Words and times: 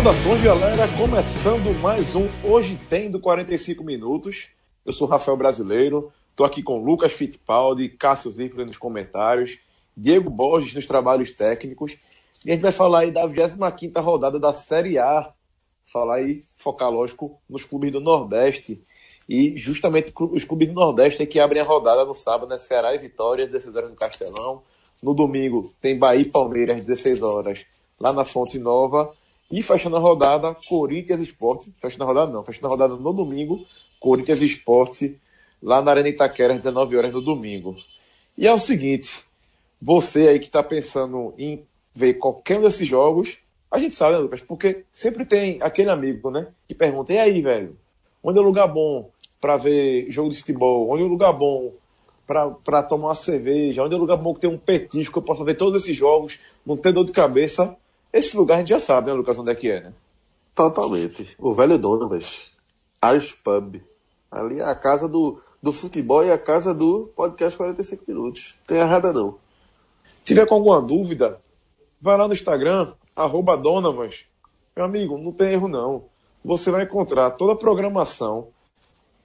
Saudações, 0.00 0.40
galera! 0.40 0.88
Começando 0.96 1.78
mais 1.78 2.16
um 2.16 2.26
Hoje 2.42 2.80
Tem 2.88 3.10
do 3.10 3.20
45 3.20 3.84
Minutos. 3.84 4.48
Eu 4.82 4.94
sou 4.94 5.06
Rafael 5.06 5.36
Brasileiro, 5.36 6.10
estou 6.30 6.46
aqui 6.46 6.62
com 6.62 6.82
Lucas 6.82 7.12
Fittipaldi, 7.12 7.90
Cássio 7.90 8.30
Zirpoli 8.30 8.64
nos 8.64 8.78
comentários, 8.78 9.58
Diego 9.94 10.30
Borges 10.30 10.72
nos 10.72 10.86
trabalhos 10.86 11.32
técnicos. 11.32 12.08
E 12.46 12.50
a 12.50 12.54
gente 12.54 12.62
vai 12.62 12.72
falar 12.72 13.00
aí 13.00 13.10
da 13.10 13.26
25 13.26 14.00
rodada 14.00 14.40
da 14.40 14.54
Série 14.54 14.96
A. 14.96 15.34
Falar 15.84 16.14
aí, 16.14 16.40
focar, 16.56 16.90
lógico, 16.90 17.38
nos 17.46 17.64
clubes 17.64 17.92
do 17.92 18.00
Nordeste. 18.00 18.82
E 19.28 19.54
justamente 19.58 20.14
os 20.16 20.44
clubes 20.44 20.68
do 20.68 20.74
Nordeste 20.74 21.22
é 21.22 21.26
que 21.26 21.38
abrem 21.38 21.60
a 21.60 21.66
rodada 21.66 22.06
no 22.06 22.14
sábado, 22.14 22.48
né? 22.48 22.56
Ceará 22.56 22.94
e 22.94 22.98
Vitória, 22.98 23.46
16 23.46 23.76
horas 23.76 23.90
no 23.90 23.96
Castelão. 23.96 24.62
No 25.02 25.12
domingo 25.12 25.74
tem 25.78 25.98
Bahia 25.98 26.22
e 26.22 26.30
Palmeiras, 26.30 26.80
16 26.80 27.20
horas, 27.20 27.60
lá 28.00 28.14
na 28.14 28.24
Fonte 28.24 28.58
Nova. 28.58 29.14
E 29.50 29.62
fechando 29.62 29.96
a 29.96 30.00
rodada, 30.00 30.54
Corinthians 30.68 31.20
Esporte. 31.20 31.74
Fechando 31.80 32.04
a 32.04 32.06
rodada 32.06 32.32
não, 32.32 32.44
fechando 32.44 32.66
a 32.68 32.70
rodada 32.70 32.94
no 32.94 33.12
domingo, 33.12 33.66
Corinthians 33.98 34.40
Esporte, 34.40 35.18
lá 35.62 35.82
na 35.82 35.90
Arena 35.90 36.08
Itaquera, 36.08 36.54
às 36.54 36.60
19 36.60 36.96
horas 36.96 37.12
no 37.12 37.20
domingo. 37.20 37.76
E 38.38 38.46
é 38.46 38.52
o 38.52 38.58
seguinte, 38.58 39.24
você 39.80 40.28
aí 40.28 40.38
que 40.38 40.46
está 40.46 40.62
pensando 40.62 41.34
em 41.36 41.64
ver 41.94 42.14
qualquer 42.14 42.58
um 42.58 42.62
desses 42.62 42.86
jogos, 42.86 43.38
a 43.70 43.78
gente 43.78 43.94
sabe, 43.94 44.14
né, 44.14 44.18
Lucas? 44.18 44.40
Porque 44.40 44.84
sempre 44.92 45.24
tem 45.24 45.58
aquele 45.60 45.90
amigo, 45.90 46.30
né? 46.30 46.48
Que 46.68 46.74
pergunta, 46.74 47.12
e 47.12 47.18
aí, 47.18 47.42
velho? 47.42 47.76
Onde 48.22 48.38
é 48.38 48.42
o 48.42 48.44
lugar 48.44 48.68
bom 48.68 49.10
para 49.40 49.56
ver 49.56 50.10
jogo 50.10 50.30
de 50.30 50.38
futebol? 50.38 50.90
Onde 50.90 51.02
é 51.02 51.06
o 51.06 51.08
lugar 51.08 51.32
bom 51.32 51.72
para 52.26 52.82
tomar 52.82 53.08
uma 53.08 53.14
cerveja? 53.14 53.82
Onde 53.82 53.94
é 53.94 53.96
o 53.96 54.00
lugar 54.00 54.16
bom 54.16 54.34
que 54.34 54.40
tem 54.40 54.50
um 54.50 54.58
petisco 54.58 55.18
eu 55.18 55.22
possa 55.22 55.44
ver 55.44 55.56
todos 55.56 55.82
esses 55.82 55.96
jogos, 55.96 56.38
não 56.64 56.76
ter 56.76 56.92
dor 56.92 57.04
de 57.04 57.12
cabeça? 57.12 57.76
Esse 58.12 58.36
lugar 58.36 58.56
a 58.56 58.58
gente 58.58 58.68
já 58.68 58.80
sabe, 58.80 59.08
né, 59.08 59.12
Lucas, 59.12 59.38
onde 59.38 59.50
é 59.50 59.54
que 59.54 59.70
é, 59.70 59.80
né? 59.80 59.92
Totalmente. 60.54 61.34
O 61.38 61.52
velho 61.52 61.78
dono, 61.78 62.08
mas 62.08 62.52
Irish 63.04 63.34
Pub. 63.34 63.80
Ali 64.30 64.60
é 64.60 64.64
a 64.64 64.74
casa 64.74 65.08
do, 65.08 65.40
do 65.62 65.72
futebol 65.72 66.24
e 66.24 66.30
a 66.30 66.38
casa 66.38 66.74
do 66.74 67.10
podcast 67.16 67.56
45 67.56 68.04
minutos. 68.06 68.54
Tem 68.66 68.78
errada 68.78 69.12
não. 69.12 69.38
Tiver 70.24 70.46
com 70.46 70.54
alguma 70.54 70.80
dúvida, 70.80 71.40
vai 72.00 72.16
lá 72.16 72.26
no 72.26 72.34
Instagram, 72.34 72.92
arroba 73.14 73.56
Donavas. 73.56 74.24
Meu 74.76 74.84
amigo, 74.84 75.18
não 75.18 75.32
tem 75.32 75.52
erro 75.52 75.68
não. 75.68 76.04
Você 76.44 76.70
vai 76.70 76.84
encontrar 76.84 77.30
toda 77.32 77.52
a 77.52 77.56
programação 77.56 78.48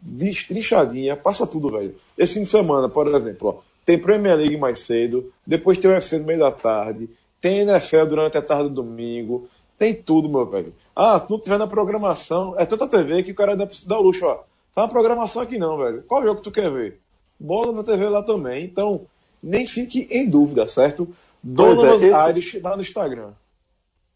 destrinchadinha, 0.02 1.16
passa 1.16 1.47
tudo, 1.47 1.69
velho. 1.69 1.95
Esse 2.17 2.36
fim 2.36 2.44
de 2.44 2.50
semana, 2.50 2.89
por 2.89 3.08
exemplo, 3.08 3.50
ó, 3.50 3.61
tem 3.86 4.00
Premier 4.00 4.36
League 4.36 4.58
mais 4.58 4.81
cedo, 4.81 5.31
depois 5.45 5.78
tem 5.78 5.89
o 5.89 5.94
UFC 5.94 6.17
no 6.17 6.25
meio 6.25 6.39
da 6.39 6.52
tarde, 6.52 7.09
tem 7.45 7.59
NFL 7.59 8.05
durante 8.05 8.35
a 8.39 8.41
tarde 8.41 8.69
do 8.69 8.81
domingo, 8.81 9.47
tem 9.77 9.93
tudo, 9.93 10.27
meu 10.27 10.47
velho. 10.47 10.73
Ah, 10.95 11.19
se 11.19 11.29
não 11.29 11.39
tiver 11.39 11.59
na 11.59 11.67
programação, 11.67 12.55
é 12.57 12.65
tanta 12.65 12.88
TV 12.88 13.21
que 13.21 13.33
o 13.33 13.35
cara 13.35 13.55
dá, 13.55 13.69
dá 13.85 13.99
o 13.99 14.01
luxo, 14.01 14.25
ó. 14.25 14.38
Tá 14.73 14.81
na 14.81 14.88
programação 14.88 15.43
aqui 15.43 15.59
não, 15.59 15.77
velho. 15.77 16.01
Qual 16.07 16.23
jogo 16.23 16.38
que 16.38 16.43
tu 16.43 16.51
quer 16.51 16.71
ver? 16.71 16.99
Bola 17.39 17.71
na 17.71 17.83
TV 17.83 18.09
lá 18.09 18.23
também. 18.23 18.66
Então, 18.66 19.05
nem 19.43 19.67
fique 19.67 20.07
em 20.09 20.27
dúvida, 20.27 20.67
certo? 20.67 21.07
Donas 21.43 22.01
é, 22.01 22.07
esse... 22.07 22.13
Aires 22.16 22.63
lá 22.63 22.75
no 22.75 22.81
Instagram. 22.81 23.33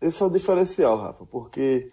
Esse 0.01 0.23
é 0.23 0.25
o 0.25 0.29
diferencial, 0.31 0.97
Rafa, 0.97 1.23
porque 1.27 1.91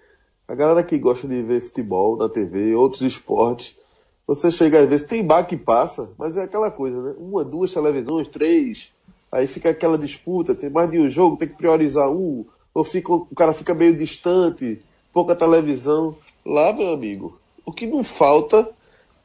a 0.49 0.55
galera 0.55 0.83
que 0.83 0.97
gosta 0.97 1.29
de 1.29 1.43
ver 1.43 1.61
futebol 1.61 2.17
na 2.17 2.31
TV, 2.31 2.75
outros 2.75 3.03
esportes, 3.03 3.79
você 4.27 4.51
chega 4.51 4.81
às 4.81 4.89
vezes, 4.89 5.07
tem 5.07 5.23
bar 5.23 5.45
que 5.45 5.59
passa, 5.59 6.09
mas 6.17 6.35
é 6.39 6.45
aquela 6.45 6.71
coisa, 6.71 6.99
né? 6.99 7.15
Uma, 7.19 7.45
duas 7.45 7.75
televisões, 7.75 8.27
três, 8.29 8.91
aí 9.31 9.47
fica 9.47 9.71
aquela 9.71 9.99
disputa, 9.99 10.55
tem 10.55 10.71
mais 10.71 10.91
de 10.91 10.99
um 10.99 11.09
jogo, 11.09 11.37
tem 11.37 11.49
que 11.49 11.57
priorizar 11.57 12.11
um, 12.11 12.45
ou 12.73 12.85
fica, 12.85 13.13
o 13.13 13.35
cara 13.35 13.53
fica 13.53 13.75
meio 13.75 13.97
distante, 13.97 14.83
pouca 15.13 15.35
televisão. 15.35 16.17
Lá, 16.45 16.73
meu 16.73 16.93
amigo, 16.93 17.41
o 17.65 17.73
que 17.73 17.87
não 17.87 18.05
falta 18.05 18.71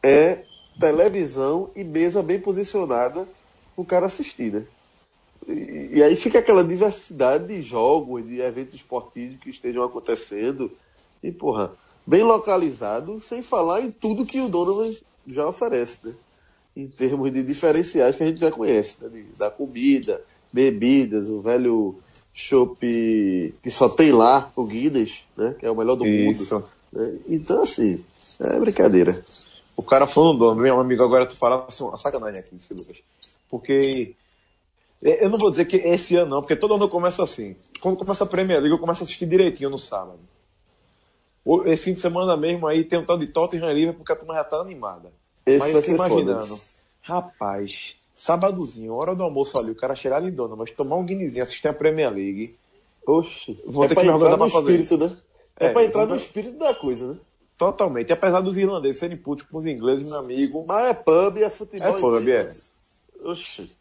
é 0.02 0.44
televisão 0.80 1.70
e 1.76 1.84
mesa 1.84 2.24
bem 2.24 2.40
posicionada 2.40 3.28
o 3.76 3.86
cara 3.86 4.06
assistir, 4.06 4.52
né? 4.52 4.66
E, 5.48 5.98
e, 5.98 6.04
aí 6.04 6.16
fica 6.16 6.40
aquela 6.40 6.64
diversidade 6.64 7.48
de 7.48 7.62
jogos, 7.62 8.28
de 8.28 8.40
eventos 8.40 8.76
esportivos 8.76 9.40
que 9.40 9.50
estejam 9.50 9.84
acontecendo. 9.84 10.72
E, 11.22 11.32
porra, 11.32 11.72
bem 12.06 12.24
localizado, 12.24 13.20
sem 13.20 13.42
falar 13.42 13.82
em 13.82 13.92
tudo 13.92 14.26
que 14.26 14.40
o 14.40 14.50
Donovan 14.50 14.92
já 15.28 15.48
oferece, 15.48 16.08
né? 16.08 16.14
Em 16.76 16.88
termos 16.88 17.32
de 17.34 17.44
diferenciais 17.44 18.16
que 18.16 18.24
a 18.24 18.28
gente 18.28 18.40
já 18.40 18.52
conhece, 18.52 18.98
né? 19.02 19.26
da 19.38 19.52
comida, 19.52 20.22
bebidas, 20.54 21.28
o 21.28 21.42
velho 21.42 22.00
chopp 22.34 22.80
que 23.62 23.70
só 23.70 23.90
tem 23.90 24.12
lá, 24.12 24.52
o 24.56 24.66
Guinness, 24.66 25.26
né? 25.36 25.56
Que 25.60 25.66
é 25.66 25.72
o 25.72 25.76
melhor 25.76 25.96
do 25.96 26.06
Isso. 26.06 26.56
mundo. 26.56 26.70
Né? 26.94 27.20
Então, 27.28 27.64
assim, 27.64 28.04
é 28.40 28.60
brincadeira. 28.60 29.22
O 29.76 29.84
cara 29.84 30.08
falando 30.08 30.56
meu 30.56 30.80
amigo, 30.80 31.04
agora 31.04 31.26
tu 31.26 31.36
fala 31.36 31.66
assim, 31.68 31.84
uma 31.84 31.98
sacanagem 31.98 32.40
aqui, 32.40 32.56
Lucas. 32.72 32.98
Porque 33.50 34.16
eu 35.02 35.30
não 35.30 35.38
vou 35.38 35.50
dizer 35.50 35.66
que 35.66 35.78
esse 35.78 36.16
ano 36.16 36.30
não, 36.30 36.42
porque 36.42 36.56
todo 36.56 36.76
ano 36.76 36.88
começa 36.88 37.24
assim. 37.24 37.56
Quando 37.82 37.98
começa 37.98 38.24
a 38.24 38.28
Premier 38.28 38.60
League, 38.60 38.74
eu 38.74 38.80
começo 38.80 39.02
a 39.02 39.04
assistir 39.04 39.26
direitinho 39.26 39.70
no 39.70 39.80
sábado. 39.80 40.20
Esse 41.66 41.86
fim 41.86 41.94
de 41.94 42.00
semana 42.00 42.38
mesmo 42.38 42.68
aí 42.68 42.84
tem 42.84 43.00
um 43.00 43.06
tal 43.06 43.18
de 43.18 43.28
Tottenham 43.28 43.72
Liverpool 43.74 43.98
porque 43.98 44.14
a 44.14 44.16
turma 44.16 44.36
já 44.36 44.44
tá 44.44 44.58
animada. 44.58 45.12
Esse 45.46 45.60
Mas 45.60 45.76
eu 45.76 45.82
fico 45.82 45.96
imaginando, 45.96 46.46
foda. 46.46 46.62
rapaz, 47.02 47.96
sábadozinho, 48.16 48.94
hora 48.94 49.16
do 49.16 49.24
almoço 49.24 49.60
ali, 49.60 49.72
o 49.72 49.76
cara 49.76 49.96
cheirar 49.96 50.22
de 50.22 50.32
dona, 50.32 50.56
mas 50.56 50.72
tomar 50.72 50.98
um 50.98 51.06
guinezinho, 51.06 51.42
assistir 51.42 51.68
a 51.68 51.74
Premier 51.74 52.12
League. 52.12 52.56
Oxe, 53.06 53.60
vou 53.66 53.86
é 53.86 53.88
ter 53.88 53.96
que 53.96 54.04
me 54.04 54.10
organizar 54.10 54.38
pra 54.38 54.50
fazer 54.50 54.80
espírito, 54.80 55.06
isso. 55.06 55.16
Né? 55.16 55.18
É, 55.60 55.66
é 55.68 55.70
pra 55.70 55.84
entrar 55.84 56.06
no 56.06 56.16
espírito 56.16 56.58
da 56.58 56.74
coisa, 56.76 57.14
né? 57.14 57.20
Totalmente. 57.58 58.12
Apesar 58.12 58.42
dos 58.42 58.58
irlandeses 58.58 58.98
serem 58.98 59.18
putos 59.18 59.46
com 59.48 59.58
os 59.58 59.66
ingleses, 59.66 60.10
meu 60.10 60.20
amigo. 60.20 60.66
Mas 60.68 60.88
é 60.88 60.94
pub, 60.94 61.38
é 61.38 61.50
futebol. 61.50 61.88
É 61.88 62.00
pub, 62.00 62.28
é. 62.28 62.54
Oxi. 63.24 63.72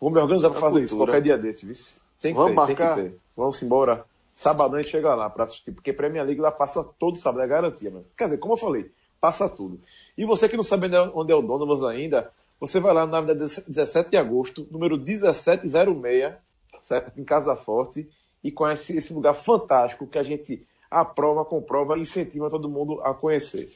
Vou 0.00 0.10
me 0.10 0.18
organizar 0.18 0.50
pra 0.50 0.60
fazer 0.60 0.78
cultura. 0.80 0.84
isso 0.84 0.96
qualquer 0.96 1.22
dia 1.22 1.38
desse, 1.38 1.66
viu? 1.66 1.74
Tem 2.20 2.32
que 2.32 2.38
Vamos 2.38 2.50
ter, 2.50 2.54
marcar? 2.54 2.94
tem 2.94 3.04
que 3.04 3.10
ter. 3.10 3.18
Vamos 3.36 3.62
embora. 3.62 4.04
Sabadão 4.34 4.78
a 4.78 4.82
gente 4.82 4.90
chega 4.90 5.14
lá 5.14 5.30
pra 5.30 5.44
assistir, 5.44 5.72
porque 5.72 5.92
Premier 5.92 6.24
League 6.24 6.40
lá 6.40 6.52
passa 6.52 6.84
todo 6.98 7.16
sábado, 7.16 7.42
é 7.42 7.46
garantia, 7.46 7.90
mano. 7.90 8.04
Quer 8.16 8.24
dizer, 8.24 8.38
como 8.38 8.52
eu 8.54 8.58
falei, 8.58 8.90
passa 9.20 9.48
tudo. 9.48 9.80
E 10.16 10.24
você 10.24 10.48
que 10.48 10.56
não 10.56 10.62
sabe 10.62 10.88
onde 11.14 11.32
é 11.32 11.34
o 11.34 11.42
Donovas 11.42 11.82
ainda, 11.82 12.30
você 12.60 12.80
vai 12.80 12.94
lá 12.94 13.06
na 13.06 13.18
Avenida 13.18 13.46
17 13.66 14.10
de 14.10 14.16
agosto, 14.16 14.66
número 14.70 14.96
1706, 14.96 16.34
certo? 16.82 17.20
Em 17.20 17.24
Casa 17.24 17.54
Forte, 17.56 18.08
e 18.42 18.50
conhece 18.50 18.96
esse 18.96 19.12
lugar 19.12 19.34
fantástico 19.34 20.06
que 20.06 20.18
a 20.18 20.22
gente 20.22 20.66
aprova, 20.90 21.44
comprova 21.44 21.98
e 21.98 22.02
incentiva 22.02 22.48
todo 22.48 22.68
mundo 22.68 23.00
a 23.02 23.12
conhecer. 23.12 23.68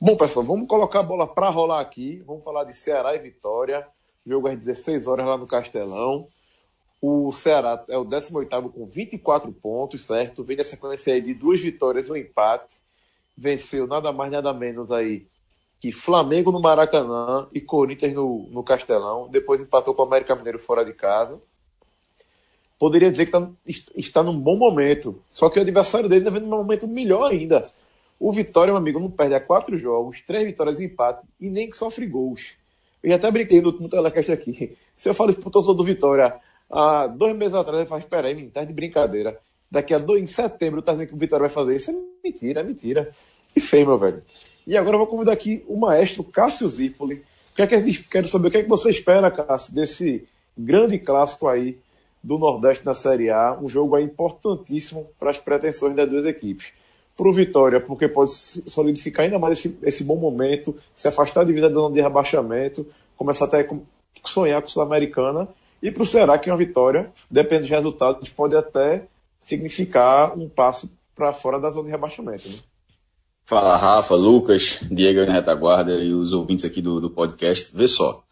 Bom, 0.00 0.16
pessoal, 0.16 0.46
vamos 0.46 0.66
colocar 0.66 1.00
a 1.00 1.02
bola 1.02 1.26
para 1.26 1.50
rolar 1.50 1.80
aqui. 1.80 2.22
Vamos 2.26 2.42
falar 2.42 2.64
de 2.64 2.74
Ceará 2.74 3.14
e 3.14 3.18
Vitória. 3.18 3.86
Jogo 4.26 4.48
às 4.48 4.58
16 4.58 5.06
horas 5.06 5.26
lá 5.26 5.36
no 5.36 5.46
Castelão. 5.46 6.26
O 7.02 7.30
Ceará 7.32 7.84
é 7.88 7.98
o 7.98 8.04
18 8.04 8.70
com 8.70 8.86
24 8.86 9.52
pontos, 9.52 10.06
certo? 10.06 10.42
Vem 10.42 10.56
nessa 10.56 10.70
sequência 10.70 11.12
aí 11.12 11.20
de 11.20 11.34
duas 11.34 11.60
vitórias 11.60 12.08
e 12.08 12.12
um 12.12 12.16
empate. 12.16 12.76
Venceu 13.40 13.86
nada 13.86 14.12
mais, 14.12 14.30
nada 14.30 14.52
menos 14.52 14.92
aí 14.92 15.26
que 15.80 15.90
Flamengo 15.90 16.52
no 16.52 16.60
Maracanã 16.60 17.48
e 17.54 17.60
Corinthians 17.60 18.12
no, 18.12 18.46
no 18.50 18.62
Castelão. 18.62 19.28
Depois 19.30 19.62
empatou 19.62 19.94
com 19.94 20.02
o 20.02 20.04
América 20.04 20.36
Mineiro 20.36 20.58
fora 20.58 20.84
de 20.84 20.92
casa. 20.92 21.40
Poderia 22.78 23.10
dizer 23.10 23.24
que 23.24 23.32
tá, 23.32 23.48
está 23.96 24.22
num 24.22 24.38
bom 24.38 24.56
momento. 24.56 25.22
Só 25.30 25.48
que 25.48 25.58
o 25.58 25.62
adversário 25.62 26.06
dele 26.06 26.20
está 26.20 26.30
vendo 26.30 26.44
um 26.44 26.50
momento 26.50 26.86
melhor 26.86 27.30
ainda. 27.30 27.66
O 28.18 28.30
Vitória, 28.30 28.74
meu 28.74 28.78
amigo, 28.78 29.00
não 29.00 29.10
perde 29.10 29.34
há 29.34 29.40
quatro 29.40 29.78
jogos, 29.78 30.20
três 30.20 30.44
vitórias 30.44 30.78
e 30.78 30.84
empate, 30.84 31.26
e 31.40 31.48
nem 31.48 31.70
que 31.70 31.76
sofre 31.78 32.06
gols. 32.06 32.52
Eu 33.02 33.08
já 33.08 33.16
até 33.16 33.30
brinquei 33.30 33.62
no, 33.62 33.72
no 33.72 33.88
telecast 33.88 34.30
aqui. 34.30 34.76
Se 34.94 35.08
eu 35.08 35.14
falo 35.14 35.30
isso 35.30 35.40
pro 35.40 35.50
torcedor 35.50 35.76
do 35.76 35.84
Vitória 35.84 36.38
há 36.70 37.06
dois 37.06 37.34
meses 37.34 37.54
atrás, 37.54 37.78
ele 37.78 37.88
fala, 37.88 38.00
espera 38.00 38.28
aí, 38.28 38.48
tá 38.50 38.64
de 38.64 38.74
brincadeira. 38.74 39.40
Daqui 39.70 39.94
a 39.94 39.98
dois, 39.98 40.22
em 40.22 40.26
setembro, 40.26 40.82
tá 40.82 40.92
dizendo 40.92 41.08
que 41.08 41.14
o 41.14 41.18
Vitória 41.18 41.46
vai 41.46 41.50
fazer 41.50 41.76
isso. 41.76 41.90
É 41.90 41.94
mentira, 42.24 42.60
é 42.60 42.64
mentira. 42.64 43.12
E 43.54 43.60
fez, 43.60 43.86
meu 43.86 43.98
velho. 43.98 44.22
E 44.66 44.76
agora 44.76 44.94
eu 44.94 44.98
vou 44.98 45.06
convidar 45.06 45.32
aqui 45.32 45.64
o 45.68 45.76
maestro 45.76 46.24
Cássio 46.24 46.68
Zipoli. 46.68 47.22
Que 47.54 47.62
é 47.62 47.66
que, 47.66 48.02
quero 48.04 48.26
saber 48.26 48.48
o 48.48 48.50
que, 48.50 48.56
é 48.58 48.62
que 48.62 48.68
você 48.68 48.90
espera, 48.90 49.30
Cássio, 49.30 49.74
desse 49.74 50.26
grande 50.56 50.98
clássico 50.98 51.46
aí 51.46 51.78
do 52.22 52.38
Nordeste 52.38 52.84
na 52.84 52.94
Série 52.94 53.30
A. 53.30 53.56
Um 53.60 53.68
jogo 53.68 53.94
aí 53.94 54.04
importantíssimo 54.04 55.08
para 55.18 55.30
as 55.30 55.38
pretensões 55.38 55.94
das 55.94 56.08
duas 56.08 56.26
equipes. 56.26 56.72
Para 57.16 57.28
o 57.28 57.32
Vitória, 57.32 57.80
porque 57.80 58.08
pode 58.08 58.30
solidificar 58.32 59.24
ainda 59.24 59.38
mais 59.38 59.58
esse, 59.58 59.78
esse 59.82 60.02
bom 60.02 60.16
momento, 60.16 60.76
se 60.96 61.06
afastar 61.06 61.44
de 61.44 61.52
vida 61.52 61.68
da 61.68 61.74
zona 61.74 61.94
de 61.94 62.00
rebaixamento, 62.00 62.86
começar 63.16 63.44
até 63.44 63.60
a 63.60 63.68
sonhar 64.24 64.62
com 64.62 64.68
a 64.68 64.70
Sul-Americana. 64.70 65.48
E 65.82 65.90
para 65.90 66.02
o 66.02 66.06
Ceará, 66.06 66.38
que 66.38 66.48
é 66.48 66.52
uma 66.52 66.58
vitória, 66.58 67.10
depende 67.30 67.62
dos 67.62 67.70
resultados, 67.70 68.28
pode 68.30 68.56
até 68.56 69.02
significar 69.40 70.38
um 70.38 70.48
passo 70.48 70.90
para 71.14 71.32
fora 71.32 71.58
da 71.58 71.70
zona 71.70 71.84
de 71.84 71.90
rebaixamento. 71.90 72.48
Né? 72.48 72.54
Fala 73.44 73.76
Rafa, 73.76 74.14
Lucas, 74.14 74.78
Diego 74.90 75.26
na 75.26 75.32
retaguarda 75.32 75.92
e 76.02 76.12
os 76.12 76.32
ouvintes 76.32 76.64
aqui 76.64 76.80
do, 76.80 77.00
do 77.00 77.10
podcast. 77.10 77.74
Vê 77.74 77.88
só. 77.88 78.22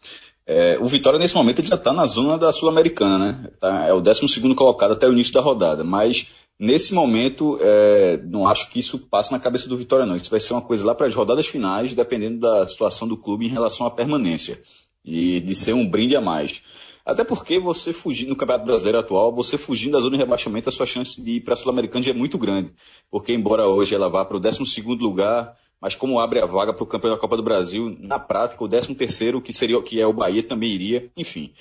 É, 0.45 0.77
o 0.79 0.85
Vitória, 0.85 1.19
nesse 1.19 1.35
momento, 1.35 1.59
ele 1.59 1.67
já 1.67 1.75
está 1.75 1.91
na 1.91 2.05
zona 2.05 2.37
da 2.37 2.51
Sul-Americana, 2.51 3.17
né? 3.17 3.51
Tá, 3.59 3.85
é 3.85 3.93
o 3.93 3.99
12 3.99 4.55
colocado 4.55 4.93
até 4.93 5.07
o 5.07 5.11
início 5.11 5.33
da 5.33 5.41
rodada, 5.41 5.83
mas 5.83 6.27
Nesse 6.59 6.93
momento, 6.93 7.57
é, 7.61 8.19
não 8.25 8.45
acho 8.45 8.69
que 8.69 8.81
isso 8.81 8.99
passe 8.99 9.31
na 9.31 9.39
cabeça 9.39 9.69
do 9.69 9.77
Vitória, 9.77 10.05
não. 10.05 10.17
Isso 10.17 10.29
vai 10.29 10.41
ser 10.41 10.51
uma 10.51 10.61
coisa 10.61 10.85
lá 10.85 10.93
para 10.93 11.07
as 11.07 11.15
rodadas 11.15 11.47
finais, 11.47 11.93
dependendo 11.93 12.41
da 12.41 12.67
situação 12.67 13.07
do 13.07 13.15
clube 13.15 13.45
em 13.45 13.49
relação 13.49 13.87
à 13.87 13.91
permanência. 13.91 14.61
E 15.05 15.39
de 15.39 15.55
ser 15.55 15.71
um 15.71 15.87
brinde 15.87 16.17
a 16.17 16.21
mais. 16.21 16.61
Até 17.09 17.23
porque 17.23 17.57
você 17.59 17.91
fugir 17.91 18.27
no 18.27 18.35
Campeonato 18.35 18.65
Brasileiro 18.65 18.99
atual, 18.99 19.33
você 19.33 19.57
fugindo 19.57 19.93
da 19.93 19.99
zona 19.99 20.17
de 20.17 20.23
rebaixamento, 20.23 20.69
a 20.69 20.71
sua 20.71 20.85
chance 20.85 21.21
de 21.21 21.31
ir 21.37 21.41
para 21.41 21.53
a 21.53 21.57
Sul-Americana 21.57 22.03
já 22.03 22.11
é 22.11 22.13
muito 22.13 22.37
grande. 22.37 22.71
Porque, 23.09 23.33
embora 23.33 23.67
hoje 23.67 23.95
ela 23.95 24.07
vá 24.07 24.23
para 24.23 24.37
o 24.37 24.39
12 24.39 24.81
lugar, 24.99 25.55
mas 25.81 25.95
como 25.95 26.19
abre 26.19 26.39
a 26.39 26.45
vaga 26.45 26.73
para 26.73 26.83
o 26.83 26.87
campeão 26.87 27.11
da 27.11 27.19
Copa 27.19 27.35
do 27.35 27.43
Brasil, 27.43 27.95
na 27.99 28.19
prática, 28.19 28.63
o 28.63 28.67
13 28.67 28.93
terceiro, 28.95 29.41
que 29.41 29.51
seria 29.51 29.81
que 29.81 29.99
é 29.99 30.05
o 30.05 30.13
Bahia, 30.13 30.43
também 30.43 30.69
iria. 30.69 31.09
Enfim. 31.17 31.51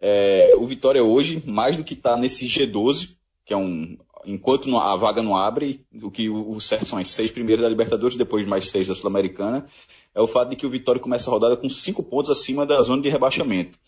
É, 0.00 0.54
o 0.56 0.66
Vitória 0.66 1.02
hoje, 1.02 1.42
mais 1.46 1.76
do 1.76 1.84
que 1.84 1.94
está 1.94 2.16
nesse 2.16 2.46
G12, 2.46 3.10
que 3.44 3.54
é 3.54 3.56
um, 3.56 3.96
enquanto 4.24 4.76
a 4.76 4.96
vaga 4.96 5.22
não 5.22 5.36
abre, 5.36 5.84
o 6.02 6.10
que 6.10 6.28
o 6.28 6.60
certo 6.60 6.86
são 6.86 6.98
as 6.98 7.08
seis 7.08 7.30
primeiras 7.30 7.62
da 7.62 7.68
Libertadores, 7.68 8.16
depois 8.16 8.46
mais 8.46 8.66
seis 8.66 8.86
da 8.86 8.94
Sul-Americana, 8.94 9.66
é 10.14 10.20
o 10.20 10.26
fato 10.26 10.50
de 10.50 10.56
que 10.56 10.66
o 10.66 10.70
Vitória 10.70 11.00
começa 11.00 11.30
a 11.30 11.32
rodada 11.32 11.56
com 11.56 11.68
cinco 11.68 12.02
pontos 12.02 12.30
acima 12.30 12.66
da 12.66 12.80
zona 12.82 13.02
de 13.02 13.08
rebaixamento. 13.08 13.78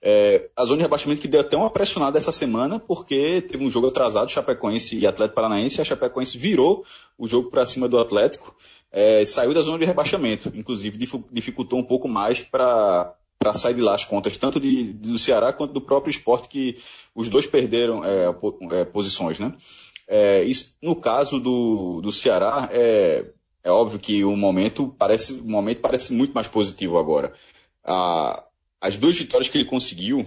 É, 0.00 0.48
a 0.56 0.64
zona 0.64 0.76
de 0.76 0.82
rebaixamento 0.82 1.20
que 1.20 1.26
deu 1.26 1.40
até 1.40 1.56
uma 1.56 1.70
pressionada 1.70 2.18
essa 2.18 2.30
semana, 2.30 2.78
porque 2.78 3.42
teve 3.42 3.64
um 3.64 3.70
jogo 3.70 3.88
atrasado, 3.88 4.30
Chapecoense 4.30 4.96
e 4.96 5.06
Atlético 5.06 5.34
Paranaense, 5.34 5.78
e 5.78 5.82
a 5.82 5.84
Chapecoense 5.84 6.38
virou 6.38 6.84
o 7.16 7.26
jogo 7.26 7.50
para 7.50 7.66
cima 7.66 7.88
do 7.88 7.98
Atlético, 7.98 8.54
é, 8.92 9.24
saiu 9.24 9.52
da 9.52 9.60
zona 9.60 9.78
de 9.78 9.84
rebaixamento, 9.84 10.52
inclusive 10.54 10.98
dificultou 11.32 11.78
um 11.78 11.84
pouco 11.84 12.08
mais 12.08 12.40
para 12.40 13.14
para 13.38 13.54
sair 13.54 13.74
de 13.74 13.80
lá 13.80 13.94
as 13.94 14.04
contas, 14.04 14.36
tanto 14.36 14.58
de, 14.58 14.92
do 14.94 15.16
Ceará 15.16 15.52
quanto 15.52 15.72
do 15.72 15.80
próprio 15.80 16.10
esporte, 16.10 16.48
que 16.48 16.76
os 17.14 17.28
dois 17.28 17.46
perderam 17.46 18.04
é, 18.04 18.34
é, 18.72 18.84
posições. 18.84 19.38
Né? 19.38 19.54
É, 20.08 20.42
isso, 20.42 20.74
no 20.82 20.96
caso 20.96 21.38
do, 21.38 22.00
do 22.00 22.10
Ceará, 22.10 22.68
é, 22.72 23.26
é 23.62 23.70
óbvio 23.70 24.00
que 24.00 24.24
o 24.24 24.36
momento 24.36 24.92
parece, 24.98 25.34
o 25.34 25.44
momento 25.44 25.80
parece 25.80 26.12
muito 26.12 26.32
mais 26.32 26.48
positivo 26.48 26.98
agora. 26.98 27.32
A, 27.84 28.42
as 28.80 28.96
duas 28.96 29.16
vitórias 29.16 29.48
que 29.48 29.58
ele 29.58 29.64
conseguiu, 29.64 30.24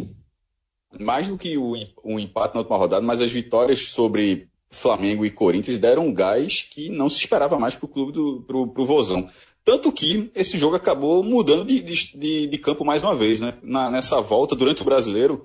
mais 1.00 1.27
do 1.27 1.38
que 1.38 1.57
o, 1.57 1.74
o 2.03 2.19
empate 2.19 2.53
na 2.53 2.62
última 2.62 2.77
rodada, 2.77 3.06
mas 3.06 3.21
as 3.21 3.31
vitórias 3.31 3.80
sobre 3.80 4.50
Flamengo 4.69 5.25
e 5.25 5.30
Corinthians 5.30 5.77
deram 5.77 6.07
um 6.07 6.13
gás 6.13 6.68
que 6.69 6.89
não 6.89 7.09
se 7.09 7.18
esperava 7.18 7.59
mais 7.59 7.75
para 7.75 7.86
o 7.86 7.89
clube 7.89 8.12
do 8.12 8.42
pro, 8.42 8.68
pro 8.68 8.86
Vozão. 8.86 9.27
Tanto 9.63 9.92
que 9.92 10.31
esse 10.33 10.57
jogo 10.57 10.75
acabou 10.75 11.24
mudando 11.24 11.65
de, 11.65 11.81
de, 11.81 12.48
de 12.48 12.57
campo 12.57 12.83
mais 12.83 13.03
uma 13.03 13.15
vez. 13.15 13.39
Né? 13.39 13.53
Na, 13.62 13.92
nessa 13.92 14.19
volta, 14.19 14.56
durante 14.56 14.81
o 14.81 14.86
brasileiro, 14.86 15.44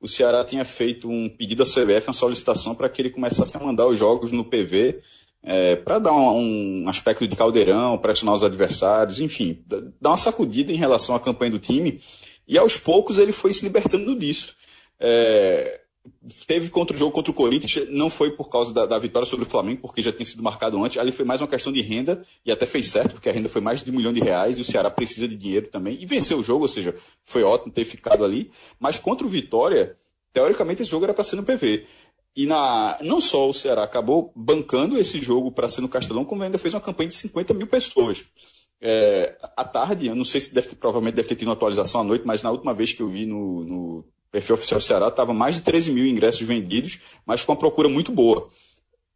o 0.00 0.06
Ceará 0.06 0.44
tinha 0.44 0.64
feito 0.64 1.08
um 1.08 1.28
pedido 1.30 1.62
à 1.62 1.66
CBF, 1.66 2.08
uma 2.08 2.12
solicitação 2.12 2.74
para 2.74 2.88
que 2.88 3.00
ele 3.00 3.10
começasse 3.10 3.56
a 3.56 3.60
mandar 3.60 3.86
os 3.86 3.98
jogos 3.98 4.32
no 4.32 4.44
PV, 4.44 5.00
é, 5.42 5.76
para 5.76 5.98
dar 5.98 6.12
um, 6.12 6.84
um, 6.84 6.88
aspecto 6.88 7.26
de 7.26 7.36
caldeirão, 7.36 7.96
pressionar 7.96 8.34
os 8.34 8.42
adversários, 8.42 9.20
enfim, 9.20 9.62
dar 10.00 10.10
uma 10.10 10.16
sacudida 10.16 10.72
em 10.72 10.76
relação 10.76 11.14
à 11.14 11.20
campanha 11.20 11.52
do 11.52 11.58
time. 11.58 12.00
E 12.46 12.58
aos 12.58 12.76
poucos 12.76 13.18
ele 13.18 13.32
foi 13.32 13.52
se 13.52 13.64
libertando 13.64 14.14
disso. 14.14 14.54
É, 14.98 15.80
teve 16.46 16.68
contra 16.68 16.94
o 16.94 16.98
jogo 16.98 17.12
contra 17.12 17.30
o 17.30 17.34
Corinthians, 17.34 17.88
não 17.88 18.10
foi 18.10 18.30
por 18.30 18.50
causa 18.50 18.72
da, 18.72 18.86
da, 18.86 18.98
vitória 18.98 19.26
sobre 19.26 19.46
o 19.46 19.48
Flamengo, 19.48 19.80
porque 19.80 20.02
já 20.02 20.12
tinha 20.12 20.24
sido 20.24 20.42
marcado 20.42 20.82
antes. 20.82 20.98
Ali 20.98 21.12
foi 21.12 21.24
mais 21.24 21.40
uma 21.40 21.48
questão 21.48 21.72
de 21.72 21.80
renda, 21.80 22.22
e 22.44 22.52
até 22.52 22.66
fez 22.66 22.90
certo, 22.90 23.12
porque 23.12 23.28
a 23.28 23.32
renda 23.32 23.48
foi 23.48 23.60
mais 23.60 23.82
de 23.82 23.90
um 23.90 23.94
milhão 23.94 24.12
de 24.12 24.20
reais, 24.20 24.58
e 24.58 24.60
o 24.60 24.64
Ceará 24.64 24.90
precisa 24.90 25.26
de 25.26 25.36
dinheiro 25.36 25.68
também. 25.68 25.96
E 26.00 26.06
venceu 26.06 26.38
o 26.38 26.42
jogo, 26.42 26.62
ou 26.62 26.68
seja, 26.68 26.94
foi 27.22 27.42
ótimo 27.42 27.72
ter 27.72 27.84
ficado 27.84 28.24
ali. 28.24 28.50
Mas 28.78 28.98
contra 28.98 29.26
o 29.26 29.30
Vitória, 29.30 29.96
teoricamente 30.32 30.82
esse 30.82 30.90
jogo 30.90 31.04
era 31.04 31.14
para 31.14 31.24
ser 31.24 31.36
no 31.36 31.42
PV. 31.42 31.86
E 32.36 32.46
na, 32.46 32.98
não 33.00 33.20
só 33.20 33.48
o 33.48 33.54
Ceará 33.54 33.84
acabou 33.84 34.32
bancando 34.34 34.98
esse 34.98 35.20
jogo 35.20 35.52
para 35.52 35.68
ser 35.68 35.80
no 35.80 35.88
Castelão, 35.88 36.24
como 36.24 36.42
ainda 36.42 36.58
fez 36.58 36.74
uma 36.74 36.80
campanha 36.80 37.08
de 37.08 37.14
50 37.14 37.54
mil 37.54 37.66
pessoas. 37.66 38.24
É, 38.86 39.38
à 39.56 39.64
tarde, 39.64 40.08
eu 40.08 40.14
não 40.14 40.26
sei 40.26 40.42
se 40.42 40.54
deve 40.54 40.68
ter, 40.68 40.76
provavelmente 40.76 41.14
deve 41.14 41.26
ter 41.26 41.36
tido 41.36 41.48
uma 41.48 41.54
atualização 41.54 42.02
à 42.02 42.04
noite, 42.04 42.24
mas 42.26 42.42
na 42.42 42.50
última 42.50 42.74
vez 42.74 42.92
que 42.92 43.00
eu 43.00 43.08
vi 43.08 43.24
no, 43.24 43.64
no 43.64 44.04
perfil 44.30 44.56
oficial 44.56 44.78
do 44.78 44.84
Ceará, 44.84 45.08
estava 45.08 45.32
mais 45.32 45.54
de 45.54 45.62
13 45.62 45.90
mil 45.90 46.06
ingressos 46.06 46.42
vendidos, 46.42 46.98
mas 47.24 47.42
com 47.42 47.52
uma 47.52 47.58
procura 47.58 47.88
muito 47.88 48.12
boa. 48.12 48.46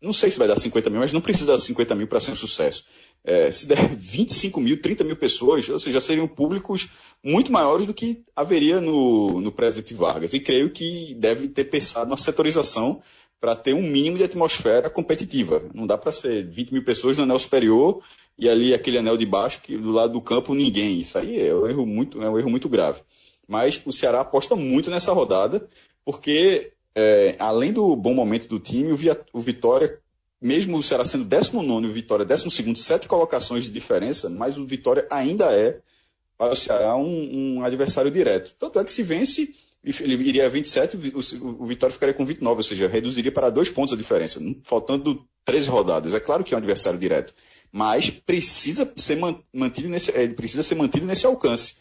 Não 0.00 0.14
sei 0.14 0.30
se 0.30 0.38
vai 0.38 0.48
dar 0.48 0.58
50 0.58 0.88
mil, 0.88 1.00
mas 1.00 1.12
não 1.12 1.20
precisa 1.20 1.48
dar 1.48 1.58
50 1.58 1.94
mil 1.94 2.06
para 2.06 2.18
ser 2.18 2.30
um 2.30 2.36
sucesso. 2.36 2.86
É, 3.22 3.50
se 3.50 3.66
der 3.66 3.76
25 3.94 4.58
mil, 4.58 4.80
30 4.80 5.04
mil 5.04 5.16
pessoas, 5.16 5.68
ou 5.68 5.78
seja, 5.78 6.00
seriam 6.00 6.26
públicos 6.26 6.88
muito 7.22 7.52
maiores 7.52 7.84
do 7.84 7.92
que 7.92 8.22
haveria 8.34 8.80
no, 8.80 9.38
no 9.38 9.52
Presidente 9.52 9.92
Vargas. 9.92 10.32
E 10.32 10.40
creio 10.40 10.70
que 10.70 11.14
deve 11.14 11.46
ter 11.46 11.64
pensado 11.64 12.08
na 12.08 12.16
setorização 12.16 13.02
para 13.40 13.55
ter 13.55 13.73
um 13.73 13.82
mínimo 13.82 14.19
de 14.19 14.25
atmosfera 14.25 14.90
competitiva. 14.90 15.62
Não 15.73 15.87
dá 15.87 15.96
para 15.96 16.12
ser 16.12 16.44
20 16.44 16.73
mil 16.73 16.85
pessoas 16.85 17.17
no 17.17 17.25
anel 17.25 17.38
superior 17.38 18.02
e 18.37 18.49
ali 18.49 18.75
aquele 18.75 18.99
anel 18.99 19.17
de 19.17 19.26
baixo, 19.26 19.61
que 19.62 19.76
do 19.76 19.93
lado 19.93 20.12
do 20.12 20.20
campo 20.20 20.55
ninguém. 20.55 21.00
Isso 21.00 21.19
aí 21.19 21.40
é 21.40 21.55
um 21.55 21.67
erro 21.67 21.87
muito, 21.87 22.23
é 22.23 22.29
um 22.29 22.38
erro 22.38 22.50
muito 22.50 22.69
grave. 22.69 23.00
Mas 23.46 23.81
o 23.85 23.93
Ceará 23.93 24.20
aposta 24.20 24.55
muito 24.55 24.90
nessa 24.90 25.12
rodada, 25.12 25.67
porque 26.05 26.73
é, 26.94 27.37
além 27.38 27.73
do 27.73 27.94
bom 27.94 28.12
momento 28.12 28.49
do 28.49 28.58
time, 28.58 28.93
o, 28.93 28.96
Via, 28.96 29.19
o 29.32 29.40
Vitória, 29.40 29.99
mesmo 30.40 30.76
o 30.76 30.82
Ceará 30.82 31.05
sendo 31.05 31.25
19 31.25 31.87
e 31.87 31.88
o 31.88 31.93
Vitória 31.93 32.25
12, 32.25 32.76
sete 32.76 33.08
colocações 33.08 33.64
de 33.64 33.70
diferença, 33.70 34.29
mas 34.29 34.58
o 34.58 34.67
Vitória 34.67 35.06
ainda 35.11 35.46
é, 35.52 35.81
para 36.37 36.52
o 36.52 36.56
Ceará, 36.56 36.96
um, 36.96 37.56
um 37.58 37.64
adversário 37.64 38.11
direto. 38.11 38.55
Tanto 38.58 38.79
é 38.79 38.85
que 38.85 38.93
se 38.93 39.02
vence, 39.02 39.55
ele 39.84 40.14
iria 40.28 40.46
a 40.46 40.48
27, 40.48 40.96
o, 41.40 41.66
Vitória 41.66 41.92
ficaria 41.92 42.14
com 42.14 42.25
29, 42.25 42.58
ou 42.58 42.62
seja, 42.62 42.88
reduziria 42.88 43.30
para 43.30 43.48
dois 43.48 43.70
pontos 43.70 43.92
a 43.92 43.96
diferença, 43.96 44.40
faltando 44.64 45.25
13 45.44 45.69
rodadas. 45.69 46.14
É 46.14 46.20
claro 46.20 46.42
que 46.42 46.52
é 46.52 46.56
um 46.56 46.58
adversário 46.58 46.98
direto, 46.98 47.32
mas 47.70 48.10
precisa 48.10 48.92
ser 48.96 49.19
mantido 49.52 49.88
nesse, 49.88 50.10
ele 50.10 50.34
precisa 50.34 50.62
ser 50.62 50.75
mantido 50.75 51.06
nesse 51.06 51.26
alcance. 51.26 51.76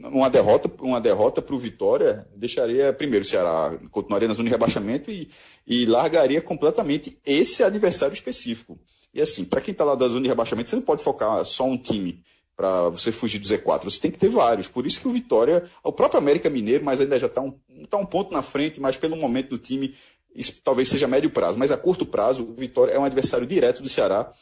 Uma 0.00 0.28
derrota 0.28 0.70
uma 0.82 1.00
derrota 1.00 1.40
para 1.40 1.54
o 1.54 1.58
Vitória 1.58 2.26
deixaria 2.34 2.92
primeiro 2.92 3.24
o 3.24 3.28
Ceará 3.28 3.78
continuaria 3.92 4.26
na 4.26 4.34
zona 4.34 4.48
de 4.48 4.52
rebaixamento 4.52 5.08
e, 5.08 5.30
e 5.64 5.86
largaria 5.86 6.42
completamente 6.42 7.16
esse 7.24 7.62
adversário 7.62 8.12
específico. 8.12 8.76
E 9.14 9.20
assim 9.20 9.44
para 9.44 9.60
quem 9.60 9.70
está 9.70 9.84
lá 9.84 9.94
da 9.94 10.08
zona 10.08 10.22
de 10.22 10.28
rebaixamento 10.28 10.68
você 10.68 10.74
não 10.74 10.82
pode 10.82 11.04
focar 11.04 11.44
só 11.44 11.64
um 11.64 11.78
time 11.78 12.24
para 12.58 12.88
você 12.88 13.12
fugir 13.12 13.38
do 13.38 13.46
Z4 13.46 13.84
você 13.84 14.00
tem 14.00 14.10
que 14.10 14.18
ter 14.18 14.28
vários 14.28 14.66
por 14.66 14.84
isso 14.84 15.00
que 15.00 15.06
o 15.06 15.12
Vitória 15.12 15.62
o 15.84 15.92
próprio 15.92 16.18
América 16.18 16.50
Mineiro 16.50 16.84
mas 16.84 17.00
ainda 17.00 17.16
já 17.16 17.28
está 17.28 17.40
um, 17.40 17.52
tá 17.88 17.96
um 17.96 18.04
ponto 18.04 18.32
na 18.32 18.42
frente 18.42 18.80
mas 18.80 18.96
pelo 18.96 19.16
momento 19.16 19.50
do 19.50 19.58
time 19.58 19.94
isso 20.34 20.60
talvez 20.64 20.88
seja 20.88 21.06
médio 21.06 21.30
prazo 21.30 21.56
mas 21.56 21.70
a 21.70 21.76
curto 21.76 22.04
prazo 22.04 22.42
o 22.42 22.54
Vitória 22.54 22.92
é 22.92 22.98
um 22.98 23.04
adversário 23.04 23.46
direto 23.46 23.80
do 23.80 23.88
Ceará 23.88 24.32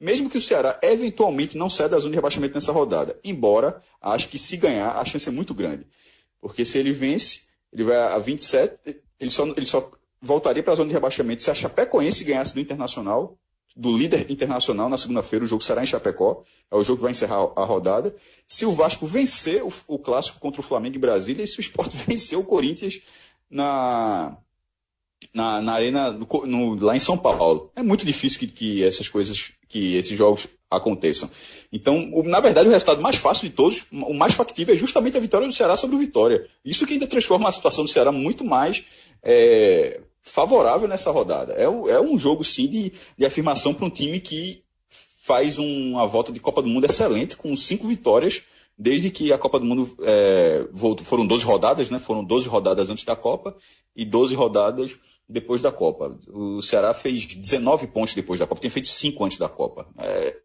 mesmo 0.00 0.30
que 0.30 0.38
o 0.38 0.40
Ceará 0.40 0.78
eventualmente 0.82 1.58
não 1.58 1.68
saia 1.68 1.88
da 1.88 1.98
zona 1.98 2.10
de 2.10 2.16
rebaixamento 2.16 2.54
nessa 2.54 2.70
rodada. 2.70 3.18
Embora, 3.24 3.82
acho 4.00 4.28
que 4.28 4.38
se 4.38 4.56
ganhar, 4.56 4.90
a 4.90 5.04
chance 5.04 5.26
é 5.26 5.32
muito 5.32 5.54
grande. 5.54 5.86
Porque 6.38 6.66
se 6.66 6.78
ele 6.78 6.92
vence, 6.92 7.44
ele 7.72 7.82
vai 7.82 7.96
a 7.96 8.18
27, 8.18 9.00
ele 9.18 9.30
só, 9.30 9.46
ele 9.56 9.64
só 9.64 9.90
voltaria 10.20 10.62
para 10.62 10.74
a 10.74 10.76
zona 10.76 10.88
de 10.88 10.94
rebaixamento 10.94 11.42
se 11.42 11.50
a 11.50 11.54
Chapecoense 11.54 12.24
ganhasse 12.24 12.52
do 12.52 12.60
Internacional, 12.60 13.38
do 13.76 13.94
líder 13.96 14.30
internacional 14.30 14.88
na 14.88 14.96
segunda-feira, 14.96 15.44
o 15.44 15.48
jogo 15.48 15.62
será 15.62 15.82
em 15.82 15.86
Chapecó, 15.86 16.42
é 16.70 16.74
o 16.74 16.82
jogo 16.82 16.96
que 16.96 17.02
vai 17.02 17.10
encerrar 17.10 17.52
a 17.54 17.64
rodada. 17.64 18.16
Se 18.46 18.64
o 18.64 18.72
Vasco 18.72 19.06
vencer 19.06 19.62
o, 19.62 19.70
o 19.86 19.98
clássico 19.98 20.40
contra 20.40 20.62
o 20.62 20.64
Flamengo 20.64 20.96
em 20.96 21.00
Brasília, 21.00 21.44
e 21.44 21.46
se 21.46 21.58
o 21.58 21.60
Sport 21.60 21.92
vencer 22.08 22.38
o 22.38 22.44
Corinthians 22.44 23.00
na, 23.50 24.38
na, 25.34 25.60
na 25.60 25.72
arena 25.74 26.10
no, 26.10 26.74
lá 26.76 26.96
em 26.96 27.00
São 27.00 27.18
Paulo. 27.18 27.70
É 27.76 27.82
muito 27.82 28.06
difícil 28.06 28.38
que, 28.38 28.46
que 28.46 28.82
essas 28.82 29.08
coisas, 29.08 29.52
que 29.68 29.96
esses 29.96 30.16
jogos 30.16 30.48
aconteçam. 30.70 31.30
Então, 31.70 32.10
o, 32.14 32.22
na 32.22 32.40
verdade, 32.40 32.68
o 32.68 32.72
resultado 32.72 33.02
mais 33.02 33.16
fácil 33.16 33.48
de 33.48 33.54
todos, 33.54 33.86
o 33.92 34.14
mais 34.14 34.34
factível 34.34 34.74
é 34.74 34.78
justamente 34.78 35.18
a 35.18 35.20
vitória 35.20 35.46
do 35.46 35.52
Ceará 35.52 35.76
sobre 35.76 35.96
o 35.96 35.98
Vitória. 35.98 36.46
Isso 36.64 36.86
que 36.86 36.94
ainda 36.94 37.06
transforma 37.06 37.48
a 37.48 37.52
situação 37.52 37.84
do 37.84 37.90
Ceará 37.90 38.10
muito 38.10 38.42
mais 38.42 38.84
é, 39.22 40.00
favorável 40.26 40.88
nessa 40.88 41.10
rodada. 41.10 41.54
É, 41.54 41.64
é 41.64 42.00
um 42.00 42.18
jogo, 42.18 42.42
sim, 42.42 42.68
de, 42.68 42.92
de 43.16 43.24
afirmação 43.24 43.72
para 43.72 43.86
um 43.86 43.90
time 43.90 44.20
que 44.20 44.62
faz 44.90 45.56
uma 45.56 46.06
volta 46.06 46.32
de 46.32 46.40
Copa 46.40 46.60
do 46.60 46.68
Mundo 46.68 46.84
excelente, 46.84 47.36
com 47.36 47.56
cinco 47.56 47.86
vitórias 47.86 48.42
desde 48.78 49.10
que 49.10 49.32
a 49.32 49.38
Copa 49.38 49.58
do 49.58 49.64
Mundo 49.64 49.96
é, 50.02 50.68
voltou, 50.72 51.06
foram 51.06 51.26
12 51.26 51.44
rodadas, 51.44 51.90
né? 51.90 51.98
Foram 51.98 52.22
12 52.22 52.48
rodadas 52.48 52.90
antes 52.90 53.04
da 53.04 53.16
Copa 53.16 53.56
e 53.94 54.04
12 54.04 54.34
rodadas 54.34 54.98
depois 55.28 55.62
da 55.62 55.72
Copa. 55.72 56.18
O 56.28 56.60
Ceará 56.60 56.92
fez 56.92 57.24
19 57.24 57.86
pontos 57.86 58.14
depois 58.14 58.38
da 58.38 58.46
Copa, 58.46 58.60
tem 58.60 58.70
feito 58.70 58.88
5 58.88 59.24
antes 59.24 59.38
da 59.38 59.48
Copa. 59.48 59.88
É, 59.98 60.36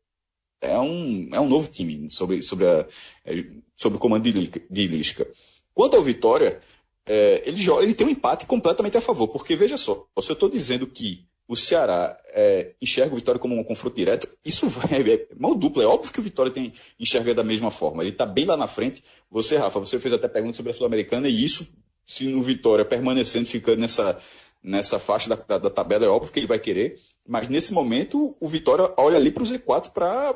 é, 0.62 0.80
um, 0.80 1.30
é 1.34 1.40
um 1.40 1.50
novo 1.50 1.68
time 1.70 2.10
sobre, 2.10 2.42
sobre, 2.42 2.68
a, 2.68 2.88
é, 3.26 3.34
sobre 3.76 3.98
o 3.98 4.00
comando 4.00 4.24
de 4.24 4.88
Lisca. 4.88 5.28
Quanto 5.74 5.98
ao 5.98 6.04
Vitória, 6.04 6.60
é, 7.06 7.42
ele, 7.46 7.62
ele 7.82 7.94
tem 7.94 8.08
um 8.08 8.12
empate 8.12 8.46
completamente 8.46 8.98
a 8.98 9.02
favor, 9.02 9.28
porque 9.28 9.56
veja 9.56 9.78
só, 9.78 10.06
se 10.22 10.30
eu 10.30 10.34
estou 10.34 10.50
dizendo 10.50 10.86
que 10.88 11.26
o 11.52 11.56
Ceará 11.56 12.18
é, 12.30 12.76
enxerga 12.82 13.14
o 13.14 13.18
Vitória 13.18 13.38
como 13.38 13.60
um 13.60 13.64
confronto 13.64 13.96
direto, 13.96 14.26
isso 14.46 14.70
vai, 14.70 15.02
é 15.02 15.28
mão 15.38 15.54
dupla. 15.54 15.84
É 15.84 15.86
óbvio 15.86 16.14
que 16.14 16.20
o 16.20 16.24
Vitória 16.24 16.50
tem, 16.50 16.72
enxerga 16.98 17.34
da 17.34 17.44
mesma 17.44 17.70
forma. 17.70 18.04
Ele 18.04 18.12
está 18.12 18.26
bem 18.26 18.46
lá 18.46 18.56
na 18.56 18.68
frente. 18.68 19.04
Você, 19.30 19.58
Rafa, 19.58 19.78
você 19.78 20.00
fez 20.00 20.14
até 20.14 20.30
pergunta 20.30 20.56
sobre 20.56 20.72
a 20.72 20.74
Sul-Americana 20.74 21.28
e 21.28 21.44
isso, 21.44 21.68
se 22.06 22.26
no 22.26 22.42
Vitória 22.42 22.86
permanecendo, 22.86 23.46
ficando 23.48 23.82
nessa, 23.82 24.18
nessa 24.64 24.98
faixa 24.98 25.28
da, 25.28 25.36
da, 25.36 25.58
da, 25.58 25.70
tabela, 25.70 26.06
é 26.06 26.08
óbvio 26.08 26.32
que 26.32 26.40
ele 26.40 26.48
vai 26.48 26.58
querer, 26.58 26.98
mas 27.28 27.50
nesse 27.50 27.74
momento 27.74 28.34
o 28.40 28.48
Vitória 28.48 28.90
olha 28.96 29.18
ali 29.18 29.30
para 29.30 29.44
o 29.44 29.46
Z4 29.46 29.92
para. 29.92 30.34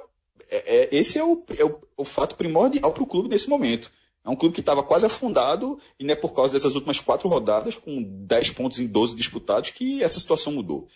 É, 0.49 0.75
é, 0.75 0.89
esse 0.91 1.17
é 1.17 1.23
o, 1.23 1.43
é 1.57 1.63
o, 1.63 1.79
o 1.95 2.03
fato 2.03 2.35
primordial 2.35 2.91
para 2.91 3.03
o 3.03 3.07
clube 3.07 3.29
nesse 3.29 3.49
momento. 3.49 3.89
É 4.25 4.29
um 4.29 4.35
clube 4.35 4.55
que 4.55 4.59
estava 4.59 4.81
quase 4.81 5.05
afundado 5.05 5.79
e 5.99 6.03
não 6.03 6.13
é 6.13 6.15
por 6.15 6.33
causa 6.33 6.53
dessas 6.53 6.73
últimas 6.73 6.99
quatro 6.99 7.29
rodadas, 7.29 7.75
com 7.75 8.01
10 8.01 8.51
pontos 8.51 8.79
em 8.79 8.87
12 8.87 9.15
disputados, 9.15 9.69
que 9.69 10.03
essa 10.03 10.19
situação 10.19 10.53
mudou. 10.53 10.87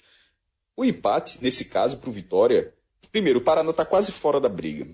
O 0.75 0.83
empate, 0.83 1.37
nesse 1.41 1.65
caso, 1.65 1.97
para 1.97 2.09
o 2.09 2.13
Vitória, 2.13 2.73
primeiro, 3.11 3.39
o 3.39 3.43
Paraná 3.43 3.69
está 3.69 3.85
quase 3.85 4.11
fora 4.11 4.39
da 4.39 4.49
briga 4.49 4.87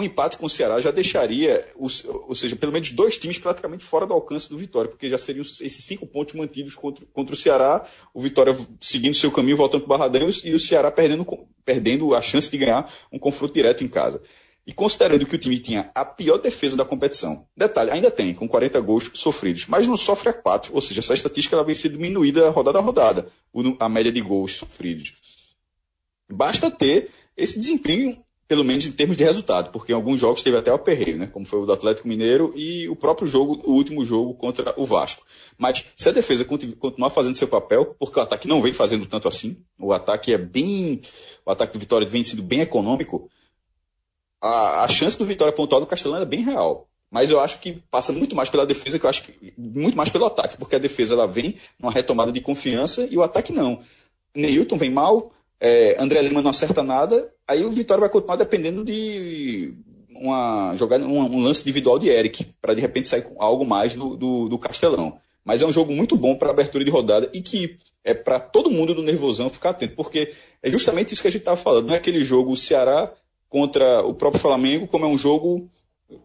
um 0.00 0.04
empate 0.04 0.38
com 0.38 0.46
o 0.46 0.50
Ceará 0.50 0.80
já 0.80 0.90
deixaria, 0.90 1.66
ou 1.76 2.34
seja, 2.34 2.56
pelo 2.56 2.72
menos 2.72 2.90
dois 2.90 3.18
times 3.18 3.38
praticamente 3.38 3.84
fora 3.84 4.06
do 4.06 4.14
alcance 4.14 4.48
do 4.48 4.56
Vitória, 4.56 4.90
porque 4.90 5.08
já 5.08 5.18
seriam 5.18 5.42
esses 5.42 5.84
cinco 5.84 6.06
pontos 6.06 6.34
mantidos 6.34 6.74
contra, 6.74 7.04
contra 7.12 7.34
o 7.34 7.38
Ceará, 7.38 7.84
o 8.14 8.20
Vitória 8.20 8.56
seguindo 8.80 9.14
seu 9.14 9.30
caminho, 9.30 9.56
voltando 9.56 9.82
para 9.82 9.94
o 9.94 9.98
Barradão, 9.98 10.30
e 10.44 10.54
o 10.54 10.60
Ceará 10.60 10.90
perdendo, 10.90 11.26
perdendo 11.64 12.14
a 12.14 12.22
chance 12.22 12.50
de 12.50 12.56
ganhar 12.56 12.90
um 13.12 13.18
confronto 13.18 13.52
direto 13.52 13.84
em 13.84 13.88
casa. 13.88 14.22
E 14.66 14.72
considerando 14.72 15.26
que 15.26 15.34
o 15.34 15.38
time 15.38 15.58
tinha 15.58 15.90
a 15.94 16.04
pior 16.04 16.38
defesa 16.38 16.76
da 16.76 16.84
competição, 16.84 17.46
detalhe, 17.56 17.90
ainda 17.90 18.10
tem, 18.10 18.34
com 18.34 18.46
40 18.46 18.80
gols 18.80 19.10
sofridos, 19.14 19.66
mas 19.66 19.86
não 19.86 19.96
sofre 19.96 20.28
a 20.28 20.32
4, 20.32 20.74
ou 20.74 20.80
seja, 20.80 21.00
essa 21.00 21.14
estatística 21.14 21.56
ela 21.56 21.64
vem 21.64 21.74
sendo 21.74 21.92
diminuída 21.92 22.50
rodada 22.50 22.78
a 22.78 22.82
rodada, 22.82 23.28
a 23.78 23.88
média 23.88 24.12
de 24.12 24.20
gols 24.20 24.54
sofridos. 24.56 25.14
Basta 26.30 26.70
ter 26.70 27.10
esse 27.36 27.58
desempenho 27.58 28.22
pelo 28.50 28.64
menos 28.64 28.84
em 28.84 28.90
termos 28.90 29.16
de 29.16 29.22
resultado, 29.22 29.70
porque 29.70 29.92
em 29.92 29.94
alguns 29.94 30.18
jogos 30.18 30.42
teve 30.42 30.56
até 30.56 30.72
o 30.72 30.74
aperreio, 30.74 31.16
né? 31.16 31.28
como 31.28 31.46
foi 31.46 31.60
o 31.60 31.64
do 31.64 31.72
Atlético 31.72 32.08
Mineiro 32.08 32.52
e 32.56 32.88
o 32.88 32.96
próprio 32.96 33.24
jogo, 33.28 33.62
o 33.64 33.74
último 33.74 34.04
jogo 34.04 34.34
contra 34.34 34.74
o 34.76 34.84
Vasco. 34.84 35.24
Mas 35.56 35.84
se 35.94 36.08
a 36.08 36.12
defesa 36.12 36.44
continuar 36.44 37.10
fazendo 37.10 37.36
seu 37.36 37.46
papel, 37.46 37.94
porque 37.96 38.18
o 38.18 38.22
ataque 38.22 38.48
não 38.48 38.60
vem 38.60 38.72
fazendo 38.72 39.06
tanto 39.06 39.28
assim, 39.28 39.56
o 39.78 39.92
ataque 39.92 40.32
é 40.32 40.36
bem. 40.36 41.00
O 41.46 41.50
ataque 41.52 41.74
do 41.74 41.78
Vitória 41.78 42.04
vem 42.04 42.24
sendo 42.24 42.42
bem 42.42 42.60
econômico, 42.60 43.30
a, 44.40 44.84
a 44.84 44.88
chance 44.88 45.18
do 45.18 45.24
Vitória 45.24 45.52
pontuar 45.52 45.80
do 45.80 45.86
Castelão 45.86 46.20
é 46.20 46.24
bem 46.24 46.42
real. 46.42 46.88
Mas 47.10 47.28
eu 47.30 47.40
acho 47.40 47.58
que 47.58 47.82
passa 47.90 48.12
muito 48.12 48.36
mais 48.36 48.48
pela 48.48 48.64
defesa, 48.64 48.98
que 48.98 49.04
eu 49.04 49.10
acho 49.10 49.24
que 49.24 49.52
muito 49.58 49.96
mais 49.96 50.10
pelo 50.10 50.26
ataque, 50.26 50.56
porque 50.56 50.76
a 50.76 50.78
defesa 50.78 51.14
ela 51.14 51.26
vem 51.26 51.56
numa 51.78 51.92
retomada 51.92 52.30
de 52.30 52.40
confiança 52.40 53.06
e 53.10 53.16
o 53.16 53.22
ataque 53.22 53.52
não. 53.52 53.80
Neilton 54.34 54.78
vem 54.78 54.90
mal, 54.90 55.32
é, 55.58 55.96
André 55.98 56.22
Lima 56.22 56.40
não 56.40 56.50
acerta 56.50 56.84
nada, 56.84 57.28
aí 57.46 57.64
o 57.64 57.70
Vitória 57.70 58.00
vai 58.00 58.08
continuar 58.08 58.36
dependendo 58.36 58.84
de 58.84 59.74
uma 60.14 60.74
jogada, 60.76 61.04
um, 61.04 61.18
um 61.18 61.42
lance 61.42 61.62
individual 61.62 61.98
de 61.98 62.08
Eric, 62.08 62.46
para 62.62 62.74
de 62.74 62.80
repente 62.80 63.08
sair 63.08 63.22
com 63.22 63.42
algo 63.42 63.66
mais 63.66 63.94
do, 63.94 64.16
do, 64.16 64.48
do 64.48 64.58
Castelão. 64.58 65.18
Mas 65.44 65.62
é 65.62 65.66
um 65.66 65.72
jogo 65.72 65.92
muito 65.92 66.16
bom 66.16 66.36
para 66.36 66.50
abertura 66.50 66.84
de 66.84 66.90
rodada 66.90 67.28
e 67.32 67.40
que 67.40 67.76
é 68.04 68.14
para 68.14 68.38
todo 68.38 68.70
mundo 68.70 68.94
do 68.94 69.02
nervosão 69.02 69.50
ficar 69.50 69.70
atento, 69.70 69.96
porque 69.96 70.32
é 70.62 70.70
justamente 70.70 71.12
isso 71.12 71.22
que 71.22 71.28
a 71.28 71.30
gente 71.30 71.40
estava 71.40 71.56
falando. 71.56 71.88
Não 71.88 71.94
é 71.94 71.96
aquele 71.96 72.22
jogo 72.22 72.56
Ceará 72.56 73.12
contra 73.50 74.02
o 74.02 74.14
próprio 74.14 74.40
Flamengo, 74.40 74.86
como 74.86 75.04
é 75.04 75.08
um 75.08 75.18
jogo 75.18 75.68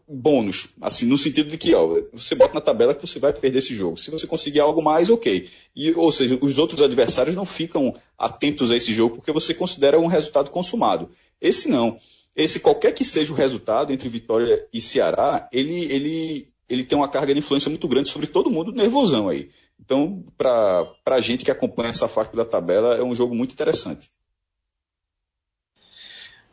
bônus, 0.08 0.70
assim, 0.82 1.06
no 1.06 1.18
sentido 1.18 1.50
de 1.50 1.58
que 1.58 1.74
ó, 1.76 2.02
você 2.14 2.34
bota 2.34 2.54
na 2.54 2.62
tabela 2.62 2.96
que 2.96 3.06
você 3.06 3.20
vai 3.20 3.34
perder 3.34 3.60
esse 3.60 3.74
jogo. 3.74 3.98
Se 3.98 4.10
você 4.10 4.26
conseguir 4.26 4.60
algo 4.60 4.82
mais, 4.82 5.10
ok. 5.10 5.50
E, 5.76 5.92
ou 5.92 6.12
seja, 6.12 6.38
os 6.42 6.58
outros 6.58 6.82
adversários 6.82 7.36
não 7.36 7.46
ficam 7.46 7.94
atentos 8.18 8.72
a 8.72 8.76
esse 8.78 8.94
jogo 8.94 9.16
porque 9.16 9.32
você 9.32 9.54
considera 9.54 10.00
um 10.00 10.08
resultado 10.08 10.50
consumado. 10.50 11.10
Esse 11.42 11.68
não. 11.68 11.98
Esse, 12.36 12.60
qualquer 12.60 12.94
que 12.94 13.04
seja 13.04 13.32
o 13.32 13.36
resultado 13.36 13.92
entre 13.92 14.10
Vitória 14.10 14.66
e 14.74 14.82
Ceará, 14.82 15.48
ele, 15.52 15.86
ele, 15.92 16.48
ele 16.70 16.84
tem 16.84 16.98
uma 16.98 17.08
carga 17.08 17.34
de 17.34 17.40
influência 17.40 17.70
muito 17.70 17.88
grande 17.88 18.10
sobre 18.10 18.28
todo 18.28 18.50
mundo 18.50 18.72
nervosão 18.72 19.30
aí. 19.30 19.50
Então, 19.80 20.24
para 20.38 20.88
a 21.06 21.22
gente 21.22 21.46
que 21.46 21.52
acompanha 21.52 21.90
essa 21.90 22.08
faixa 22.08 22.36
da 22.36 22.46
tabela, 22.46 22.96
é 22.96 23.04
um 23.04 23.14
jogo 23.14 23.36
muito 23.36 23.54
interessante. 23.54 24.10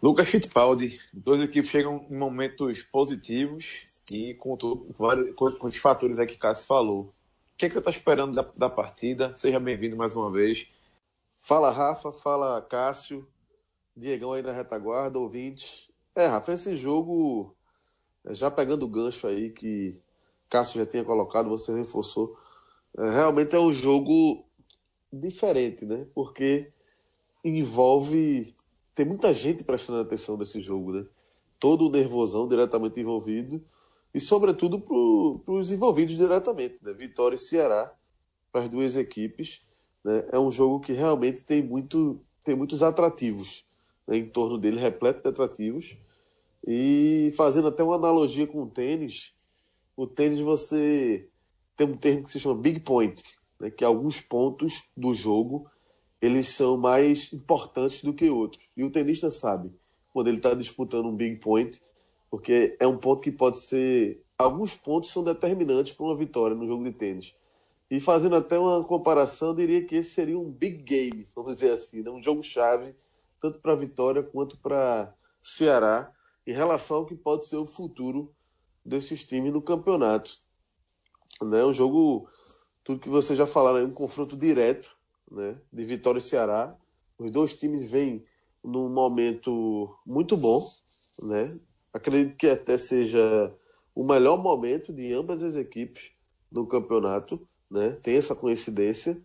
Lucas 0.03 0.29
Fittipaldi, 0.29 1.01
duas 1.13 1.41
equipes 1.41 1.71
chegam 1.71 2.05
em 2.11 2.17
momentos 2.17 2.83
positivos 2.83 3.87
e 4.11 4.35
com, 4.35 4.59
vários, 4.99 5.33
com, 5.37 5.69
esses 5.69 5.81
fatores 5.81 6.19
aí 6.19 6.27
que 6.27 6.37
Cássio 6.37 6.67
falou. 6.67 7.03
O 7.03 7.13
que, 7.57 7.67
é 7.67 7.69
que 7.69 7.75
você 7.75 7.79
está 7.79 7.93
esperando 7.93 8.35
da, 8.35 8.43
da 8.57 8.69
partida? 8.69 9.33
Seja 9.37 9.61
bem-vindo 9.61 9.97
mais 9.97 10.17
uma 10.17 10.29
vez. 10.29 10.67
Fala 11.39 11.71
Rafa, 11.71 12.11
fala 12.11 12.61
Cássio, 12.63 13.29
Diegão 13.97 14.33
aí 14.33 14.43
na 14.43 14.51
retaguarda, 14.51 15.21
ouvintes. 15.21 15.89
É, 16.17 16.27
Rafa, 16.27 16.53
esse 16.53 16.75
jogo, 16.75 17.55
é, 18.25 18.35
já 18.35 18.51
pegando 18.51 18.85
o 18.85 18.91
gancho 18.91 19.29
aí 19.29 19.51
que 19.51 19.97
Cássio 20.51 20.81
já 20.81 20.87
tinha 20.87 21.05
colocado, 21.05 21.49
você 21.49 21.73
reforçou, 21.73 22.37
é, 22.99 23.09
realmente 23.09 23.55
é 23.55 23.61
um 23.61 23.73
jogo 23.73 24.45
diferente, 25.13 25.85
né? 25.85 26.09
Porque 26.13 26.73
envolve 27.45 28.53
tem 28.95 29.07
muita 29.07 29.33
gente 29.33 29.65
prestando 29.65 30.01
atenção 30.01 30.37
nesse 30.37 30.61
jogo, 30.61 30.93
né? 30.93 31.07
Todo 31.59 31.87
o 31.87 31.91
nervosão 31.91 32.49
diretamente 32.49 33.01
envolvido 33.01 33.65
e, 34.13 34.21
sobretudo, 34.21 34.81
para 34.81 35.55
os 35.55 35.73
envolvidos 35.73 36.17
diretamente, 36.17 36.79
né? 36.83 36.93
Vitória 36.93 37.37
e 37.37 37.39
Ceará, 37.39 37.95
para 38.51 38.63
as 38.63 38.69
duas 38.69 38.97
equipes. 38.97 39.63
Né? 40.05 40.25
É 40.31 40.39
um 40.39 40.51
jogo 40.51 40.81
que 40.81 40.93
realmente 40.93 41.43
tem, 41.43 41.63
muito, 41.63 42.21
tem 42.45 42.55
muitos 42.55 42.83
atrativos 42.83 43.65
né? 44.07 44.19
em 44.19 44.29
torno 44.29 44.59
dele, 44.59 44.79
repleto 44.79 45.23
de 45.23 45.29
atrativos. 45.29 45.97
E 46.67 47.33
fazendo 47.37 47.69
até 47.69 47.83
uma 47.83 47.97
analogia 47.97 48.47
com 48.47 48.63
o 48.63 48.71
tênis, 48.71 49.33
o 49.97 50.07
tênis 50.07 50.41
você 50.41 51.29
tem 51.77 51.87
um 51.87 51.97
termo 51.97 52.25
que 52.25 52.31
se 52.31 52.39
chama 52.39 52.61
big 52.61 52.81
point, 52.81 53.23
né? 53.59 53.71
que 53.71 53.83
é 53.83 53.87
alguns 53.87 54.21
pontos 54.21 54.85
do 54.97 55.15
jogo 55.15 55.69
eles 56.23 56.51
são 56.51 56.77
mais 56.77 57.33
importantes 57.33 58.05
do 58.05 58.15
que 58.15 58.31
outros. 58.31 58.71
E 58.77 58.85
o 58.85 58.93
tenista 58.93 59.29
sabe 59.29 59.75
quando 60.13 60.29
ele 60.29 60.37
está 60.37 60.55
disputando 60.55 61.07
um 61.07 61.17
big 61.17 61.41
point, 61.41 61.83
porque 62.31 62.77
é 62.79 62.87
um 62.87 62.97
ponto 62.97 63.21
que 63.21 63.33
pode 63.33 63.59
ser. 63.59 64.25
Alguns 64.39 64.77
pontos 64.77 65.11
são 65.11 65.25
determinantes 65.25 65.93
para 65.93 66.07
uma 66.07 66.17
vitória 66.17 66.57
no 66.57 66.67
jogo 66.67 66.85
de 66.85 66.93
tênis. 66.93 67.35
E 67.91 67.99
fazendo 67.99 68.37
até 68.37 68.57
uma 68.57 68.85
comparação, 68.85 69.55
diria 69.55 69.85
que 69.85 69.97
esse 69.97 70.11
seria 70.11 70.39
um 70.39 70.49
big 70.49 70.83
game, 70.83 71.27
vamos 71.35 71.57
dizer 71.57 71.73
assim, 71.73 72.03
né? 72.03 72.11
um 72.11 72.23
jogo-chave, 72.23 72.95
tanto 73.41 73.59
para 73.59 73.73
a 73.73 73.77
vitória 73.77 74.23
quanto 74.23 74.57
para 74.57 75.13
Ceará, 75.43 76.11
em 76.47 76.53
relação 76.53 76.99
ao 76.99 77.07
que 77.07 77.15
pode 77.15 77.47
ser 77.47 77.57
o 77.57 77.67
futuro 77.67 78.33
desses 78.85 79.25
times 79.25 79.53
no 79.53 79.61
campeonato. 79.61 80.39
Né? 81.43 81.65
Um 81.65 81.73
jogo, 81.73 82.29
tudo 82.83 83.01
que 83.01 83.11
vocês 83.11 83.39
já 83.39 83.47
falaram, 83.47 83.85
um 83.85 83.93
confronto 83.93 84.37
direto 84.37 84.92
né, 85.33 85.57
de 85.73 85.85
Vitória 85.85 86.19
e 86.19 86.23
Ceará. 86.23 86.77
Os 87.19 87.31
dois 87.31 87.55
times 87.55 87.91
vêm 87.91 88.25
num 88.63 88.89
momento 88.89 89.97
muito 90.07 90.37
bom, 90.37 90.65
né? 91.21 91.57
Acredito 91.93 92.37
que 92.37 92.47
até 92.47 92.79
seja 92.79 93.53
o 93.95 94.05
melhor 94.05 94.39
momento 94.39 94.93
de 94.93 95.13
ambas 95.13 95.43
as 95.43 95.57
equipes 95.57 96.13
no 96.51 96.67
campeonato, 96.67 97.47
né? 97.71 97.99
Tem 98.03 98.17
essa 98.17 98.35
coincidência. 98.35 99.21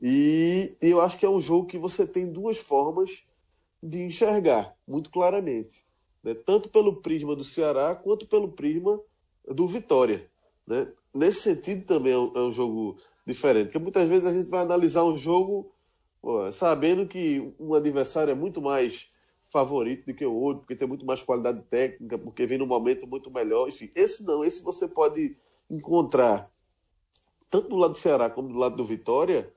E, 0.00 0.76
e 0.82 0.90
eu 0.90 1.00
acho 1.00 1.18
que 1.18 1.26
é 1.26 1.30
um 1.30 1.40
jogo 1.40 1.66
que 1.66 1.78
você 1.78 2.06
tem 2.06 2.30
duas 2.30 2.58
formas 2.58 3.24
de 3.82 4.02
enxergar 4.02 4.74
muito 4.86 5.10
claramente, 5.10 5.82
né? 6.22 6.34
tanto 6.34 6.68
pelo 6.68 6.96
prisma 6.96 7.34
do 7.34 7.44
Ceará 7.44 7.94
quanto 7.94 8.26
pelo 8.26 8.52
prisma 8.52 9.00
do 9.46 9.66
Vitória. 9.66 10.28
Né? 10.66 10.88
Nesse 11.12 11.42
sentido 11.42 11.84
também 11.84 12.12
é 12.12 12.18
um, 12.18 12.36
é 12.36 12.40
um 12.42 12.52
jogo 12.52 12.98
diferente. 13.28 13.66
Porque 13.66 13.78
muitas 13.78 14.08
vezes 14.08 14.26
a 14.26 14.32
gente 14.32 14.50
vai 14.50 14.62
analisar 14.62 15.04
um 15.04 15.16
jogo 15.16 15.70
pô, 16.20 16.50
sabendo 16.50 17.06
que 17.06 17.54
um 17.60 17.74
adversário 17.74 18.32
é 18.32 18.34
muito 18.34 18.60
mais 18.60 19.06
favorito 19.50 20.06
do 20.06 20.14
que 20.14 20.26
o 20.26 20.34
outro, 20.34 20.60
porque 20.60 20.76
tem 20.76 20.88
muito 20.88 21.06
mais 21.06 21.22
qualidade 21.22 21.62
técnica, 21.70 22.18
porque 22.18 22.46
vem 22.46 22.58
num 22.58 22.66
momento 22.66 23.06
muito 23.06 23.30
melhor. 23.30 23.68
Enfim, 23.68 23.90
esse 23.94 24.24
não, 24.24 24.44
esse 24.44 24.62
você 24.62 24.88
pode 24.88 25.36
encontrar, 25.70 26.50
tanto 27.48 27.68
do 27.68 27.76
lado 27.76 27.92
do 27.92 27.98
Ceará 27.98 28.28
como 28.28 28.48
do 28.48 28.58
lado 28.58 28.76
do 28.76 28.84
Vitória, 28.84 29.52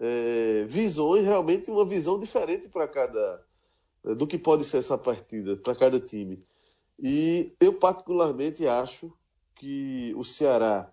é, 0.00 0.64
visões, 0.68 1.24
realmente 1.24 1.70
uma 1.70 1.84
visão 1.84 2.18
diferente 2.18 2.68
para 2.68 2.88
cada. 2.88 3.44
do 4.16 4.26
que 4.26 4.38
pode 4.38 4.64
ser 4.64 4.78
essa 4.78 4.98
partida, 4.98 5.56
para 5.56 5.74
cada 5.74 6.00
time. 6.00 6.40
E 6.98 7.54
eu, 7.60 7.78
particularmente, 7.78 8.66
acho 8.66 9.12
que 9.54 10.12
o 10.16 10.24
Ceará 10.24 10.92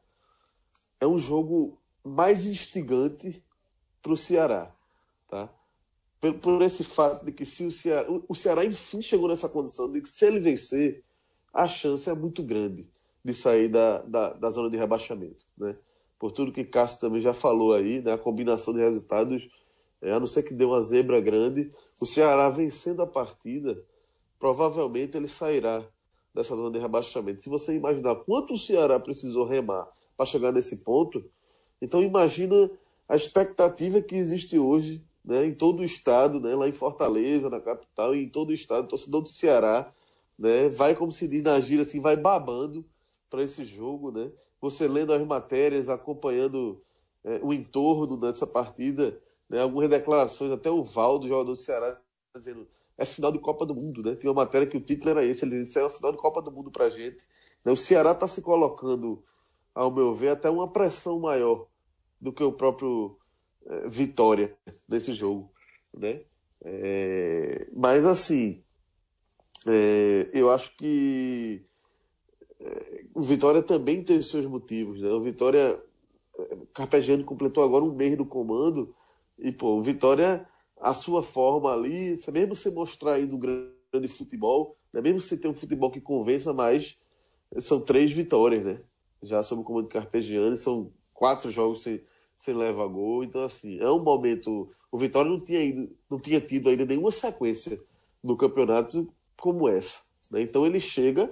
é 1.00 1.08
um 1.08 1.18
jogo 1.18 1.81
mais 2.04 2.48
instigante 2.48 3.44
para 4.02 4.14
o 4.14 4.18
Ceará, 4.18 4.74
tá? 5.28 5.50
Por, 6.20 6.34
por, 6.36 6.62
esse 6.62 6.84
fato 6.84 7.26
de 7.26 7.32
que 7.32 7.46
se 7.46 7.66
o 7.66 7.72
Ceará, 7.72 8.08
o 8.28 8.36
Ceará 8.36 8.64
enfim 8.66 9.02
chegou 9.02 9.28
nessa 9.28 9.50
condição 9.50 9.92
de 9.92 10.02
que 10.02 10.10
se 10.10 10.26
ele 10.26 10.40
vencer, 10.40 11.04
a 11.54 11.68
chance 11.68 12.10
é 12.10 12.14
muito 12.14 12.44
grande 12.44 12.88
de 13.24 13.34
sair 13.34 13.68
da, 13.68 14.02
da, 14.04 14.34
da 14.34 14.50
zona 14.50 14.70
de 14.70 14.78
rebaixamento, 14.78 15.46
né? 15.58 15.76
Por 16.20 16.32
tudo 16.32 16.52
que 16.52 16.64
Cássio 16.64 17.00
também 17.00 17.20
já 17.20 17.34
falou 17.34 17.74
aí, 17.74 18.02
né? 18.02 18.14
A 18.14 18.18
combinação 18.18 18.74
de 18.74 18.80
resultados, 18.80 19.50
é, 20.02 20.12
a 20.12 20.20
não 20.20 20.28
ser 20.28 20.44
que 20.44 20.54
dê 20.54 20.66
uma 20.66 20.82
zebra 20.82 21.20
grande, 21.20 21.72
o 22.00 22.06
Ceará 22.06 22.50
vencendo 22.50 23.02
a 23.02 23.08
partida, 23.08 23.84
provavelmente 24.40 25.18
ele 25.18 25.28
sairá 25.28 25.84
dessa 26.34 26.56
zona 26.56 26.72
de 26.72 26.80
rebaixamento. 26.80 27.44
Se 27.44 27.50
você 27.50 27.76
imaginar 27.76 28.16
quanto 28.16 28.54
o 28.54 28.58
Ceará 28.58 29.00
precisou 29.00 29.46
remar 29.46 29.88
para 30.16 30.26
chegar 30.26 30.52
nesse 30.52 30.78
ponto, 30.78 31.24
então 31.82 32.04
imagina 32.04 32.70
a 33.08 33.16
expectativa 33.16 34.02
que 34.02 34.16
existe 34.16 34.58
hoje 34.58 35.04
né, 35.24 35.46
em 35.46 35.54
todo 35.54 35.80
o 35.80 35.84
estado, 35.84 36.40
né, 36.40 36.56
lá 36.56 36.68
em 36.68 36.72
Fortaleza, 36.72 37.50
na 37.50 37.60
capital, 37.60 38.16
e 38.16 38.24
em 38.24 38.30
todo 38.30 38.50
o 38.50 38.54
estado, 38.54 38.86
o 38.86 38.88
torcedor 38.88 39.22
do 39.22 39.30
Ceará, 39.30 39.92
né, 40.38 40.70
vai, 40.70 40.96
como 40.96 41.12
se 41.12 41.28
diz 41.28 41.44
na 41.44 41.60
gira, 41.60 41.84
assim, 41.84 42.00
vai 42.00 42.16
babando 42.18 42.84
para 43.30 43.44
esse 43.44 43.64
jogo, 43.64 44.12
né? 44.12 44.32
Você 44.60 44.88
lendo 44.88 45.14
as 45.14 45.26
matérias, 45.26 45.90
acompanhando 45.90 46.82
é, 47.24 47.40
o 47.44 47.54
entorno 47.54 48.18
dessa 48.18 48.48
partida, 48.48 49.18
né, 49.50 49.62
algumas 49.62 49.90
declarações, 49.90 50.52
até 50.52 50.70
o 50.70 50.84
Valdo, 50.84 51.28
jogador 51.28 51.52
do 51.52 51.56
Ceará, 51.56 52.00
dizendo 52.36 52.68
é 52.98 53.06
final 53.06 53.32
de 53.32 53.40
Copa 53.40 53.66
do 53.66 53.74
Mundo, 53.74 54.04
né? 54.04 54.16
Tem 54.16 54.30
uma 54.30 54.44
matéria 54.44 54.68
que 54.68 54.78
o 54.78 54.82
título 54.82 55.12
era 55.12 55.26
esse, 55.26 55.44
ele 55.44 55.64
disse, 55.64 55.80
é 55.80 55.90
final 55.90 56.12
de 56.12 56.18
Copa 56.18 56.42
do 56.42 56.52
Mundo 56.52 56.70
pra 56.70 56.90
gente. 56.90 57.18
Né? 57.66 57.72
O 57.72 57.78
Ceará 57.78 58.12
está 58.12 58.28
se 58.28 58.42
colocando, 58.42 59.24
ao 59.74 59.90
meu 59.92 60.14
ver, 60.14 60.30
até 60.30 60.50
uma 60.50 60.68
pressão 60.68 61.20
maior 61.20 61.68
do 62.22 62.32
que 62.32 62.44
o 62.44 62.54
próprio 62.54 63.18
é, 63.66 63.88
Vitória 63.88 64.56
nesse 64.88 65.14
jogo, 65.14 65.52
né? 65.94 66.22
É, 66.64 67.68
mas 67.74 68.06
assim, 68.06 68.64
é, 69.68 70.30
eu 70.34 70.52
acho 70.52 70.78
que 70.78 71.66
é, 72.60 73.06
o 73.16 73.22
Vitória 73.22 73.64
também 73.64 74.04
tem 74.04 74.20
os 74.20 74.30
seus 74.30 74.46
motivos, 74.46 75.02
né? 75.02 75.10
O 75.10 75.22
Vitória 75.22 75.82
é, 76.38 76.58
Carpegiani 76.74 77.24
completou 77.24 77.64
agora 77.64 77.84
um 77.84 77.96
mês 77.96 78.16
do 78.16 78.26
comando 78.26 78.96
e 79.40 79.52
pô, 79.52 79.80
o 79.80 79.84
Vitória 79.84 80.48
a 80.80 80.94
sua 80.94 81.22
forma 81.22 81.72
ali, 81.72 82.20
mesmo 82.32 82.56
você 82.56 82.70
mostrar 82.72 83.14
aí 83.14 83.28
no 83.28 83.38
grande 83.38 84.08
futebol, 84.08 84.78
né? 84.92 85.00
mesmo 85.00 85.22
você 85.22 85.38
ter 85.38 85.48
um 85.48 85.54
futebol 85.54 85.92
que 85.92 86.02
convença, 86.02 86.54
mas 86.54 86.98
são 87.60 87.80
três 87.80 88.12
vitórias, 88.12 88.64
né? 88.64 88.82
Já 89.22 89.44
sob 89.44 89.62
o 89.62 89.64
comando 89.64 89.88
Carpegiani, 89.88 90.58
são 90.58 90.92
quatro 91.14 91.52
jogos 91.52 91.84
sem, 91.84 92.02
sem 92.42 92.56
levar 92.56 92.88
gol, 92.88 93.24
então 93.24 93.44
assim, 93.44 93.80
é 93.80 93.88
um 93.88 94.04
momento. 94.04 94.72
O 94.92 94.98
Vitória 94.98 95.30
não 95.30 95.40
tinha, 95.40 95.64
ido, 95.64 95.96
não 96.10 96.20
tinha 96.20 96.42
tido 96.42 96.70
ainda 96.70 96.84
nenhuma 96.86 97.12
sequência 97.12 97.80
no 98.24 98.36
campeonato 98.36 99.08
como 99.40 99.70
essa. 99.70 100.00
Né? 100.32 100.42
Então 100.42 100.66
ele 100.66 100.80
chega 100.80 101.32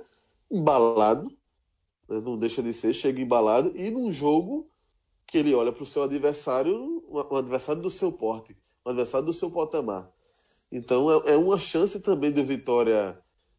embalado, 0.52 1.32
né? 2.08 2.22
não 2.22 2.38
deixa 2.38 2.62
de 2.62 2.72
ser, 2.74 2.94
chega 2.94 3.20
embalado, 3.20 3.76
e 3.76 3.90
num 3.90 4.12
jogo 4.12 4.70
que 5.26 5.40
ele 5.40 5.56
olha 5.56 5.72
para 5.72 5.82
o 5.82 5.86
seu 5.86 6.04
adversário, 6.04 7.04
um 7.10 7.36
adversário 7.36 7.82
do 7.82 7.90
seu 7.90 8.12
porte 8.12 8.56
um 8.86 8.92
adversário 8.92 9.26
do 9.26 9.34
seu 9.34 9.50
patamar. 9.50 10.10
Então 10.72 11.10
é, 11.12 11.34
é 11.34 11.38
uma 11.38 11.60
chance 11.60 12.00
também 12.00 12.32
do 12.32 12.44
Vitória 12.46 13.18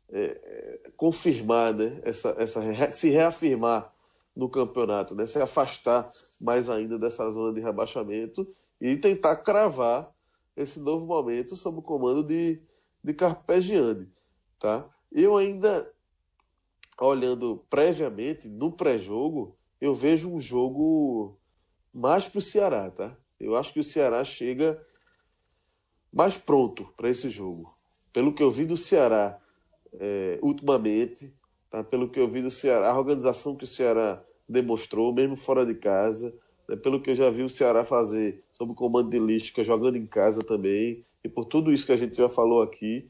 é, 0.08 0.22
é, 0.22 0.90
confirmar, 0.96 1.74
né? 1.74 2.00
Essa, 2.04 2.34
essa, 2.38 2.90
se 2.92 3.10
reafirmar 3.10 3.92
no 4.40 4.48
campeonato, 4.48 5.14
né? 5.14 5.26
se 5.26 5.38
afastar 5.38 6.08
mais 6.40 6.70
ainda 6.70 6.98
dessa 6.98 7.30
zona 7.30 7.52
de 7.52 7.60
rebaixamento 7.60 8.48
e 8.80 8.96
tentar 8.96 9.36
cravar 9.36 10.10
esse 10.56 10.80
novo 10.80 11.04
momento 11.04 11.54
sob 11.54 11.80
o 11.80 11.82
comando 11.82 12.24
de, 12.24 12.58
de 13.04 13.12
Carpegiani. 13.12 14.10
Tá? 14.58 14.88
Eu 15.12 15.36
ainda, 15.36 15.92
olhando 16.98 17.66
previamente, 17.68 18.48
no 18.48 18.72
pré-jogo, 18.72 19.58
eu 19.78 19.94
vejo 19.94 20.32
um 20.32 20.40
jogo 20.40 21.38
mais 21.92 22.26
para 22.26 22.38
o 22.38 22.42
Ceará. 22.42 22.90
Tá? 22.90 23.14
Eu 23.38 23.54
acho 23.56 23.74
que 23.74 23.80
o 23.80 23.84
Ceará 23.84 24.24
chega 24.24 24.82
mais 26.10 26.38
pronto 26.38 26.90
para 26.96 27.10
esse 27.10 27.28
jogo. 27.28 27.76
Pelo 28.10 28.34
que 28.34 28.42
eu 28.42 28.50
vi 28.50 28.64
do 28.64 28.76
Ceará 28.78 29.38
é, 29.92 30.38
ultimamente, 30.42 31.30
tá? 31.70 31.84
pelo 31.84 32.08
que 32.08 32.18
eu 32.18 32.26
vi 32.26 32.40
do 32.40 32.50
Ceará, 32.50 32.90
a 32.90 32.98
organização 32.98 33.54
que 33.54 33.64
o 33.64 33.66
Ceará 33.66 34.24
demonstrou, 34.50 35.12
mesmo 35.12 35.36
fora 35.36 35.64
de 35.64 35.74
casa, 35.74 36.34
né? 36.68 36.76
pelo 36.76 37.00
que 37.00 37.10
eu 37.10 37.14
já 37.14 37.30
vi 37.30 37.42
o 37.42 37.48
Ceará 37.48 37.84
fazer 37.84 38.42
sob 38.54 38.72
o 38.72 38.74
comando 38.74 39.10
de 39.10 39.18
Lística, 39.18 39.64
jogando 39.64 39.96
em 39.96 40.06
casa 40.06 40.40
também, 40.40 41.04
e 41.24 41.28
por 41.28 41.44
tudo 41.44 41.72
isso 41.72 41.86
que 41.86 41.92
a 41.92 41.96
gente 41.96 42.16
já 42.16 42.28
falou 42.28 42.62
aqui, 42.62 43.08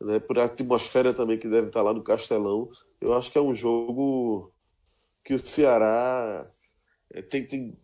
né? 0.00 0.18
por 0.18 0.38
a 0.38 0.44
atmosfera 0.44 1.14
também 1.14 1.38
que 1.38 1.48
deve 1.48 1.68
estar 1.68 1.82
lá 1.82 1.92
no 1.92 2.02
Castelão, 2.02 2.68
eu 3.00 3.14
acho 3.14 3.30
que 3.30 3.38
é 3.38 3.40
um 3.40 3.54
jogo 3.54 4.50
que 5.24 5.34
o 5.34 5.38
Ceará 5.38 6.46
é, 7.10 7.22
tem, 7.22 7.44
tem 7.44 7.76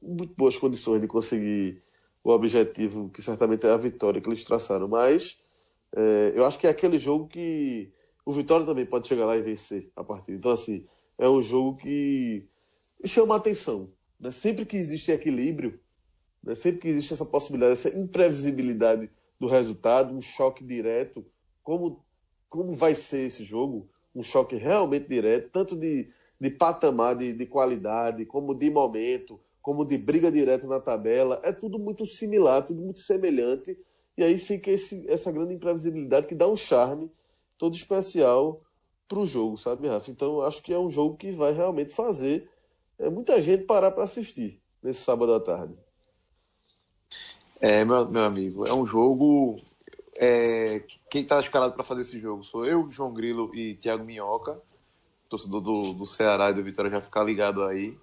muito 0.00 0.34
boas 0.36 0.56
condições 0.56 1.00
de 1.00 1.06
conseguir 1.06 1.82
o 2.22 2.30
objetivo, 2.30 3.10
que 3.10 3.20
certamente 3.20 3.66
é 3.66 3.70
a 3.70 3.76
vitória 3.76 4.20
que 4.20 4.28
eles 4.28 4.44
traçaram. 4.44 4.88
Mas 4.88 5.42
é, 5.94 6.32
eu 6.34 6.44
acho 6.44 6.58
que 6.58 6.66
é 6.66 6.70
aquele 6.70 6.98
jogo 6.98 7.28
que 7.28 7.92
o 8.24 8.32
Vitória 8.32 8.64
também 8.64 8.86
pode 8.86 9.06
chegar 9.06 9.26
lá 9.26 9.36
e 9.36 9.42
vencer 9.42 9.90
a 9.94 10.02
partida. 10.02 10.36
Então, 10.36 10.52
assim, 10.52 10.86
é 11.18 11.28
um 11.28 11.42
jogo 11.42 11.78
que 11.78 12.46
chama 13.04 13.36
atenção. 13.36 13.90
Né? 14.18 14.30
Sempre 14.30 14.64
que 14.64 14.76
existe 14.76 15.10
equilíbrio, 15.10 15.78
né? 16.42 16.54
sempre 16.54 16.80
que 16.80 16.88
existe 16.88 17.12
essa 17.12 17.24
possibilidade, 17.24 17.72
essa 17.72 17.96
imprevisibilidade 17.96 19.10
do 19.38 19.46
resultado, 19.46 20.14
um 20.14 20.20
choque 20.20 20.64
direto, 20.64 21.24
como, 21.62 22.04
como 22.48 22.72
vai 22.72 22.94
ser 22.94 23.26
esse 23.26 23.44
jogo? 23.44 23.88
Um 24.14 24.22
choque 24.22 24.56
realmente 24.56 25.08
direto, 25.08 25.50
tanto 25.50 25.76
de, 25.76 26.08
de 26.40 26.50
patamar, 26.50 27.16
de, 27.16 27.32
de 27.32 27.46
qualidade, 27.46 28.24
como 28.26 28.56
de 28.56 28.70
momento, 28.70 29.40
como 29.60 29.84
de 29.84 29.98
briga 29.98 30.30
direta 30.30 30.66
na 30.66 30.78
tabela, 30.78 31.40
é 31.42 31.50
tudo 31.50 31.78
muito 31.78 32.06
similar, 32.06 32.64
tudo 32.64 32.80
muito 32.82 33.00
semelhante, 33.00 33.76
e 34.16 34.22
aí 34.22 34.38
fica 34.38 34.70
esse, 34.70 35.04
essa 35.08 35.32
grande 35.32 35.54
imprevisibilidade 35.54 36.26
que 36.26 36.34
dá 36.34 36.46
um 36.46 36.56
charme 36.56 37.10
todo 37.58 37.74
especial 37.74 38.62
para 39.08 39.18
o 39.18 39.26
jogo, 39.26 39.56
sabe, 39.56 39.88
Rafa? 39.88 40.10
Então 40.10 40.42
acho 40.42 40.62
que 40.62 40.72
é 40.72 40.78
um 40.78 40.90
jogo 40.90 41.16
que 41.16 41.30
vai 41.30 41.52
realmente 41.52 41.94
fazer 41.94 42.48
é, 42.98 43.08
muita 43.10 43.40
gente 43.40 43.64
parar 43.64 43.90
para 43.90 44.04
assistir 44.04 44.60
nesse 44.82 45.00
sábado 45.00 45.34
à 45.34 45.40
tarde. 45.40 45.74
É, 47.60 47.84
meu, 47.84 48.08
meu 48.08 48.24
amigo, 48.24 48.66
é 48.66 48.74
um 48.74 48.86
jogo. 48.86 49.56
É, 50.16 50.82
quem 51.10 51.22
está 51.22 51.40
escalado 51.40 51.74
para 51.74 51.82
fazer 51.82 52.02
esse 52.02 52.20
jogo 52.20 52.44
sou 52.44 52.64
eu, 52.64 52.88
João 52.88 53.12
Grilo 53.12 53.54
e 53.54 53.74
Thiago 53.74 54.04
Minhoca, 54.04 54.60
torcedor 55.28 55.60
do, 55.60 55.92
do 55.92 56.06
Ceará 56.06 56.50
e 56.50 56.54
do 56.54 56.62
Vitória 56.62 56.90
já 56.90 57.00
ficar 57.00 57.24
ligado 57.24 57.62
aí. 57.64 57.96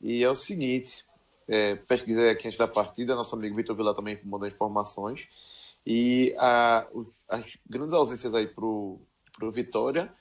E 0.00 0.24
é 0.24 0.30
o 0.30 0.34
seguinte, 0.34 1.04
é, 1.46 1.74
pesquisei 1.74 2.30
aqui 2.30 2.46
antes 2.46 2.58
da 2.58 2.68
partida, 2.68 3.14
nosso 3.14 3.34
amigo 3.34 3.56
Vitor 3.56 3.76
Vila 3.76 3.94
também 3.94 4.18
mandou 4.24 4.48
informações. 4.48 5.28
E 5.86 6.34
a, 6.38 6.86
as 7.28 7.58
grandes 7.68 7.92
ausências 7.92 8.34
aí 8.34 8.46
pro, 8.46 9.00
pro 9.36 9.50
Vitória 9.50 10.12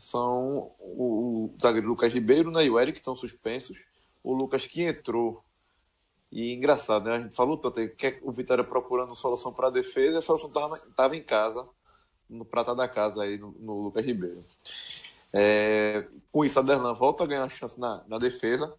são 0.00 0.72
o, 0.78 1.52
zagueiro 1.60 1.88
Lucas 1.88 2.12
Ribeiro 2.12 2.50
né, 2.50 2.64
e 2.64 2.70
o 2.70 2.80
Eric, 2.80 2.98
estão 2.98 3.14
suspensos. 3.14 3.76
O 4.24 4.32
Lucas 4.32 4.66
que 4.66 4.82
entrou. 4.82 5.44
E 6.32 6.54
engraçado, 6.54 7.04
né? 7.04 7.16
A 7.16 7.20
gente 7.20 7.36
falou 7.36 7.58
tanto 7.58 7.86
que 7.96 8.18
o 8.22 8.32
Vitória 8.32 8.64
procurando 8.64 9.14
solução 9.14 9.52
para 9.52 9.66
a 9.66 9.70
defesa 9.70 10.14
e 10.14 10.18
a 10.18 10.22
solução 10.22 10.50
estava 10.74 11.16
em 11.16 11.22
casa, 11.22 11.68
no 12.28 12.44
prata 12.44 12.74
da 12.74 12.88
casa 12.88 13.24
aí, 13.24 13.36
no, 13.36 13.50
no 13.58 13.82
Lucas 13.82 14.06
Ribeiro. 14.06 14.42
É, 15.36 16.06
com 16.32 16.44
isso, 16.44 16.58
a 16.58 16.62
Derlan 16.62 16.94
volta 16.94 17.24
a 17.24 17.26
ganhar 17.26 17.48
chance 17.50 17.78
na, 17.78 18.02
na 18.08 18.18
defesa 18.18 18.72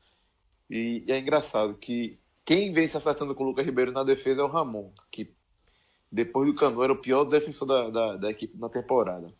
e, 0.70 1.04
e, 1.08 1.12
é 1.12 1.20
engraçado 1.20 1.76
que 1.76 2.18
quem 2.44 2.72
vem 2.72 2.88
se 2.88 2.98
acertando 2.98 3.36
com 3.36 3.44
o 3.44 3.48
Lucas 3.48 3.66
Ribeiro 3.66 3.92
na 3.92 4.04
defesa 4.04 4.42
é 4.42 4.44
o 4.44 4.48
Ramon, 4.48 4.92
que 5.12 5.32
depois 6.12 6.48
do 6.48 6.56
Cano 6.56 6.84
era 6.84 6.94
o 6.94 7.02
pior 7.02 7.26
defensor 7.26 7.68
da, 7.68 7.90
da, 7.90 8.18
da 8.18 8.32
equipe 8.32 8.58
na 8.58 8.70
temporada. 8.70 9.32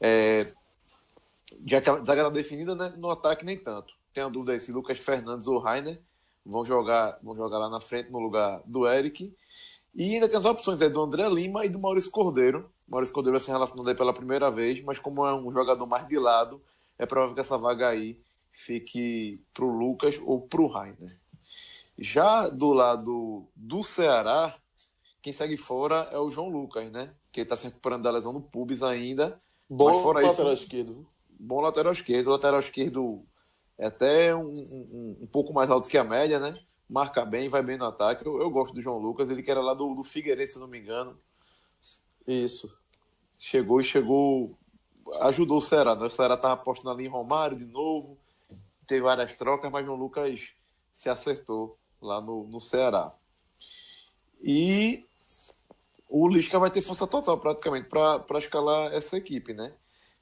É, 0.00 0.52
já 1.66 1.80
que 1.80 1.90
a 1.90 1.96
zaga 1.96 2.22
está 2.22 2.30
definida, 2.30 2.74
né, 2.74 2.92
no 2.96 3.10
ataque 3.10 3.44
nem 3.44 3.58
tanto. 3.58 3.94
Tem 4.12 4.22
a 4.22 4.28
dúvida 4.28 4.52
aí 4.52 4.60
se 4.60 4.72
Lucas 4.72 4.98
Fernandes 4.98 5.46
ou 5.46 5.58
Rainer 5.58 6.00
vão 6.44 6.64
jogar, 6.64 7.18
vão 7.22 7.36
jogar 7.36 7.58
lá 7.58 7.68
na 7.68 7.80
frente 7.80 8.10
no 8.10 8.18
lugar 8.18 8.62
do 8.64 8.86
Eric. 8.86 9.34
E 9.94 10.14
ainda 10.14 10.28
tem 10.28 10.36
as 10.36 10.44
opções 10.44 10.80
é 10.80 10.88
do 10.88 11.00
André 11.00 11.28
Lima 11.28 11.64
e 11.64 11.68
do 11.68 11.78
Maurício 11.78 12.10
Cordeiro. 12.10 12.70
Maurício 12.86 13.14
Cordeiro 13.14 13.38
vai 13.38 13.44
ser 13.44 13.52
relacionado 13.52 13.88
aí 13.88 13.94
pela 13.94 14.12
primeira 14.12 14.50
vez, 14.50 14.82
mas 14.82 14.98
como 14.98 15.26
é 15.26 15.34
um 15.34 15.52
jogador 15.52 15.86
mais 15.86 16.06
de 16.06 16.18
lado, 16.18 16.62
é 16.98 17.06
provável 17.06 17.34
que 17.34 17.40
essa 17.40 17.56
vaga 17.56 17.88
aí 17.88 18.20
fique 18.52 19.40
para 19.52 19.64
o 19.64 19.76
Lucas 19.76 20.20
ou 20.24 20.40
para 20.40 20.60
o 20.60 20.66
Rainer. 20.66 21.18
Já 21.98 22.48
do 22.48 22.72
lado 22.72 23.46
do 23.54 23.82
Ceará, 23.82 24.56
quem 25.22 25.32
segue 25.32 25.56
fora 25.56 26.08
é 26.12 26.18
o 26.18 26.30
João 26.30 26.48
Lucas, 26.48 26.90
né? 26.90 27.14
Que 27.32 27.40
está 27.40 27.56
se 27.56 27.64
recuperando 27.64 28.02
da 28.02 28.10
lesão 28.10 28.32
no 28.32 28.42
pubis 28.42 28.82
ainda. 28.82 29.40
Bom 29.70 30.02
fora 30.02 30.20
lateral 30.20 30.52
isso, 30.52 30.64
esquerdo. 30.64 31.06
Bom 31.38 31.60
lateral 31.60 31.92
esquerdo. 31.92 32.28
O 32.28 32.32
lateral 32.32 32.60
esquerdo 32.60 33.24
é 33.78 33.86
até 33.86 34.34
um, 34.34 34.52
um, 34.52 35.16
um, 35.22 35.26
pouco 35.26 35.52
mais 35.52 35.70
alto 35.70 35.88
que 35.88 35.98
a 35.98 36.04
média, 36.04 36.38
né? 36.38 36.52
Marca 36.88 37.24
bem, 37.24 37.48
vai 37.48 37.62
bem 37.62 37.76
no 37.76 37.86
ataque. 37.86 38.26
Eu, 38.26 38.40
eu 38.40 38.50
gosto 38.50 38.74
do 38.74 38.82
João 38.82 38.98
Lucas, 38.98 39.30
ele 39.30 39.42
que 39.42 39.50
era 39.50 39.60
lá 39.60 39.74
do, 39.74 39.94
do 39.94 40.04
Figueirense, 40.04 40.54
se 40.54 40.58
não 40.58 40.68
me 40.68 40.78
engano. 40.78 41.18
Isso. 42.26 42.76
Chegou 43.36 43.80
e 43.80 43.84
chegou. 43.84 44.56
Ajudou 45.20 45.58
o 45.58 45.62
Ceará, 45.62 45.94
né? 45.94 46.06
O 46.06 46.10
Ceará 46.10 46.34
estava 46.34 46.54
apostando 46.54 46.90
ali 46.90 47.04
em 47.04 47.08
Romário 47.08 47.56
de 47.56 47.66
novo 47.66 48.18
teve 48.86 49.02
várias 49.02 49.36
trocas, 49.36 49.70
mas 49.70 49.88
o 49.88 49.94
Lucas 49.94 50.52
se 50.92 51.08
acertou 51.08 51.78
lá 52.00 52.20
no, 52.20 52.44
no 52.46 52.60
Ceará. 52.60 53.12
E 54.42 55.04
o 56.08 56.28
Lisca 56.28 56.58
vai 56.58 56.70
ter 56.70 56.82
força 56.82 57.06
total 57.06 57.38
praticamente 57.38 57.88
para 57.88 58.38
escalar 58.38 58.92
essa 58.92 59.16
equipe, 59.16 59.54
né? 59.54 59.72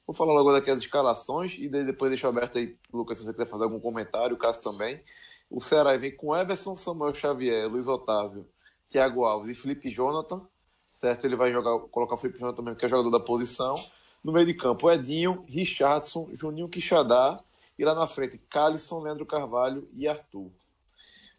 Vou 0.05 0.13
falar 0.13 0.33
logo 0.33 0.51
daqui 0.51 0.69
as 0.69 0.81
escalações 0.81 1.55
e 1.57 1.69
depois 1.69 2.11
deixo 2.11 2.27
aberto 2.27 2.57
aí, 2.57 2.77
Lucas, 2.91 3.17
se 3.17 3.23
você 3.23 3.31
quiser 3.31 3.47
fazer 3.47 3.63
algum 3.63 3.79
comentário, 3.79 4.35
o 4.35 4.39
Cássio 4.39 4.63
também. 4.63 5.01
O 5.49 5.61
Ceará 5.61 5.95
vem 5.95 6.15
com 6.15 6.35
Everson, 6.35 6.75
Samuel 6.75 7.13
Xavier, 7.13 7.69
Luiz 7.69 7.87
Otávio, 7.87 8.45
Thiago 8.89 9.23
Alves 9.23 9.49
e 9.49 9.55
Felipe 9.55 9.89
Jonathan. 9.89 10.45
Certo? 10.91 11.25
Ele 11.25 11.35
vai 11.35 11.51
jogar, 11.51 11.79
colocar 11.87 12.15
o 12.15 12.17
Felipe 12.17 12.39
Jonathan 12.39 12.57
também, 12.57 12.75
que 12.75 12.85
é 12.85 12.89
jogador 12.89 13.11
da 13.11 13.19
posição. 13.19 13.75
No 14.21 14.31
meio 14.31 14.45
de 14.45 14.53
campo, 14.53 14.91
Edinho, 14.91 15.45
Richardson, 15.47 16.29
Juninho 16.33 16.67
Quixadá. 16.67 17.37
E 17.77 17.85
lá 17.85 17.95
na 17.95 18.07
frente, 18.07 18.37
Calisson, 18.49 19.01
Leandro 19.01 19.25
Carvalho 19.25 19.87
e 19.93 20.07
Arthur. 20.07 20.51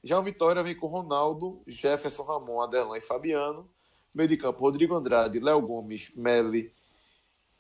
Já 0.02 0.18
o 0.18 0.22
Vitória 0.22 0.62
vem 0.62 0.74
com 0.74 0.86
Ronaldo, 0.86 1.62
Jefferson, 1.66 2.24
Ramon, 2.24 2.60
Adelan 2.60 2.96
e 2.96 3.00
Fabiano. 3.00 3.68
Meio 4.14 4.28
de 4.28 4.36
campo, 4.36 4.60
Rodrigo 4.60 4.94
Andrade, 4.94 5.38
Léo 5.38 5.60
Gomes, 5.60 6.12
Meli 6.14 6.72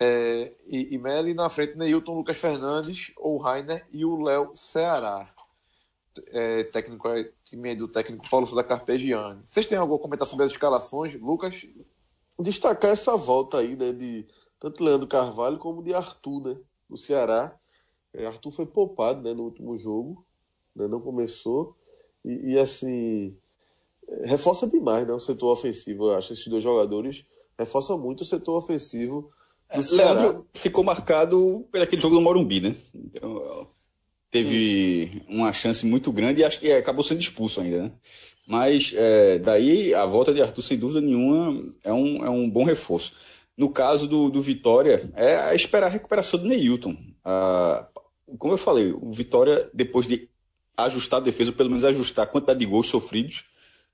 é, 0.00 0.52
e, 0.66 0.94
e 0.94 0.98
Meli. 0.98 1.34
Na 1.34 1.48
frente, 1.48 1.76
Neilton, 1.76 2.14
Lucas 2.14 2.38
Fernandes, 2.38 3.12
ou 3.16 3.38
Rainer 3.38 3.86
e 3.92 4.04
o 4.04 4.20
Léo 4.22 4.50
Ceará. 4.54 5.32
É, 6.30 6.62
técnico 6.64 7.08
é, 7.08 7.28
time 7.44 7.74
do 7.74 7.88
técnico 7.88 8.28
Paulo 8.30 8.52
da 8.54 8.62
Carpegiani. 8.62 9.42
Vocês 9.48 9.66
têm 9.66 9.76
alguma 9.76 9.98
comentação 9.98 10.32
sobre 10.32 10.44
as 10.44 10.52
escalações, 10.52 11.20
Lucas? 11.20 11.66
Destacar 12.38 12.92
essa 12.92 13.16
volta 13.16 13.58
aí, 13.58 13.74
né, 13.74 13.92
de 13.92 14.26
tanto 14.60 14.82
Leandro 14.82 15.08
Carvalho 15.08 15.58
como 15.58 15.82
de 15.82 15.92
Arthur, 15.92 16.40
né, 16.40 16.56
do 16.88 16.96
Ceará. 16.96 17.56
É, 18.12 18.26
Arthur 18.26 18.52
foi 18.52 18.66
poupado, 18.66 19.22
né, 19.22 19.34
no 19.34 19.42
último 19.42 19.76
jogo, 19.76 20.24
né, 20.74 20.86
não 20.86 21.00
começou. 21.00 21.76
E, 22.24 22.52
e, 22.52 22.58
assim, 22.58 23.36
reforça 24.22 24.68
demais 24.68 25.06
né, 25.06 25.12
o 25.12 25.18
setor 25.18 25.50
ofensivo, 25.50 26.06
eu 26.06 26.14
acho. 26.14 26.32
Esses 26.32 26.46
dois 26.46 26.62
jogadores 26.62 27.24
reforçam 27.58 27.98
muito 27.98 28.20
o 28.20 28.24
setor 28.24 28.56
ofensivo 28.56 29.32
é. 29.74 29.96
Leandro 29.96 30.46
ficou 30.54 30.84
marcado 30.84 31.66
por 31.70 31.80
aquele 31.80 32.00
jogo 32.00 32.16
do 32.16 32.20
Morumbi, 32.20 32.60
né? 32.60 32.74
Então, 32.94 33.68
teve 34.30 35.04
Isso. 35.04 35.20
uma 35.28 35.52
chance 35.52 35.86
muito 35.86 36.10
grande 36.12 36.40
e 36.40 36.44
acho 36.44 36.60
que 36.60 36.72
acabou 36.72 37.04
sendo 37.04 37.20
expulso 37.20 37.60
ainda, 37.60 37.84
né? 37.84 37.92
Mas 38.46 38.92
é, 38.94 39.38
daí 39.38 39.94
a 39.94 40.04
volta 40.04 40.34
de 40.34 40.42
Arthur, 40.42 40.62
sem 40.62 40.78
dúvida 40.78 41.00
nenhuma, 41.00 41.74
é 41.82 41.92
um, 41.92 42.24
é 42.24 42.30
um 42.30 42.48
bom 42.48 42.64
reforço. 42.64 43.14
No 43.56 43.70
caso 43.70 44.06
do, 44.06 44.28
do 44.28 44.42
Vitória, 44.42 45.10
é 45.14 45.54
esperar 45.54 45.86
a 45.86 45.90
recuperação 45.90 46.40
do 46.40 46.46
Neilton. 46.46 46.96
Ah, 47.24 47.86
como 48.38 48.52
eu 48.52 48.58
falei, 48.58 48.92
o 48.92 49.12
Vitória, 49.12 49.70
depois 49.72 50.06
de 50.06 50.28
ajustar 50.76 51.20
a 51.20 51.24
defesa, 51.24 51.50
ou 51.50 51.56
pelo 51.56 51.70
menos 51.70 51.84
ajustar 51.84 52.24
a 52.24 52.28
quantidade 52.28 52.58
de 52.58 52.66
gols 52.66 52.88
sofridos, 52.88 53.44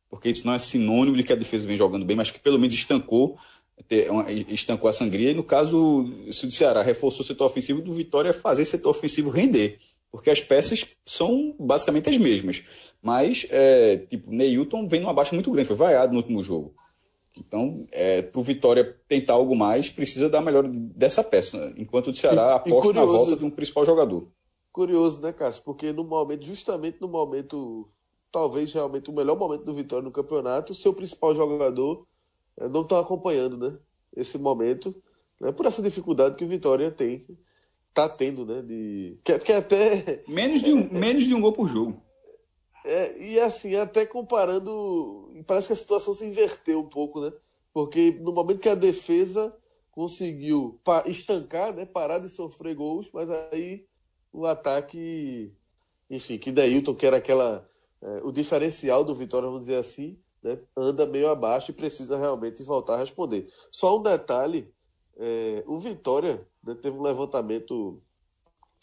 porque 0.09 0.31
isso 0.31 0.47
não 0.47 0.55
é 0.55 0.59
sinônimo 0.59 1.17
de 1.17 1.23
que 1.23 1.33
a 1.33 1.37
defesa 1.37 1.67
vem 1.67 1.77
jogando 1.77 2.05
bem, 2.05 2.17
mas 2.17 2.31
que 2.31 2.41
pelo 2.41 2.59
menos 2.59 2.75
estancou, 2.75 3.39
estancou 4.49 4.89
a 4.89 4.93
sangria. 4.93 5.31
E 5.31 5.35
no 5.35 5.43
caso 5.43 6.13
se 6.31 6.47
o 6.47 6.51
Ceará 6.51 6.83
reforçou 6.83 7.21
o 7.21 7.27
setor 7.27 7.47
ofensivo, 7.47 7.81
do 7.81 7.93
Vitória 7.93 8.33
fazer 8.33 8.63
esse 8.63 8.73
setor 8.73 8.91
ofensivo 8.91 9.31
render, 9.31 9.79
porque 10.11 10.31
as 10.31 10.41
peças 10.41 10.87
são 11.05 11.55
basicamente 11.59 12.09
as 12.09 12.19
mesmas. 12.19 12.63
Mas, 13.03 13.47
é, 13.51 13.99
tipo, 14.09 14.31
Neilton 14.31 14.87
vem 14.89 15.01
numa 15.01 15.15
baixa 15.15 15.35
muito 15.35 15.51
grande, 15.51 15.69
foi 15.69 15.77
vaiado 15.77 16.13
no 16.13 16.19
último 16.19 16.43
jogo. 16.43 16.75
Então, 17.37 17.87
é, 17.93 18.21
para 18.23 18.41
o 18.41 18.45
Vitória 18.45 18.97
tentar 19.09 19.35
algo 19.35 19.57
mais, 19.57 19.89
precisa 19.89 20.29
dar 20.29 20.41
melhor 20.41 20.67
dessa 20.69 21.25
peça, 21.25 21.57
né? 21.57 21.75
enquanto 21.79 22.09
o 22.09 22.15
Ceará 22.15 22.57
aposta 22.57 22.93
na 22.93 23.05
volta 23.05 23.37
de 23.37 23.45
um 23.45 23.51
principal 23.51 23.85
jogador. 23.85 24.27
Curioso, 24.73 25.23
né, 25.23 25.33
Cássio? 25.33 25.63
Porque 25.65 25.93
no 25.93 26.05
momento, 26.05 26.45
justamente 26.45 27.01
no 27.01 27.09
momento, 27.09 27.89
talvez 28.31 28.73
realmente 28.73 29.11
o 29.11 29.13
melhor 29.13 29.39
momento 29.39 29.65
do 29.65 29.75
Vitória 29.75 30.05
no 30.05 30.13
campeonato, 30.13 30.73
o 30.73 30.77
seu 30.77 30.93
principal 30.93 31.35
jogador 31.35 32.07
não 32.69 32.83
está 32.83 33.01
acompanhando, 33.01 33.57
né? 33.57 33.79
Esse 34.17 34.39
momento, 34.39 34.95
né, 35.41 35.53
por 35.53 35.67
essa 35.67 35.83
dificuldade 35.83 36.37
que 36.37 36.45
o 36.45 36.49
Vitória 36.49 36.91
tem, 36.91 37.27
tá 37.95 38.09
tendo, 38.09 38.45
né? 38.45 38.63
De, 38.63 39.19
que, 39.25 39.39
que 39.39 39.53
até. 39.53 40.23
Menos 40.29 40.63
de, 40.63 40.73
um, 40.73 40.89
menos 40.91 41.25
de 41.25 41.35
um 41.35 41.41
gol 41.41 41.53
por 41.53 41.69
jogo. 41.69 42.03
É, 42.85 43.19
e 43.19 43.39
assim, 43.39 43.77
até 43.77 44.07
comparando, 44.07 45.35
parece 45.47 45.67
que 45.67 45.73
a 45.75 45.77
situação 45.77 46.15
se 46.15 46.25
inverteu 46.25 46.81
um 46.81 46.89
pouco, 46.89 47.21
né? 47.21 47.33
Porque 47.73 48.19
no 48.21 48.33
momento 48.33 48.61
que 48.61 48.69
a 48.69 48.75
defesa 48.75 49.55
conseguiu 49.93 50.81
estancar, 51.07 51.75
né? 51.75 51.85
Parar 51.85 52.19
de 52.19 52.29
sofrer 52.29 52.75
gols, 52.75 53.11
mas 53.13 53.29
aí 53.31 53.87
o 54.33 54.47
ataque, 54.47 55.53
enfim, 56.09 56.39
que 56.39 56.51
Deilton, 56.51 56.95
que 56.95 57.07
era 57.07 57.19
aquela. 57.19 57.69
É, 58.03 58.21
o 58.23 58.33
diferencial 58.33 59.05
do 59.05 59.15
Vitória, 59.15 59.47
vamos 59.47 59.67
dizer 59.67 59.77
assim, 59.77 60.19
né, 60.43 60.59
anda 60.77 61.07
meio 61.07 61.29
abaixo 61.29 61.71
e 61.71 61.75
precisa 61.75 62.17
realmente 62.17 62.63
voltar 62.63 62.95
a 62.95 62.99
responder. 62.99 63.49
Só 63.71 63.99
um 63.99 64.03
detalhe: 64.03 64.73
é, 65.17 65.65
o 65.67 65.79
Vitória 65.79 66.47
né, 66.63 66.75
teve 66.75 66.97
um 66.97 67.03
levantamento. 67.03 68.03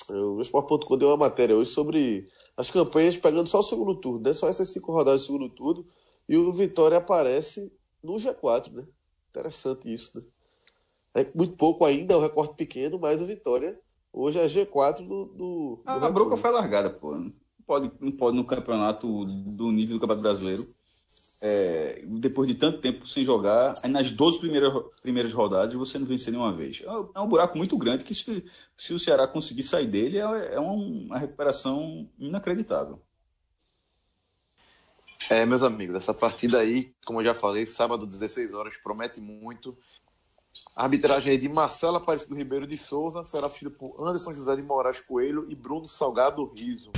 É, 0.10 0.14
o 0.14 0.40
Sport.com 0.42 0.98
deu 0.98 1.10
uma 1.10 1.18
matéria 1.18 1.56
hoje 1.56 1.72
sobre 1.72 2.28
as 2.56 2.70
campanhas 2.70 3.18
pegando 3.18 3.48
só 3.48 3.60
o 3.60 3.64
segundo 3.64 3.96
turno, 3.96 4.22
né, 4.22 4.34
só 4.34 4.48
essas 4.48 4.72
cinco 4.72 4.92
rodadas 4.92 5.22
do 5.22 5.26
segundo 5.26 5.50
turno, 5.50 5.86
e 6.30 6.38
o 6.38 6.54
Vitória 6.54 6.98
aparece 6.98 7.72
no 8.04 8.14
G4, 8.14 8.72
né? 8.72 8.88
Interessante 9.30 9.94
isso, 9.94 10.18
né? 10.18 10.26
É 11.14 11.32
muito 11.34 11.56
pouco 11.56 11.84
ainda, 11.84 12.14
é 12.14 12.18
um 12.18 12.22
recorte 12.22 12.56
pequeno, 12.56 13.00
mas 13.00 13.22
o 13.22 13.26
Vitória 13.26 13.80
Hoje 14.18 14.40
é 14.40 14.46
G4 14.46 15.08
do. 15.08 15.26
do, 15.26 15.82
a, 15.86 15.94
a 15.94 16.10
bronca 16.10 16.36
foi 16.36 16.50
largada, 16.50 16.90
pô. 16.90 17.16
Não 17.16 17.32
pode, 17.68 17.92
não 18.00 18.12
pode 18.12 18.36
no 18.36 18.44
campeonato 18.44 19.26
do 19.26 19.72
nível 19.72 19.96
do 19.96 20.00
Campeonato 20.00 20.24
Brasileiro. 20.24 20.64
É, 21.40 22.04
depois 22.08 22.48
de 22.48 22.56
tanto 22.56 22.80
tempo 22.80 23.08
sem 23.08 23.24
jogar, 23.24 23.76
aí 23.84 23.92
nas 23.92 24.10
12 24.10 24.40
primeiras, 24.40 24.74
primeiras 25.04 25.32
rodadas 25.32 25.76
você 25.76 26.00
não 26.00 26.06
vencer 26.06 26.32
nenhuma 26.32 26.52
vez. 26.52 26.82
É, 26.82 27.20
é 27.20 27.22
um 27.22 27.28
buraco 27.28 27.58
muito 27.58 27.78
grande 27.78 28.04
que, 28.04 28.16
se, 28.16 28.44
se 28.76 28.94
o 28.94 29.00
Ceará 29.00 29.28
conseguir 29.28 29.64
sair 29.64 29.86
dele, 29.86 30.18
é, 30.18 30.56
é 30.56 30.60
uma 30.60 31.18
recuperação 31.18 32.10
inacreditável. 32.18 33.02
É, 35.30 35.46
meus 35.46 35.62
amigos, 35.62 35.96
essa 35.96 36.14
partida 36.14 36.60
aí, 36.60 36.94
como 37.06 37.20
eu 37.20 37.26
já 37.26 37.34
falei, 37.34 37.66
sábado, 37.66 38.06
16 38.06 38.54
horas, 38.54 38.78
promete 38.78 39.20
muito. 39.20 39.78
A 40.76 40.84
arbitragem 40.84 41.34
é 41.34 41.38
de 41.38 41.50
Marcelo 41.50 41.98
Aparecido 41.98 42.34
Ribeiro 42.34 42.66
de 42.66 42.78
Souza, 42.78 43.26
será 43.26 43.48
assistida 43.48 43.70
por 43.70 43.96
Anderson 44.00 44.34
José 44.34 44.56
de 44.56 44.62
Moraes 44.62 45.00
Coelho 45.00 45.46
e 45.50 45.56
Bruno 45.56 45.88
Salgado 45.88 46.46
Riso. 46.46 46.92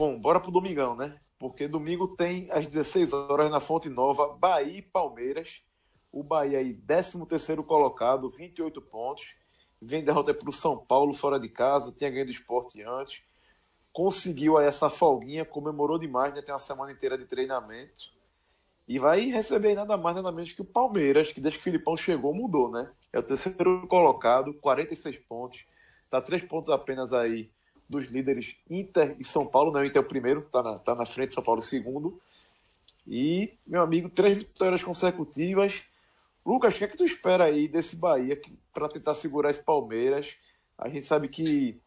Bom, 0.00 0.18
bora 0.18 0.40
pro 0.40 0.50
domingão, 0.50 0.96
né? 0.96 1.20
Porque 1.38 1.68
domingo 1.68 2.16
tem 2.16 2.50
às 2.52 2.66
16 2.66 3.12
horas 3.12 3.50
na 3.50 3.60
Fonte 3.60 3.90
Nova, 3.90 4.28
Bahia 4.28 4.78
e 4.78 4.80
Palmeiras. 4.80 5.62
O 6.10 6.22
Bahia 6.22 6.58
aí, 6.58 6.72
13 6.72 7.26
terceiro 7.26 7.62
colocado, 7.62 8.30
28 8.30 8.80
pontos. 8.80 9.34
Vem 9.78 10.02
derrota 10.02 10.32
para 10.32 10.48
o 10.48 10.54
São 10.54 10.74
Paulo 10.78 11.12
fora 11.12 11.38
de 11.38 11.50
casa, 11.50 11.92
tinha 11.92 12.08
ganho 12.08 12.24
do 12.24 12.30
esporte 12.30 12.82
antes. 12.82 13.22
Conseguiu 13.92 14.56
aí 14.56 14.66
essa 14.66 14.88
folguinha, 14.88 15.44
comemorou 15.44 15.98
demais, 15.98 16.32
né? 16.32 16.40
Tem 16.40 16.54
uma 16.54 16.58
semana 16.58 16.92
inteira 16.92 17.18
de 17.18 17.26
treinamento 17.26 18.10
e 18.88 18.98
vai 18.98 19.26
receber 19.26 19.74
nada 19.74 19.98
mais 19.98 20.16
nada 20.16 20.32
menos 20.32 20.50
que 20.50 20.62
o 20.62 20.64
Palmeiras, 20.64 21.30
que 21.30 21.42
desde 21.42 21.58
que 21.58 21.60
o 21.60 21.64
Filipão 21.64 21.94
chegou 21.94 22.32
mudou, 22.32 22.70
né? 22.70 22.90
É 23.12 23.18
o 23.18 23.22
terceiro 23.22 23.86
colocado, 23.86 24.54
46 24.54 25.18
pontos, 25.28 25.66
tá 26.08 26.22
três 26.22 26.42
pontos 26.42 26.70
apenas 26.70 27.12
aí 27.12 27.50
dos 27.90 28.06
líderes 28.06 28.56
Inter 28.68 29.16
e 29.18 29.24
São 29.24 29.46
Paulo, 29.46 29.72
né? 29.72 29.84
Inter 29.84 30.00
é 30.00 30.04
o 30.04 30.08
primeiro, 30.08 30.42
tá 30.42 30.62
na, 30.62 30.78
tá 30.78 30.94
na 30.94 31.04
frente, 31.04 31.34
São 31.34 31.42
Paulo 31.42 31.60
o 31.60 31.62
segundo. 31.62 32.18
E, 33.06 33.52
meu 33.66 33.82
amigo, 33.82 34.08
três 34.08 34.38
vitórias 34.38 34.82
consecutivas. 34.82 35.82
Lucas, 36.46 36.74
o 36.74 36.78
que 36.78 36.84
é 36.84 36.88
que 36.88 36.96
tu 36.96 37.04
espera 37.04 37.44
aí 37.44 37.68
desse 37.68 37.96
Bahia 37.96 38.40
para 38.72 38.88
tentar 38.88 39.14
segurar 39.14 39.50
esse 39.50 39.62
Palmeiras? 39.62 40.36
A 40.78 40.88
gente 40.88 41.04
sabe 41.04 41.28
que 41.28 41.78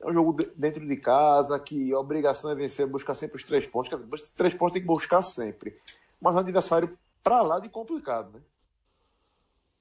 é 0.00 0.06
um 0.08 0.12
jogo 0.12 0.32
dentro 0.56 0.84
de 0.84 0.96
casa, 0.96 1.60
que 1.60 1.92
a 1.92 1.98
obrigação 2.00 2.50
é 2.50 2.54
vencer, 2.54 2.86
buscar 2.86 3.14
sempre 3.14 3.36
os 3.36 3.44
três 3.44 3.66
pontos. 3.66 3.92
Três 4.30 4.54
pontos 4.54 4.72
tem 4.72 4.82
que 4.82 4.88
buscar 4.88 5.22
sempre 5.22 5.76
mas 6.22 6.36
um 6.36 6.38
adversário 6.38 6.96
para 7.22 7.42
lá 7.42 7.58
de 7.58 7.68
complicado, 7.68 8.32
né? 8.34 8.40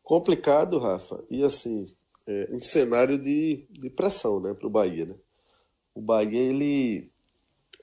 Complicado, 0.03 0.79
Rafa. 0.79 1.23
E 1.29 1.43
assim, 1.43 1.85
é 2.25 2.49
um 2.51 2.59
cenário 2.59 3.19
de, 3.19 3.63
de 3.69 3.89
pressão, 3.91 4.39
né, 4.39 4.53
para 4.53 4.65
o 4.65 4.69
Bahia, 4.69 5.05
né? 5.05 5.15
O 5.93 6.01
Bahia, 6.01 6.39
ele 6.39 7.09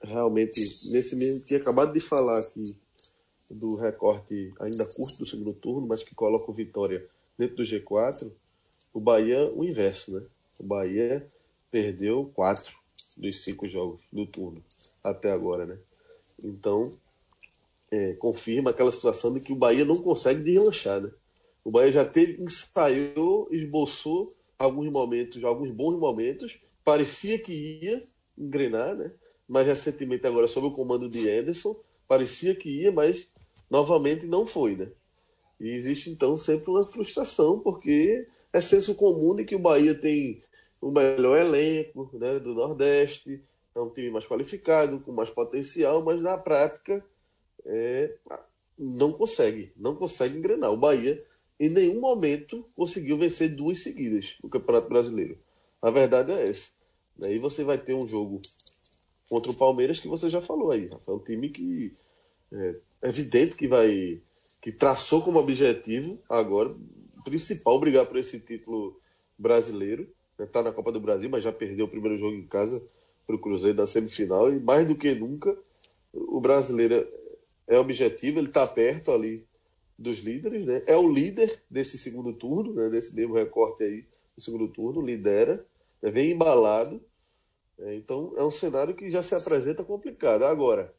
realmente, 0.01 0.59
nesse 0.91 1.15
mesmo, 1.15 1.45
tinha 1.45 1.59
acabado 1.59 1.93
de 1.93 1.99
falar 1.99 2.39
aqui 2.39 2.63
do 3.49 3.75
recorte 3.75 4.53
ainda 4.59 4.85
curto 4.85 5.17
do 5.17 5.25
segundo 5.25 5.53
turno, 5.53 5.87
mas 5.87 6.03
que 6.03 6.13
coloca 6.15 6.49
o 6.49 6.53
Vitória 6.53 7.05
dentro 7.37 7.57
do 7.57 7.63
G4. 7.63 8.31
O 8.93 8.99
Bahia, 8.99 9.51
o 9.53 9.63
inverso, 9.63 10.11
né? 10.11 10.23
O 10.59 10.63
Bahia 10.63 11.25
perdeu 11.71 12.31
quatro 12.33 12.77
dos 13.17 13.43
cinco 13.43 13.67
jogos 13.67 14.01
do 14.11 14.25
turno 14.25 14.63
até 15.03 15.31
agora, 15.31 15.65
né? 15.65 15.77
Então, 16.43 16.91
é, 17.91 18.13
confirma 18.13 18.71
aquela 18.71 18.91
situação 18.91 19.33
de 19.33 19.39
que 19.41 19.53
o 19.53 19.55
Bahia 19.55 19.85
não 19.85 20.01
consegue 20.01 20.43
deslanchar, 20.43 21.01
né? 21.01 21.11
O 21.63 21.71
Bahia 21.71 21.91
já 21.91 22.05
teve, 22.05 22.41
ensaiou, 22.41 23.47
esboçou 23.51 24.31
alguns 24.57 24.91
momentos, 24.91 25.43
alguns 25.43 25.71
bons 25.71 25.97
momentos, 25.97 26.59
parecia 26.89 27.37
que 27.37 27.53
ia 27.83 28.01
engrenar, 28.35 28.95
né? 28.95 29.11
Mas 29.47 29.67
recentemente 29.67 30.25
agora 30.25 30.47
sob 30.47 30.65
o 30.65 30.71
comando 30.71 31.07
de 31.07 31.29
Anderson, 31.29 31.79
parecia 32.07 32.55
que 32.55 32.67
ia, 32.67 32.91
mas 32.91 33.27
novamente 33.69 34.25
não 34.25 34.47
foi, 34.47 34.75
né? 34.75 34.87
E 35.59 35.69
existe 35.69 36.09
então 36.09 36.35
sempre 36.35 36.71
uma 36.71 36.87
frustração, 36.87 37.59
porque 37.59 38.27
é 38.51 38.59
senso 38.59 38.95
comum 38.95 39.35
de 39.35 39.45
que 39.45 39.55
o 39.55 39.59
Bahia 39.59 39.93
tem 39.93 40.41
o 40.81 40.89
melhor 40.89 41.37
elenco 41.37 42.09
né, 42.13 42.39
do 42.39 42.55
Nordeste, 42.55 43.39
é 43.75 43.79
um 43.79 43.91
time 43.91 44.09
mais 44.09 44.25
qualificado, 44.25 44.99
com 45.01 45.11
mais 45.11 45.29
potencial, 45.29 46.03
mas 46.03 46.19
na 46.19 46.39
prática 46.39 47.05
é, 47.67 48.15
não 48.75 49.13
consegue, 49.13 49.71
não 49.77 49.95
consegue 49.95 50.39
engrenar. 50.39 50.71
O 50.71 50.77
Bahia 50.77 51.23
em 51.59 51.69
nenhum 51.69 51.99
momento 51.99 52.65
conseguiu 52.75 53.15
vencer 53.15 53.55
duas 53.55 53.77
seguidas 53.77 54.37
no 54.41 54.49
Campeonato 54.49 54.89
Brasileiro. 54.89 55.37
A 55.83 55.91
verdade 55.91 56.31
é 56.31 56.49
essa. 56.49 56.78
Aí 57.23 57.39
você 57.39 57.63
vai 57.63 57.77
ter 57.77 57.93
um 57.93 58.07
jogo 58.07 58.41
contra 59.29 59.51
o 59.51 59.55
Palmeiras 59.55 59.99
que 59.99 60.07
você 60.07 60.29
já 60.29 60.41
falou 60.41 60.71
aí. 60.71 60.89
É 61.07 61.11
um 61.11 61.19
time 61.19 61.49
que 61.49 61.93
é, 62.51 62.75
é 63.01 63.07
evidente 63.07 63.55
que 63.55 63.67
vai 63.67 64.21
que 64.61 64.71
traçou 64.71 65.21
como 65.21 65.39
objetivo 65.39 66.19
agora 66.27 66.75
principal 67.23 67.79
brigar 67.79 68.05
por 68.07 68.17
esse 68.17 68.39
título 68.39 68.99
brasileiro. 69.37 70.07
Está 70.39 70.63
né? 70.63 70.69
na 70.69 70.75
Copa 70.75 70.91
do 70.91 70.99
Brasil, 70.99 71.29
mas 71.29 71.43
já 71.43 71.51
perdeu 71.51 71.85
o 71.85 71.89
primeiro 71.89 72.17
jogo 72.17 72.35
em 72.35 72.47
casa 72.47 72.81
para 73.25 73.35
o 73.35 73.39
Cruzeiro 73.39 73.77
na 73.77 73.87
semifinal. 73.87 74.51
E 74.51 74.59
mais 74.59 74.87
do 74.87 74.95
que 74.95 75.13
nunca, 75.13 75.57
o 76.13 76.39
brasileiro 76.39 77.07
é 77.67 77.77
objetivo, 77.77 78.39
ele 78.39 78.47
está 78.47 78.65
perto 78.65 79.11
ali 79.11 79.45
dos 79.97 80.19
líderes, 80.19 80.65
né? 80.65 80.81
É 80.87 80.95
o 80.95 81.11
líder 81.11 81.61
desse 81.69 81.97
segundo 81.97 82.33
turno, 82.33 82.73
né? 82.73 82.89
Desse 82.89 83.15
mesmo 83.15 83.35
recorte 83.35 83.83
aí 83.83 84.05
do 84.35 84.41
segundo 84.41 84.67
turno, 84.69 85.01
lidera, 85.01 85.65
né? 86.01 86.09
vem 86.09 86.31
embalado. 86.31 87.01
É, 87.79 87.95
então 87.95 88.33
é 88.35 88.43
um 88.43 88.51
cenário 88.51 88.95
que 88.95 89.09
já 89.09 89.21
se 89.21 89.33
apresenta 89.33 89.83
complicado. 89.83 90.43
Agora, 90.43 90.93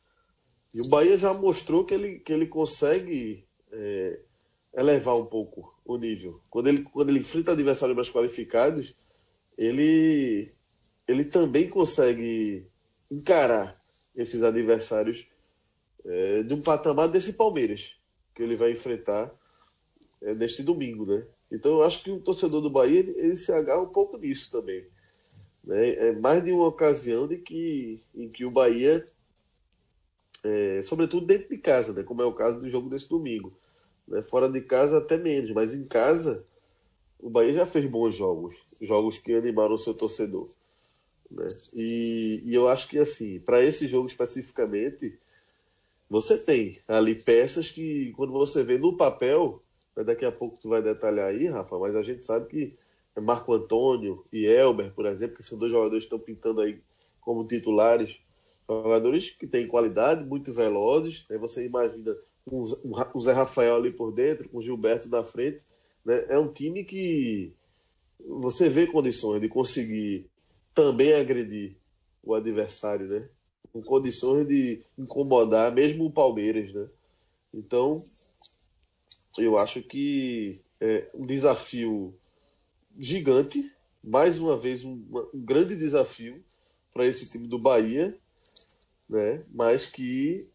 e 0.72 0.80
o 0.80 0.88
Bahia 0.88 1.16
já 1.16 1.34
mostrou 1.34 1.84
que 1.84 1.94
ele, 1.94 2.20
que 2.20 2.32
ele 2.32 2.46
consegue 2.46 3.44
é, 3.72 4.20
elevar 4.74 5.16
um 5.16 5.26
pouco 5.26 5.74
o 5.84 5.96
nível. 5.96 6.40
Quando 6.48 6.68
ele, 6.68 6.82
quando 6.84 7.10
ele 7.10 7.20
enfrenta 7.20 7.52
adversários 7.52 7.96
mais 7.96 8.10
qualificados, 8.10 8.94
ele, 9.58 10.52
ele 11.06 11.24
também 11.24 11.68
consegue 11.68 12.66
encarar 13.10 13.76
esses 14.14 14.42
adversários 14.42 15.26
é, 16.04 16.42
de 16.42 16.54
um 16.54 16.62
patamar 16.62 17.08
desse 17.08 17.34
Palmeiras 17.34 17.96
que 18.34 18.42
ele 18.42 18.56
vai 18.56 18.72
enfrentar 18.72 19.30
é, 20.22 20.34
neste 20.34 20.62
domingo, 20.62 21.04
né? 21.04 21.26
Então 21.50 21.72
eu 21.72 21.82
acho 21.82 22.02
que 22.04 22.10
o 22.10 22.20
torcedor 22.20 22.62
do 22.62 22.70
Bahia 22.70 23.00
ele, 23.00 23.10
ele 23.18 23.36
se 23.36 23.52
agarra 23.52 23.82
um 23.82 23.92
pouco 23.92 24.16
nisso 24.16 24.50
também. 24.50 24.86
Né? 25.64 25.90
É 25.94 26.12
mais 26.12 26.44
de 26.44 26.52
uma 26.52 26.66
ocasião 26.66 27.26
de 27.26 27.36
que, 27.36 28.02
em 28.14 28.28
que 28.28 28.44
o 28.44 28.50
Bahia, 28.50 29.06
é, 30.42 30.80
sobretudo 30.82 31.26
dentro 31.26 31.48
de 31.48 31.58
casa, 31.58 31.92
né? 31.92 32.02
como 32.02 32.22
é 32.22 32.24
o 32.24 32.32
caso 32.32 32.60
do 32.60 32.70
jogo 32.70 32.88
desse 32.88 33.08
domingo, 33.08 33.52
né? 34.10 34.22
Fora 34.22 34.50
de 34.50 34.60
casa 34.60 34.98
até 34.98 35.16
menos, 35.16 35.50
mas 35.52 35.72
em 35.72 35.84
casa 35.84 36.44
o 37.18 37.30
Bahia 37.30 37.52
já 37.52 37.66
fez 37.66 37.88
bons 37.88 38.14
jogos, 38.14 38.56
jogos 38.80 39.18
que 39.18 39.34
animaram 39.34 39.74
o 39.74 39.78
seu 39.78 39.94
torcedor. 39.94 40.48
Né? 41.30 41.46
E, 41.74 42.42
e 42.44 42.54
eu 42.54 42.68
acho 42.68 42.88
que 42.88 42.98
assim, 42.98 43.38
para 43.40 43.62
esse 43.62 43.86
jogo 43.86 44.06
especificamente, 44.06 45.18
você 46.08 46.36
tem 46.38 46.78
ali 46.88 47.14
peças 47.14 47.70
que 47.70 48.12
quando 48.16 48.32
você 48.32 48.64
vê 48.64 48.78
no 48.78 48.96
papel, 48.96 49.62
né, 49.94 50.02
daqui 50.02 50.24
a 50.24 50.32
pouco 50.32 50.58
tu 50.60 50.68
vai 50.68 50.82
detalhar 50.82 51.28
aí, 51.28 51.46
Rafa, 51.46 51.78
mas 51.78 51.94
a 51.94 52.02
gente 52.02 52.26
sabe 52.26 52.48
que 52.48 52.76
Marco 53.18 53.52
Antônio 53.52 54.24
e 54.32 54.46
Elber, 54.46 54.92
por 54.92 55.06
exemplo, 55.06 55.36
que 55.36 55.42
são 55.42 55.58
dois 55.58 55.72
jogadores 55.72 56.04
que 56.04 56.14
estão 56.14 56.18
pintando 56.18 56.60
aí 56.60 56.80
como 57.20 57.46
titulares, 57.46 58.16
jogadores 58.68 59.30
que 59.30 59.46
têm 59.46 59.66
qualidade, 59.66 60.24
muito 60.24 60.52
velozes, 60.52 61.26
né? 61.28 61.36
você 61.36 61.66
imagina 61.66 62.16
o 62.46 63.20
Zé 63.20 63.32
Rafael 63.32 63.76
ali 63.76 63.90
por 63.90 64.12
dentro, 64.12 64.48
com 64.48 64.58
o 64.58 64.62
Gilberto 64.62 65.08
na 65.08 65.22
frente. 65.22 65.64
Né? 66.04 66.24
É 66.28 66.38
um 66.38 66.52
time 66.52 66.84
que 66.84 67.52
você 68.26 68.68
vê 68.68 68.86
condições 68.86 69.40
de 69.40 69.48
conseguir 69.48 70.26
também 70.74 71.12
agredir 71.12 71.76
o 72.22 72.34
adversário, 72.34 73.08
né? 73.08 73.28
Com 73.72 73.82
condições 73.82 74.46
de 74.46 74.82
incomodar 74.98 75.72
mesmo 75.72 76.04
o 76.04 76.10
Palmeiras, 76.10 76.72
né? 76.72 76.86
Então, 77.52 78.02
eu 79.38 79.56
acho 79.56 79.82
que 79.82 80.60
é 80.80 81.08
um 81.14 81.24
desafio 81.24 82.14
gigante, 83.00 83.74
mais 84.04 84.38
uma 84.38 84.58
vez 84.58 84.84
um, 84.84 85.02
um 85.32 85.40
grande 85.42 85.74
desafio 85.74 86.44
para 86.92 87.06
esse 87.06 87.30
time 87.30 87.48
do 87.48 87.58
Bahia, 87.58 88.16
né? 89.08 89.42
Mas 89.50 89.86
que 89.86 90.46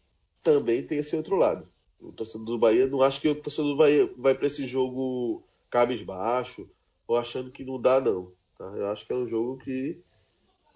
também 0.42 0.86
tem 0.86 0.98
esse 0.98 1.16
outro 1.16 1.34
lado. 1.34 1.68
O 2.00 2.12
torcedor 2.12 2.46
do 2.46 2.58
Bahia, 2.58 2.86
não 2.86 3.02
acho 3.02 3.20
que 3.20 3.28
o 3.28 3.34
torcedor 3.34 3.72
do 3.72 3.76
Bahia 3.76 4.08
vai 4.16 4.34
para 4.34 4.46
esse 4.46 4.66
jogo 4.66 5.42
cabisbaixo 5.68 6.70
ou 7.08 7.16
achando 7.16 7.50
que 7.50 7.64
não 7.64 7.80
dá, 7.80 8.00
não. 8.00 8.32
Tá? 8.56 8.64
Eu 8.76 8.86
acho 8.88 9.04
que 9.04 9.12
é 9.12 9.16
um 9.16 9.28
jogo 9.28 9.58
que 9.58 9.98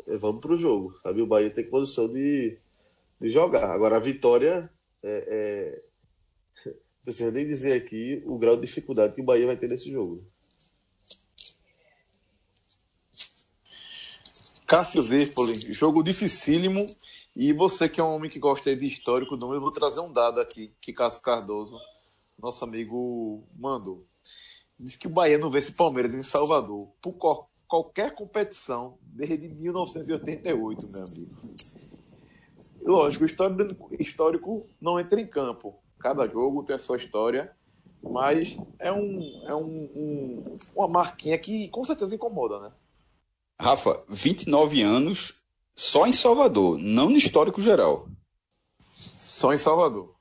é, 0.08 0.16
vamos 0.16 0.40
para 0.40 0.52
o 0.52 0.56
jogo, 0.56 0.96
sabe? 1.02 1.22
O 1.22 1.26
Bahia 1.26 1.50
tem 1.50 1.68
condição 1.68 2.08
de, 2.08 2.58
de 3.20 3.30
jogar. 3.30 3.70
Agora, 3.70 3.96
a 3.96 4.00
vitória 4.00 4.68
é, 5.02 5.82
é... 6.66 6.72
precisa 7.04 7.30
nem 7.30 7.46
dizer 7.46 7.74
aqui 7.74 8.22
o 8.26 8.38
grau 8.38 8.56
de 8.56 8.66
dificuldade 8.66 9.14
que 9.14 9.20
o 9.20 9.24
Bahia 9.24 9.46
vai 9.46 9.56
ter 9.56 9.68
nesse 9.68 9.90
jogo. 9.90 10.24
Cássio 14.70 15.02
Zirpoli, 15.02 15.72
jogo 15.72 16.00
dificílimo 16.00 16.86
e 17.34 17.52
você 17.52 17.88
que 17.88 18.00
é 18.00 18.04
um 18.04 18.14
homem 18.14 18.30
que 18.30 18.38
gosta 18.38 18.76
de 18.76 18.86
histórico 18.86 19.34
eu 19.34 19.60
vou 19.60 19.72
trazer 19.72 19.98
um 19.98 20.12
dado 20.12 20.40
aqui 20.40 20.72
que 20.80 20.92
Cássio 20.92 21.22
Cardoso, 21.22 21.76
nosso 22.40 22.62
amigo, 22.62 23.42
mandou. 23.58 24.06
Diz 24.78 24.96
que 24.96 25.08
o 25.08 25.10
Bahia 25.10 25.38
não 25.38 25.50
vence 25.50 25.72
Palmeiras 25.72 26.14
em 26.14 26.22
Salvador 26.22 26.86
por 27.02 27.14
qualquer 27.66 28.14
competição 28.14 28.96
desde 29.02 29.48
1988, 29.48 30.86
meu 30.86 31.04
amigo. 31.04 31.34
Lógico, 32.80 33.24
o 33.24 34.00
histórico 34.00 34.68
não 34.80 35.00
entra 35.00 35.20
em 35.20 35.26
campo. 35.26 35.74
Cada 35.98 36.28
jogo 36.28 36.62
tem 36.62 36.76
a 36.76 36.78
sua 36.78 36.96
história, 36.96 37.50
mas 38.00 38.56
é, 38.78 38.92
um, 38.92 39.42
é 39.48 39.52
um, 39.52 39.90
um, 39.96 40.58
uma 40.76 40.86
marquinha 40.86 41.36
que 41.36 41.68
com 41.70 41.82
certeza 41.82 42.14
incomoda, 42.14 42.60
né? 42.60 42.70
Rafa, 43.60 44.02
29 44.08 44.80
anos 44.80 45.34
só 45.74 46.06
em 46.06 46.14
Salvador, 46.14 46.78
não 46.78 47.10
no 47.10 47.18
histórico 47.18 47.60
geral. 47.60 48.08
Só 48.96 49.52
em 49.52 49.58
Salvador. 49.58 50.14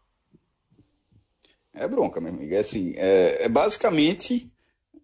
É 1.73 1.87
bronca, 1.87 2.19
meu 2.19 2.33
amigo. 2.33 2.53
É 2.53 2.57
assim, 2.57 2.93
é, 2.97 3.45
é 3.45 3.47
basicamente 3.47 4.51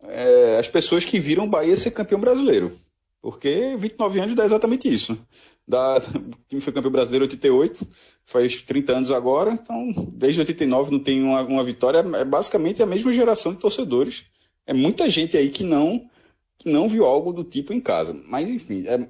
é, 0.03 0.57
as 0.59 0.67
pessoas 0.67 1.05
que 1.05 1.17
viram 1.17 1.45
o 1.45 1.49
Bahia 1.49 1.77
ser 1.77 1.91
campeão 1.91 2.19
brasileiro. 2.19 2.77
Porque 3.21 3.73
29 3.77 4.19
anos 4.19 4.35
dá 4.35 4.43
exatamente 4.43 4.93
isso. 4.93 5.17
Da, 5.65 5.95
o 5.97 6.47
time 6.49 6.59
foi 6.59 6.73
campeão 6.73 6.91
brasileiro 6.91 7.23
em 7.23 7.29
88, 7.29 7.87
faz 8.25 8.61
30 8.61 8.97
anos 8.97 9.11
agora, 9.11 9.51
então 9.53 9.93
desde 10.11 10.41
89 10.41 10.91
não 10.91 10.99
tem 10.99 11.23
uma, 11.23 11.41
uma 11.43 11.63
vitória. 11.63 11.99
É 11.99 12.25
basicamente 12.25 12.83
a 12.83 12.85
mesma 12.85 13.13
geração 13.13 13.53
de 13.53 13.59
torcedores. 13.59 14.25
É 14.67 14.73
muita 14.73 15.09
gente 15.09 15.37
aí 15.37 15.49
que 15.49 15.63
não 15.63 16.09
que 16.57 16.69
não 16.69 16.87
viu 16.87 17.05
algo 17.05 17.33
do 17.33 17.43
tipo 17.43 17.73
em 17.73 17.79
casa. 17.79 18.13
Mas, 18.27 18.49
enfim, 18.49 18.85
é, 18.87 19.07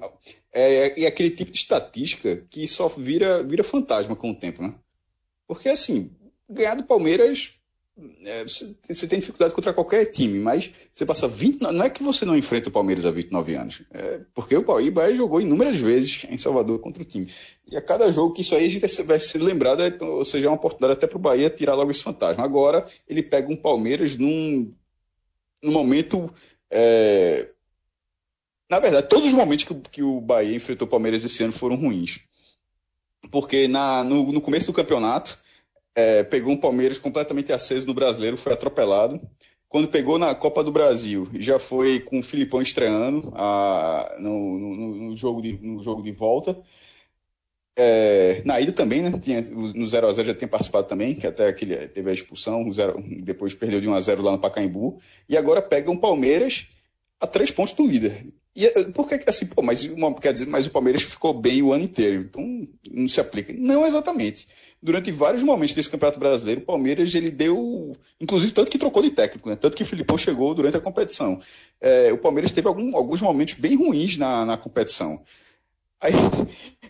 é, 0.52 1.04
é 1.04 1.08
aquele 1.08 1.32
tipo 1.32 1.52
de 1.52 1.58
estatística 1.58 2.46
que 2.50 2.68
só 2.68 2.88
vira, 2.88 3.44
vira 3.44 3.64
fantasma 3.64 4.16
com 4.16 4.32
o 4.32 4.36
tempo, 4.36 4.64
né? 4.64 4.74
Porque, 5.48 5.70
assim, 5.70 6.12
ganhar 6.50 6.76
do 6.76 6.84
Palmeiras, 6.84 7.60
é, 8.26 8.44
você, 8.44 9.08
tem 9.08 9.20
dificuldade 9.20 9.54
contra 9.54 9.74
qualquer 9.74 10.06
time, 10.08 10.38
mas 10.38 10.70
você 10.92 11.06
passa 11.06 11.28
20. 11.28 11.62
Não 11.62 11.84
é 11.84 11.90
que 11.90 12.04
você 12.04 12.26
não 12.26 12.38
enfrenta 12.38 12.68
o 12.68 12.72
Palmeiras 12.72 13.06
há 13.06 13.12
29 13.12 13.56
anos, 13.56 13.84
é 13.92 14.20
porque 14.34 14.56
o 14.56 14.64
Bahia 14.64 15.16
jogou 15.16 15.40
inúmeras 15.40 15.78
vezes 15.78 16.26
em 16.30 16.38
Salvador 16.38 16.80
contra 16.80 17.04
o 17.04 17.06
time. 17.06 17.32
E 17.72 17.78
a 17.78 17.82
cada 17.82 18.12
jogo 18.12 18.34
que 18.34 18.42
isso 18.42 18.54
aí 18.54 18.66
a 18.66 18.70
gente 18.70 19.04
vai 19.04 19.20
ser 19.20 19.38
lembrado, 19.38 19.82
é, 19.82 19.98
ou 20.04 20.26
seja, 20.26 20.48
é 20.48 20.50
uma 20.50 20.58
oportunidade 20.58 20.94
até 20.94 21.08
para 21.08 21.18
o 21.18 21.22
Bahia 21.22 21.50
tirar 21.50 21.76
logo 21.76 21.90
esse 21.90 22.04
fantasma. 22.04 22.44
Agora, 22.44 22.86
ele 23.08 23.24
pega 23.24 23.52
um 23.52 23.56
Palmeiras 23.56 24.18
num, 24.18 24.74
num 25.64 25.72
momento 25.72 26.34
é... 26.72 27.50
Na 28.70 28.80
verdade, 28.80 29.08
todos 29.08 29.28
os 29.28 29.34
momentos 29.34 29.64
que, 29.66 29.76
que, 29.92 30.04
o 30.04 30.20
Bahia 30.20 30.56
enfrentou 30.56 30.88
o 30.88 30.90
Palmeiras 30.90 31.24
esse 31.24 31.44
ano 31.44 31.54
foram 31.54 31.76
ruins. 31.76 32.20
Porque 33.30 33.68
na, 33.68 34.04
no, 34.04 34.32
no 34.32 34.42
começo 34.42 34.68
do 34.68 34.74
campeonato, 34.74 35.38
é, 35.96 36.24
pegou 36.24 36.52
um 36.52 36.58
Palmeiras 36.58 36.98
completamente 36.98 37.54
aceso 37.54 37.88
no 37.88 37.94
brasileiro, 37.94 38.38
foi 38.38 38.54
atropelado. 38.54 39.22
Quando 39.68 39.88
pegou 39.88 40.20
na 40.20 40.34
Copa 40.36 40.64
do 40.64 40.72
Brasil, 40.72 41.28
já 41.34 41.58
foi 41.58 42.00
com 42.00 42.20
o 42.20 42.24
Filipão 42.24 42.62
estreando 42.62 43.32
a, 43.36 44.16
no, 44.20 44.58
no, 44.58 44.96
no, 44.96 45.18
jogo 45.18 45.42
de, 45.42 45.54
no 45.58 45.82
jogo 45.82 46.04
de 46.04 46.12
volta. 46.12 46.58
É, 47.78 48.42
na 48.46 48.60
ida 48.62 48.72
também, 48.72 49.02
né? 49.02 49.12
Tinha, 49.20 49.42
no 49.42 49.86
0x0 49.86 50.24
já 50.24 50.34
tinha 50.34 50.48
participado 50.48 50.88
também, 50.88 51.14
que 51.14 51.28
até 51.28 51.48
aquele, 51.48 51.76
teve 51.90 52.10
a 52.10 52.14
expulsão, 52.14 52.72
zero, 52.72 53.04
depois 53.22 53.54
perdeu 53.54 53.82
de 53.82 53.88
1x0 53.88 54.22
lá 54.22 54.32
no 54.32 54.40
Pacaembu. 54.40 55.00
E 55.28 55.36
agora 55.36 55.62
pega 55.62 55.92
um 55.92 55.98
Palmeiras 55.98 56.68
a 57.20 57.28
três 57.28 57.52
pontos 57.52 57.74
do 57.74 57.86
líder. 57.86 58.28
E 58.56 58.70
porque 58.94 59.20
assim, 59.28 59.48
pô, 59.48 59.62
mas 59.62 59.84
uma, 59.84 60.14
quer 60.14 60.32
dizer, 60.32 60.48
mas 60.48 60.66
o 60.66 60.70
Palmeiras 60.70 61.02
ficou 61.02 61.34
bem 61.34 61.62
o 61.62 61.74
ano 61.74 61.84
inteiro, 61.84 62.22
então 62.22 62.66
não 62.90 63.08
se 63.08 63.20
aplica. 63.20 63.52
Não 63.52 63.86
exatamente. 63.86 64.48
Durante 64.82 65.12
vários 65.12 65.44
momentos 65.44 65.76
desse 65.76 65.90
Campeonato 65.90 66.20
Brasileiro, 66.20 66.62
o 66.62 66.64
Palmeiras 66.66 67.14
ele 67.14 67.30
deu, 67.30 67.98
inclusive 68.22 68.54
tanto 68.54 68.72
que 68.72 68.78
trocou 68.78 69.04
de 69.04 69.10
técnico, 69.10 69.50
né? 69.50 69.58
tanto 69.58 69.76
que 69.76 69.84
o 69.84 69.86
Filipão 69.86 70.18
chegou 70.18 70.54
durante 70.54 70.78
a 70.78 70.80
competição. 70.80 71.40
É, 71.82 72.14
o 72.14 72.18
Palmeiras 72.18 72.52
teve 72.52 72.68
algum, 72.68 72.96
alguns 72.96 73.22
momentos 73.22 73.56
bem 73.56 73.76
ruins 73.76 74.16
na, 74.16 74.46
na 74.46 74.56
competição. 74.56 75.22
Aí, 76.06 76.14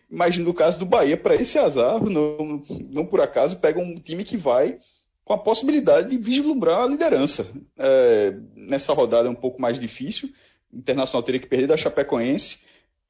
mas 0.09 0.37
no 0.37 0.53
caso 0.53 0.77
do 0.77 0.85
Bahia, 0.85 1.15
para 1.15 1.35
esse 1.35 1.57
azar, 1.57 2.03
não, 2.03 2.61
não 2.89 3.05
por 3.05 3.21
acaso, 3.21 3.57
pega 3.57 3.79
um 3.79 3.95
time 3.95 4.23
que 4.23 4.35
vai 4.35 4.77
com 5.23 5.33
a 5.33 5.37
possibilidade 5.37 6.09
de 6.09 6.17
vislumbrar 6.17 6.81
a 6.81 6.87
liderança. 6.87 7.47
É, 7.77 8.35
nessa 8.55 8.93
rodada 8.93 9.27
é 9.27 9.31
um 9.31 9.35
pouco 9.35 9.61
mais 9.61 9.79
difícil. 9.79 10.29
O 10.71 10.77
Internacional 10.77 11.23
teria 11.23 11.39
que 11.39 11.47
perder 11.47 11.67
da 11.67 11.77
Chapecoense 11.77 12.59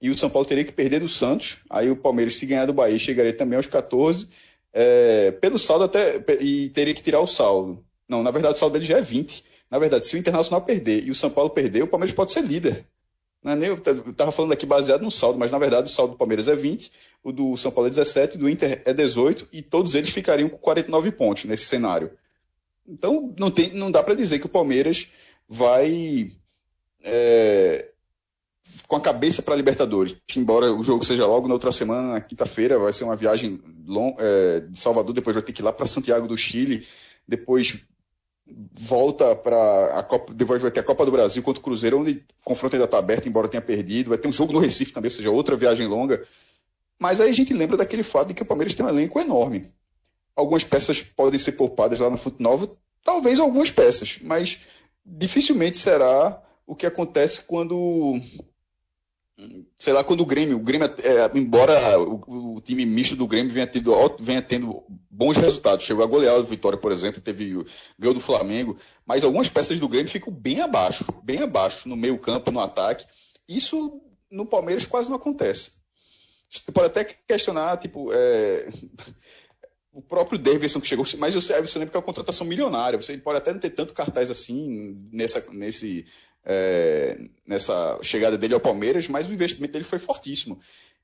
e 0.01 0.09
o 0.09 0.17
São 0.17 0.29
Paulo 0.29 0.47
teria 0.47 0.63
que 0.63 0.71
perder 0.71 0.99
do 0.99 1.09
Santos. 1.09 1.57
Aí 1.69 1.89
o 1.89 1.95
Palmeiras, 1.95 2.35
se 2.35 2.45
ganhar 2.45 2.65
do 2.65 2.73
Bahia, 2.73 2.99
chegaria 2.99 3.33
também 3.33 3.57
aos 3.57 3.65
14. 3.65 4.29
É, 4.71 5.31
pelo 5.31 5.57
saldo 5.57 5.85
até. 5.85 6.23
E 6.39 6.69
teria 6.69 6.93
que 6.93 7.01
tirar 7.01 7.19
o 7.19 7.27
saldo. 7.27 7.83
Não, 8.07 8.21
na 8.21 8.31
verdade 8.31 8.55
o 8.55 8.57
saldo 8.57 8.73
dele 8.73 8.85
já 8.85 8.99
é 8.99 9.01
20. 9.01 9.43
Na 9.69 9.79
verdade, 9.79 10.05
se 10.05 10.15
o 10.15 10.19
Internacional 10.19 10.61
perder 10.61 11.03
e 11.03 11.11
o 11.11 11.15
São 11.15 11.29
Paulo 11.29 11.49
perder, 11.49 11.83
o 11.83 11.87
Palmeiras 11.87 12.15
pode 12.15 12.31
ser 12.31 12.41
líder. 12.41 12.85
É 13.45 13.55
nem, 13.55 13.69
eu 13.69 13.75
estava 13.75 14.31
falando 14.31 14.53
aqui 14.53 14.65
baseado 14.65 15.03
no 15.03 15.11
saldo, 15.11 15.37
mas 15.37 15.51
na 15.51 15.59
verdade 15.59 15.87
o 15.87 15.93
saldo 15.93 16.13
do 16.13 16.17
Palmeiras 16.17 16.47
é 16.47 16.55
20, 16.55 16.91
o 17.23 17.31
do 17.31 17.55
São 17.57 17.71
Paulo 17.71 17.87
é 17.87 17.91
17, 17.91 18.37
o 18.37 18.39
do 18.39 18.49
Inter 18.49 18.81
é 18.83 18.93
18, 18.93 19.49
e 19.53 19.61
todos 19.61 19.93
eles 19.93 20.09
ficariam 20.09 20.49
com 20.49 20.57
49 20.57 21.11
pontos 21.11 21.45
nesse 21.45 21.65
cenário. 21.65 22.11
Então 22.87 23.33
não, 23.37 23.51
tem, 23.51 23.71
não 23.73 23.91
dá 23.91 24.01
para 24.01 24.15
dizer 24.15 24.39
que 24.39 24.47
o 24.47 24.49
Palmeiras 24.49 25.11
vai 25.47 26.31
é, 27.03 27.89
com 28.87 28.95
a 28.95 29.01
cabeça 29.01 29.43
para 29.43 29.53
a 29.53 29.57
Libertadores. 29.57 30.15
Embora 30.35 30.73
o 30.73 30.83
jogo 30.83 31.05
seja 31.05 31.25
logo 31.25 31.47
na 31.47 31.53
outra 31.53 31.71
semana, 31.71 32.13
na 32.13 32.21
quinta-feira, 32.21 32.79
vai 32.79 32.91
ser 32.91 33.03
uma 33.03 33.15
viagem 33.15 33.61
long, 33.85 34.15
é, 34.17 34.61
de 34.61 34.77
Salvador, 34.77 35.13
depois 35.13 35.35
vai 35.35 35.43
ter 35.43 35.53
que 35.53 35.61
ir 35.61 35.65
lá 35.65 35.71
para 35.71 35.85
Santiago 35.85 36.27
do 36.27 36.37
Chile, 36.37 36.85
depois 37.27 37.77
volta 38.47 39.35
para 39.35 39.99
a 39.99 40.03
Copa, 40.03 40.33
depois 40.33 40.61
vai 40.61 40.71
ter 40.71 40.79
a 40.79 40.83
Copa 40.83 41.05
do 41.05 41.11
Brasil 41.11 41.41
contra 41.41 41.59
o 41.59 41.63
Cruzeiro, 41.63 41.99
onde 41.99 42.11
o 42.11 42.43
confronto 42.43 42.75
ainda 42.75 42.85
está 42.85 42.97
aberto, 42.97 43.27
embora 43.27 43.47
tenha 43.47 43.61
perdido. 43.61 44.09
Vai 44.09 44.17
ter 44.17 44.27
um 44.27 44.31
jogo 44.31 44.53
no 44.53 44.59
Recife 44.59 44.93
também, 44.93 45.09
ou 45.09 45.15
seja, 45.15 45.31
outra 45.31 45.55
viagem 45.55 45.87
longa. 45.87 46.23
Mas 46.99 47.19
aí 47.19 47.29
a 47.29 47.33
gente 47.33 47.53
lembra 47.53 47.77
daquele 47.77 48.03
fato 48.03 48.29
de 48.29 48.33
que 48.33 48.43
o 48.43 48.45
Palmeiras 48.45 48.73
tem 48.73 48.85
um 48.85 48.89
elenco 48.89 49.19
enorme. 49.19 49.65
Algumas 50.35 50.63
peças 50.63 51.01
podem 51.01 51.39
ser 51.39 51.53
poupadas 51.53 51.99
lá 51.99 52.15
Fonte 52.17 52.41
Nova, 52.41 52.69
talvez 53.03 53.39
algumas 53.39 53.71
peças, 53.71 54.19
mas 54.21 54.61
dificilmente 55.05 55.77
será 55.77 56.41
o 56.67 56.75
que 56.75 56.85
acontece 56.85 57.41
quando 57.41 58.19
sei 59.77 59.91
lá, 59.91 60.03
quando 60.03 60.21
o 60.21 60.25
Grêmio, 60.25 60.55
o 60.57 60.61
Grêmio 60.61 60.87
é, 60.87 61.37
embora 61.37 61.99
o, 61.99 62.55
o, 62.55 62.61
time 62.61 62.85
misto 62.85 63.15
do 63.15 63.27
Grêmio 63.27 63.51
venha, 63.51 63.67
tido, 63.67 63.93
venha 64.19 64.41
tendo 64.41 64.83
bons 65.09 65.35
resultados, 65.35 65.85
chegou 65.85 66.03
a 66.03 66.07
golear 66.07 66.35
o 66.37 66.43
Vitória, 66.43 66.77
por 66.77 66.91
exemplo, 66.91 67.21
teve 67.21 67.53
ganhou 67.99 68.13
do 68.13 68.19
Flamengo, 68.19 68.77
mas 69.05 69.23
algumas 69.23 69.49
peças 69.49 69.79
do 69.79 69.89
Grêmio 69.89 70.09
ficam 70.09 70.31
bem 70.31 70.61
abaixo, 70.61 71.05
bem 71.21 71.41
abaixo, 71.41 71.89
no 71.89 71.97
meio 71.97 72.17
campo, 72.17 72.49
no 72.49 72.61
ataque. 72.61 73.05
Isso 73.47 74.01
no 74.31 74.45
Palmeiras 74.45 74.85
quase 74.85 75.09
não 75.09 75.17
acontece. 75.17 75.71
Você 76.49 76.71
pode 76.71 76.87
até 76.87 77.03
questionar, 77.03 77.77
tipo, 77.77 78.11
é... 78.13 78.69
o 79.91 80.01
próprio 80.01 80.39
Davidson 80.39 80.79
que 80.79 80.87
chegou, 80.87 81.05
mas 81.17 81.35
você, 81.35 81.59
você 81.59 81.77
lembra 81.77 81.91
que 81.91 81.97
é 81.97 81.99
uma 81.99 82.05
contratação 82.05 82.47
milionária, 82.47 83.01
você 83.01 83.17
pode 83.17 83.37
até 83.37 83.51
não 83.51 83.59
ter 83.59 83.71
tanto 83.71 83.93
cartaz 83.93 84.29
assim 84.29 84.97
nessa, 85.11 85.45
nesse 85.51 86.05
é, 86.45 87.19
nessa 87.45 87.97
chegada 88.01 88.37
dele 88.37 88.53
ao 88.53 88.59
Palmeiras, 88.59 89.07
mas 89.07 89.27
o 89.27 89.33
investimento 89.33 89.73
dele 89.73 89.83
foi 89.83 89.99
fortíssimo. 89.99 90.59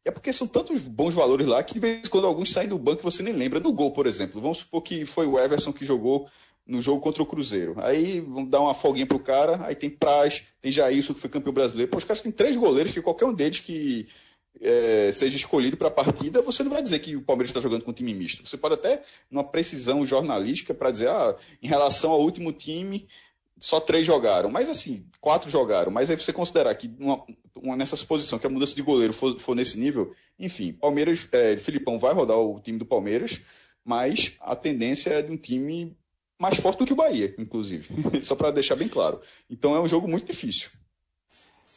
E 0.06 0.10
é 0.10 0.12
porque 0.12 0.32
são 0.32 0.48
tantos 0.48 0.80
bons 0.80 1.14
valores 1.14 1.48
lá 1.48 1.62
que 1.64 1.74
de 1.74 1.80
vez 1.80 2.08
em 2.08 2.10
quando 2.10 2.28
alguns 2.28 2.52
saem 2.52 2.68
do 2.68 2.78
banco 2.78 3.02
e 3.02 3.04
você 3.04 3.22
nem 3.22 3.34
lembra. 3.34 3.60
No 3.60 3.72
gol, 3.72 3.92
por 3.92 4.08
exemplo. 4.08 4.42
Vamos 4.42 4.60
supor 4.60 4.82
que 4.82 5.06
foi 5.06 5.28
o 5.28 5.40
Everson 5.40 5.74
que 5.74 5.86
jogou 5.86 6.28
no 6.66 6.82
jogo 6.82 7.02
contra 7.02 7.22
o 7.22 7.26
Cruzeiro. 7.26 7.76
Aí 7.78 8.20
vamos 8.22 8.50
dar 8.50 8.62
uma 8.62 8.74
folguinha 8.74 9.06
pro 9.06 9.20
cara, 9.20 9.60
aí 9.66 9.76
tem 9.76 9.90
Praz, 9.90 10.44
tem 10.62 10.72
Jailson, 10.72 11.14
que 11.14 11.20
foi 11.20 11.30
campeão 11.30 11.54
brasileiro. 11.54 11.92
Pô, 11.92 11.98
os 11.98 12.04
caras 12.04 12.22
têm 12.22 12.32
três 12.32 12.56
goleiros 12.56 12.94
que 12.94 13.02
qualquer 13.02 13.26
um 13.26 13.34
deles 13.34 13.60
que 13.60 14.08
é, 14.60 15.12
seja 15.12 15.36
escolhido 15.36 15.78
para 15.78 15.88
a 15.88 15.92
partida, 15.92 16.42
você 16.42 16.64
não 16.64 16.72
vai 16.72 16.82
dizer 16.82 17.00
que 17.00 17.16
o 17.16 17.22
Palmeiras 17.22 17.50
está 17.50 17.60
jogando 17.60 17.84
com 17.84 17.92
um 17.92 17.94
time 17.94 18.14
misto. 18.14 18.48
Você 18.48 18.58
pode 18.58 18.76
até, 18.76 19.02
numa 19.30 19.44
precisão 19.44 20.06
jornalística, 20.06 20.74
para 20.74 20.92
dizer, 20.92 21.10
ah, 21.10 21.36
em 21.62 21.68
relação 21.68 22.12
ao 22.12 22.22
último 22.22 22.52
time, 22.52 23.08
só 23.62 23.80
três 23.80 24.06
jogaram, 24.06 24.50
mas 24.50 24.68
assim, 24.68 25.06
quatro 25.22 25.50
jogaram. 25.50 25.92
Mas 25.92 26.10
aí 26.10 26.18
você 26.18 26.34
considerar 26.34 26.74
que 26.76 26.92
uma, 27.00 27.24
uma, 27.56 27.78
nessa 27.78 27.96
suposição 27.96 28.40
que 28.40 28.48
a 28.48 28.50
mudança 28.50 28.76
de 28.76 28.82
goleiro 28.82 29.14
for, 29.14 29.40
for 29.40 29.56
nesse 29.56 29.80
nível, 29.80 30.14
enfim, 30.38 30.74
Palmeiras, 30.74 31.28
é, 31.32 31.56
Filipão 31.56 32.00
vai 32.00 32.12
rodar 32.12 32.38
o 32.38 32.60
time 32.60 32.80
do 32.80 32.86
Palmeiras, 32.86 33.40
mas 33.86 34.34
a 34.42 34.56
tendência 34.56 35.12
é 35.12 35.22
de 35.22 35.32
um 35.32 35.38
time 35.38 35.96
mais 36.40 36.58
forte 36.58 36.80
do 36.80 36.86
que 36.88 36.94
o 36.94 36.96
Bahia, 36.96 37.36
inclusive. 37.38 37.88
só 38.24 38.36
para 38.36 38.50
deixar 38.50 38.76
bem 38.76 38.90
claro. 38.90 39.22
Então 39.48 39.76
é 39.76 39.80
um 39.80 39.88
jogo 39.88 40.08
muito 40.08 40.26
difícil. 40.26 40.72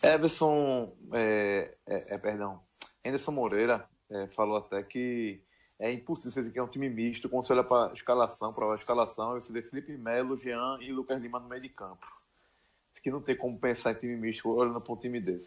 Everson, 0.02 0.90
é, 1.12 1.74
é, 1.86 2.14
é 2.14 2.18
perdão, 2.18 2.60
Anderson 3.04 3.30
Moreira 3.30 3.86
é, 4.10 4.26
falou 4.28 4.56
até 4.56 4.82
que 4.82 5.40
é 5.78 5.92
impossível 5.92 6.30
você 6.30 6.40
dizer 6.40 6.52
que 6.52 6.58
é 6.58 6.62
um 6.62 6.68
time 6.68 6.88
misto 6.88 7.28
quando 7.28 7.46
você 7.46 7.52
olha 7.52 7.64
para 7.64 7.90
a 7.90 7.94
escalação, 7.94 8.52
para 8.52 8.72
a 8.72 8.76
escalação, 8.76 9.32
você 9.32 9.52
vê 9.52 9.62
Felipe 9.62 9.96
Melo, 9.96 10.38
Jean 10.38 10.78
e 10.80 10.92
Lucas 10.92 11.20
Lima 11.20 11.40
no 11.40 11.48
meio 11.48 11.62
de 11.62 11.68
campo. 11.68 12.06
Que 13.02 13.10
não 13.10 13.20
tem 13.20 13.36
como 13.36 13.58
pensar 13.58 13.92
em 13.92 13.96
time 13.96 14.16
misto 14.16 14.48
olhando 14.48 14.80
para 14.80 14.92
um 14.92 14.96
time 14.96 15.20
desse. 15.20 15.46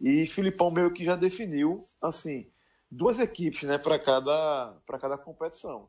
E 0.00 0.26
Filipão 0.26 0.70
meio 0.70 0.90
que 0.90 1.04
já 1.04 1.14
definiu, 1.14 1.84
assim, 2.00 2.46
duas 2.90 3.18
equipes, 3.18 3.68
né, 3.68 3.76
para 3.76 3.98
cada, 3.98 4.74
cada 5.00 5.18
competição. 5.18 5.88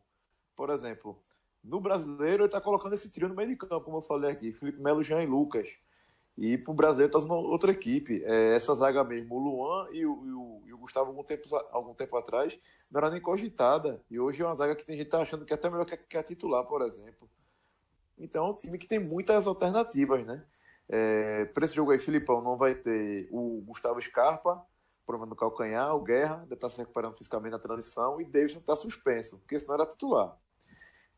Por 0.56 0.70
exemplo, 0.70 1.18
no 1.64 1.80
brasileiro 1.80 2.44
ele 2.44 2.46
está 2.46 2.60
colocando 2.60 2.94
esse 2.94 3.10
trio 3.10 3.30
no 3.30 3.36
meio 3.36 3.50
de 3.50 3.56
campo, 3.56 3.82
como 3.82 3.98
eu 3.98 4.02
falei 4.02 4.32
aqui, 4.32 4.52
Felipe 4.52 4.82
Melo, 4.82 5.04
Jean 5.04 5.24
e 5.24 5.26
Lucas. 5.26 5.70
E 6.38 6.58
pro 6.58 6.74
brasileiro 6.74 7.12
tá 7.12 7.18
usando 7.18 7.34
outra 7.34 7.72
equipe. 7.72 8.24
É, 8.26 8.56
essa 8.56 8.76
zaga 8.76 9.04
mesmo, 9.04 9.36
o 9.36 9.40
Luan 9.40 9.88
e 9.92 10.06
o, 10.06 10.26
e 10.26 10.32
o, 10.32 10.62
e 10.68 10.74
o 10.74 10.78
Gustavo, 10.78 11.08
algum 11.08 11.24
tempo, 11.24 11.44
algum 11.72 11.94
tempo 11.94 12.18
atrás, 12.18 12.58
não 12.92 13.00
era 13.00 13.10
nem 13.10 13.22
cogitada. 13.22 14.04
E 14.10 14.20
hoje 14.20 14.42
é 14.42 14.46
uma 14.46 14.56
zaga 14.56 14.76
que 14.76 14.86
tem 14.86 14.98
gente 14.98 15.10
tá 15.10 15.22
achando 15.22 15.46
que 15.46 15.54
é 15.54 15.56
até 15.56 15.70
melhor 15.70 15.86
que, 15.86 15.96
que 15.96 16.18
a 16.18 16.24
titular, 16.24 16.66
por 16.66 16.82
exemplo. 16.82 17.30
Então 18.18 18.48
é 18.48 18.50
um 18.50 18.54
time 18.54 18.78
que 18.78 18.88
tem 18.88 19.00
muitas 19.00 19.48
alternativas, 19.48 20.26
né? 20.26 20.44
É, 20.88 21.46
para 21.46 21.66
esse 21.66 21.76
jogo 21.76 21.92
aí, 21.92 22.00
Filipão 22.00 22.42
não 22.42 22.58
vai 22.58 22.76
ter 22.76 23.28
o 23.32 23.62
Gustavo 23.66 24.02
Scarpa, 24.02 24.64
problema 25.06 25.30
no 25.30 25.36
calcanhar, 25.36 25.96
o 25.96 26.02
Guerra, 26.02 26.38
deve 26.38 26.56
estar 26.56 26.68
tá 26.68 26.70
se 26.70 26.78
recuperando 26.78 27.18
fisicamente 27.18 27.52
na 27.52 27.60
transição, 27.60 28.20
e 28.20 28.26
Davidson 28.26 28.60
está 28.60 28.76
suspenso, 28.76 29.38
porque 29.40 29.60
senão 29.60 29.76
era 29.76 29.86
titular. 29.86 30.38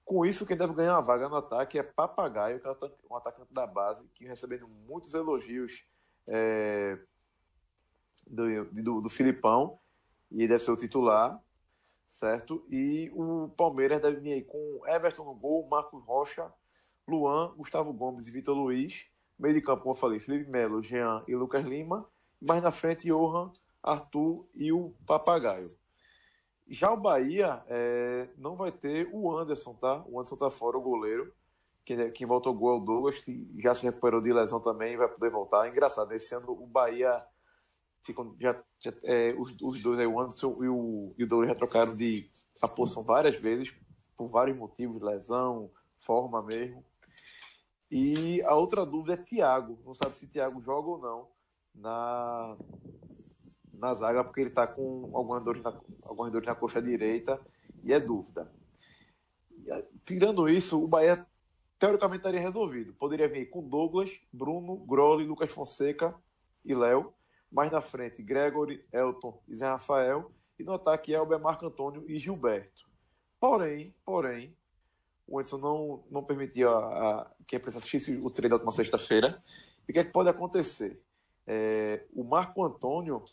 Com 0.08 0.26
isso, 0.26 0.46
quem 0.46 0.56
deve 0.56 0.74
ganhar 0.74 0.94
uma 0.94 1.02
vaga 1.02 1.28
no 1.28 1.36
ataque 1.36 1.78
é 1.78 1.84
Papagaio, 1.84 2.62
que 2.62 2.66
é 2.66 2.72
um 3.12 3.18
atacante 3.18 3.54
da 3.54 3.68
base, 3.68 4.08
que 4.16 4.24
recebendo 4.26 4.66
muitos 4.66 5.14
elogios 5.14 5.84
é, 6.26 6.98
do, 8.26 8.64
do, 8.72 9.02
do, 9.02 9.10
Filipão, 9.10 9.78
e 10.32 10.48
deve 10.48 10.64
ser 10.64 10.72
o 10.72 10.78
titular, 10.78 11.38
certo? 12.08 12.66
E 12.72 13.12
o 13.14 13.50
Palmeiras 13.58 14.02
deve 14.02 14.22
vir 14.22 14.32
aí 14.32 14.42
com 14.46 14.82
Everton 14.88 15.26
no 15.26 15.36
gol, 15.36 15.68
Marcos 15.68 16.02
Rocha, 16.06 16.54
Luan, 17.06 17.54
Gustavo 17.58 17.92
Gomes 17.92 18.30
e 18.30 18.32
Vitor 18.32 18.56
Luiz. 18.56 19.08
Meio 19.38 19.56
de 19.56 19.62
campo, 19.62 19.84
como 19.84 19.94
eu 19.94 20.00
falei, 20.00 20.22
Felipe 20.22 20.50
Melo, 20.50 20.82
Jean 20.82 21.22
e 21.28 21.36
Lucas 21.36 21.66
Lima. 21.66 22.10
Mais 22.40 22.64
na 22.64 22.72
frente, 22.72 23.10
Johan, 23.10 23.52
Arthur 23.84 24.48
e 24.56 24.72
o 24.72 24.94
Papagaio. 25.06 25.68
Já 26.70 26.92
o 26.92 26.98
Bahia 26.98 27.64
é, 27.68 28.30
não 28.38 28.56
vai 28.56 28.72
ter 28.72 29.10
o 29.14 29.36
Anderson, 29.36 29.74
tá? 29.74 30.04
O 30.08 30.20
Anderson 30.20 30.36
tá 30.36 30.50
fora, 30.50 30.78
o 30.78 30.82
goleiro. 30.82 31.34
Quem, 31.86 32.12
quem 32.12 32.28
voltou 32.28 32.54
gol 32.54 32.76
é 32.76 32.78
o 32.78 32.84
Douglas, 32.84 33.20
que 33.20 33.50
já 33.60 33.74
se 33.74 33.86
recuperou 33.86 34.22
de 34.22 34.34
lesão 34.34 34.60
também 34.60 34.98
vai 34.98 35.08
poder 35.08 35.30
voltar. 35.30 35.68
Engraçado, 35.68 36.12
esse 36.12 36.36
ano 36.36 36.52
o 36.52 36.68
Bahia 36.68 37.24
ficam, 38.04 38.36
já, 38.40 38.62
já 38.80 38.94
é, 39.04 39.34
os, 39.38 39.56
os, 39.62 39.82
dois 39.82 40.00
aí, 40.00 40.08
o 40.08 40.20
Anderson 40.20 40.58
e 40.62 40.68
o, 40.68 41.14
e 41.18 41.24
o 41.24 41.28
Douglas 41.28 41.50
já 41.50 41.56
trocaram 41.56 41.96
de 41.96 42.30
a 42.62 42.68
posição 42.68 43.04
várias 43.04 43.38
vezes, 43.40 43.74
por 44.18 44.28
vários 44.28 44.58
motivos, 44.58 45.02
lesão, 45.02 45.72
forma 46.00 46.42
mesmo. 46.44 46.84
E 47.90 48.42
a 48.44 48.54
outra 48.56 48.86
dúvida 48.86 49.14
é 49.14 49.18
Thiago. 49.18 49.80
Não 49.86 49.94
sabe 49.94 50.18
se 50.18 50.28
Thiago 50.28 50.62
joga 50.62 50.90
ou 50.90 50.98
não 50.98 51.38
na, 51.78 52.58
na 53.78 53.94
zaga, 53.94 54.24
porque 54.24 54.42
ele 54.42 54.50
está 54.50 54.68
com 54.68 55.10
algumas 55.14 55.44
dores 55.44 55.62
na, 55.62 55.70
algumas 56.04 56.32
dores 56.32 56.48
na 56.48 56.56
coxa 56.56 56.82
direita 56.82 57.40
e 57.84 57.94
é 57.94 58.00
dúvida. 58.00 58.52
Tirando 60.06 60.50
isso, 60.50 60.84
o 60.84 60.88
Bahia 60.88 61.26
teoricamente 61.78 62.20
estaria 62.20 62.40
resolvido. 62.40 62.94
Poderia 62.94 63.28
vir 63.28 63.50
com 63.50 63.68
Douglas, 63.68 64.20
Bruno, 64.32 64.78
Groli, 64.78 65.26
Lucas 65.26 65.52
Fonseca 65.52 66.16
e 66.66 66.74
Léo. 66.74 67.14
Mais 67.52 67.72
na 67.72 67.82
frente, 67.82 68.22
Gregory, 68.22 68.84
Elton 68.92 69.42
e 69.48 69.56
Zé 69.56 69.68
Rafael. 69.68 70.32
E 70.60 70.64
no 70.64 70.74
ataque, 70.74 71.14
Elber, 71.14 71.40
Marco 71.40 71.66
Antônio 71.66 72.04
e 72.08 72.18
Gilberto. 72.18 72.88
Porém, 73.40 73.94
porém, 74.04 74.56
o 75.28 75.40
Edson 75.40 75.58
não, 75.58 76.04
não 76.10 76.24
permitia 76.24 76.70
a, 76.70 77.22
a, 77.22 77.32
que 77.46 77.56
a 77.56 77.60
imprensa 77.60 77.78
assistisse 77.78 78.18
o 78.18 78.30
treino 78.30 78.50
da 78.50 78.56
última 78.56 78.72
sexta-feira. 78.72 79.38
E 79.88 79.92
o 79.92 79.94
que, 79.94 80.00
é 80.00 80.04
que 80.04 80.12
pode 80.12 80.30
acontecer? 80.30 81.02
É, 81.46 82.04
o 82.14 82.24
Marco 82.24 82.64
Antônio 82.64 83.24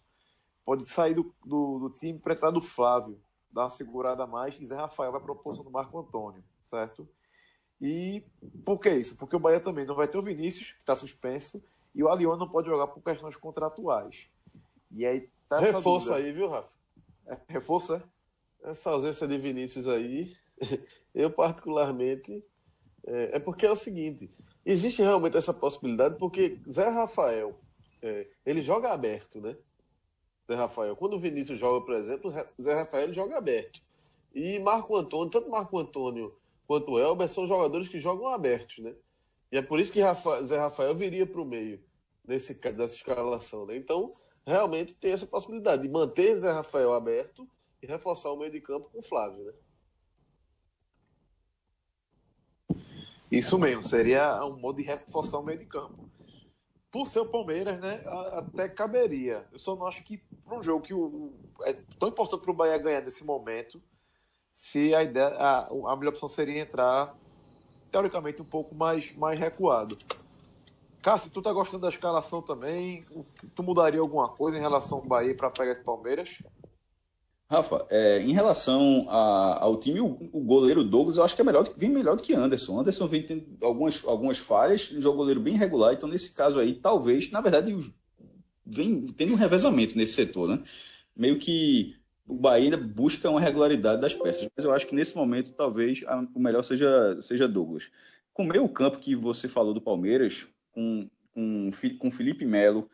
pode 0.65 0.85
sair 0.87 1.15
do, 1.15 1.35
do, 1.45 1.79
do 1.79 1.91
time 1.91 2.19
para 2.19 2.35
entrar 2.35 2.51
do 2.51 2.61
Flávio, 2.61 3.21
dar 3.51 3.65
uma 3.65 3.71
segurada 3.71 4.25
a 4.25 4.27
mais, 4.27 4.59
e 4.61 4.67
Zé 4.67 4.75
Rafael 4.75 5.13
vai 5.13 5.21
para 5.21 5.33
a 5.33 5.37
posição 5.37 5.65
do 5.65 5.71
Marco 5.71 5.99
Antônio, 5.99 6.43
certo? 6.63 7.09
E 7.81 8.25
por 8.65 8.79
que 8.79 8.91
isso? 8.91 9.17
Porque 9.17 9.37
o 9.37 9.39
Bahia 9.39 9.61
também 9.61 9.87
não 9.87 9.95
vai 9.95 10.09
ter 10.09 10.19
o 10.19 10.23
Vinícius, 10.23 10.73
que 10.73 10.81
está 10.81 10.97
suspenso, 10.97 11.63
e 11.95 12.03
o 12.03 12.09
Alion 12.09 12.37
não 12.37 12.49
pode 12.49 12.69
jogar 12.69 12.89
por 12.89 13.03
questões 13.03 13.37
contratuais. 13.37 14.29
E 14.91 15.07
aí 15.07 15.29
tá 15.49 15.61
Reforço 15.61 16.13
aí, 16.13 16.33
viu, 16.33 16.49
Rafa? 16.49 16.77
É, 17.27 17.39
reforço, 17.49 17.95
é? 17.95 18.03
Essa 18.63 18.91
ausência 18.91 19.27
de 19.27 19.39
Vinícius 19.39 19.87
aí, 19.87 20.35
eu 21.15 21.31
particularmente. 21.31 22.45
É, 23.07 23.37
é, 23.37 23.39
porque 23.39 23.67
é 23.67 23.71
o 23.71 23.77
seguinte: 23.77 24.31
existe 24.65 25.03
realmente 25.03 25.37
essa 25.37 25.53
possibilidade, 25.53 26.17
porque 26.19 26.59
Zé 26.71 26.89
Rafael, 26.89 27.59
é, 28.01 28.27
ele 28.45 28.63
joga 28.63 28.93
aberto, 28.93 29.41
né? 29.41 29.57
Zé 30.47 30.55
Rafael. 30.55 30.97
Quando 30.97 31.15
o 31.15 31.21
Vinícius 31.21 31.59
joga, 31.59 31.85
por 31.85 31.95
exemplo, 31.95 32.33
Zé 32.61 32.75
Rafael 32.75 33.13
joga 33.13 33.39
aberto. 33.39 33.81
E 34.35 34.59
Marco 34.59 34.97
Antônio, 34.97 35.31
tanto 35.31 35.51
Marco 35.51 35.79
Antônio 35.79 36.35
quanto 36.67 36.93
o 36.93 36.99
Elber 36.99 37.29
são 37.29 37.47
jogadores 37.47 37.89
que 37.89 37.99
jogam 37.99 38.29
abertos, 38.29 38.79
né? 38.79 38.95
E 39.53 39.57
é 39.57 39.63
por 39.63 39.79
isso 39.79 39.93
que 39.93 40.01
Rafa, 40.01 40.43
Zé 40.43 40.59
Rafael 40.59 40.95
viria 40.95 41.27
para 41.27 41.41
o 41.41 41.45
meio, 41.45 41.83
nesse 42.27 42.55
caso, 42.55 42.77
dessa 42.77 42.95
escalação, 42.95 43.67
né? 43.67 43.77
Então, 43.77 44.09
realmente 44.47 44.95
tem 44.95 45.13
essa 45.13 45.27
possibilidade 45.27 45.83
de 45.83 45.89
manter 45.89 46.37
Zé 46.37 46.51
Rafael 46.51 46.93
aberto 46.93 47.49
e 47.83 47.87
reforçar 47.87 48.33
o 48.33 48.37
meio 48.37 48.51
de 48.51 48.61
campo 48.61 48.91
com 48.91 49.01
Flávio, 49.03 49.45
né? 49.45 49.53
Isso 53.31 53.59
mesmo, 53.59 53.83
seria 53.83 54.45
um 54.45 54.59
modo 54.59 54.77
de 54.77 54.83
reforçar 54.83 55.39
o 55.39 55.43
meio 55.43 55.59
de 55.59 55.67
campo. 55.67 56.09
Por 56.95 57.09
ser 57.09 57.19
o 57.19 57.27
Palmeiras, 57.27 57.81
né, 57.81 58.01
até 58.35 58.69
caberia. 58.69 59.45
Eu 59.51 59.59
só 59.59 59.75
não 59.75 59.85
acho 59.85 60.05
que 60.05 60.19
para 60.45 60.57
um 60.57 60.63
jogo 60.63 60.81
que 60.85 60.95
o, 60.95 61.33
é 61.65 61.73
tão 61.99 62.09
importante 62.09 62.43
para 62.43 62.53
o 62.53 62.55
Bahia 62.55 62.79
ganhar 62.79 63.01
nesse 63.01 63.25
momento, 63.25 63.83
se 64.53 64.95
a 64.95 65.03
ideia, 65.03 65.27
a, 65.27 65.67
a 65.67 65.97
melhor 65.97 66.11
opção 66.11 66.29
seria 66.29 66.63
entrar 66.63 67.13
teoricamente 67.91 68.41
um 68.41 68.45
pouco 68.45 68.77
mais, 68.77 69.13
mais 69.17 69.41
recuado. 69.41 69.99
Cássio, 71.03 71.33
tu 71.33 71.43
tá 71.43 71.53
gostando 71.53 71.83
da 71.83 71.89
escalação 71.89 72.41
também? 72.41 73.05
Tu 73.57 73.63
mudaria 73.65 74.01
alguma 74.01 74.29
coisa 74.29 74.57
em 74.57 74.61
relação 74.61 74.99
ao 74.99 75.05
Bahia 75.05 75.35
para 75.35 75.51
pegar 75.51 75.73
esse 75.73 75.83
Palmeiras? 75.83 76.39
Rafa, 77.51 77.87
é, 77.91 78.21
em 78.21 78.33
relação 78.33 79.07
a, 79.09 79.63
ao 79.63 79.79
time, 79.79 80.01
o, 80.01 80.19
o, 80.33 80.41
goleiro 80.41 80.83
Douglas 80.83 81.19
eu 81.19 81.25
acho 81.25 81.35
que 81.35 81.43
é 81.43 81.45
melhor, 81.45 81.69
vem 81.77 81.91
melhor 81.91 82.17
do 82.17 82.23
que 82.23 82.35
Anderson. 82.35 82.81
Anderson 82.81 83.07
vem 83.07 83.23
tendo 83.23 83.47
algumas, 83.63 84.03
algumas 84.05 84.39
falhas, 84.39 84.91
um 84.93 85.01
jogo 85.01 85.19
goleiro 85.19 85.41
bem 85.41 85.55
regular, 85.55 85.93
então 85.93 86.09
nesse 86.09 86.33
caso 86.33 86.59
aí, 86.59 86.75
talvez, 86.75 87.31
na 87.31 87.41
verdade, 87.41 87.77
vem 88.65 89.03
tendo 89.09 89.35
um 89.35 89.37
revezamento 89.37 89.97
nesse 89.97 90.15
setor, 90.15 90.49
né? 90.49 90.63
Meio 91.15 91.39
que 91.39 91.97
o 92.27 92.35
Bahia 92.35 92.77
busca 92.77 93.29
uma 93.29 93.41
regularidade 93.41 94.01
das 94.01 94.15
peças, 94.15 94.49
mas 94.57 94.65
eu 94.65 94.73
acho 94.73 94.87
que 94.87 94.95
nesse 94.95 95.15
momento 95.15 95.53
talvez 95.53 96.03
a, 96.07 96.27
o 96.35 96.41
melhor 96.41 96.63
seja, 96.63 97.21
seja 97.21 97.47
Douglas. 97.47 97.91
Com 98.33 98.45
o 98.45 98.47
meio 98.47 98.69
campo 98.69 98.99
que 98.99 99.15
você 99.15 99.49
falou 99.49 99.75
do 99.75 99.83
Palmeiras, 99.83 100.47
com, 100.73 101.09
com, 101.33 101.71
com 101.99 102.11
Felipe 102.11 102.47
Melo, 102.47 102.89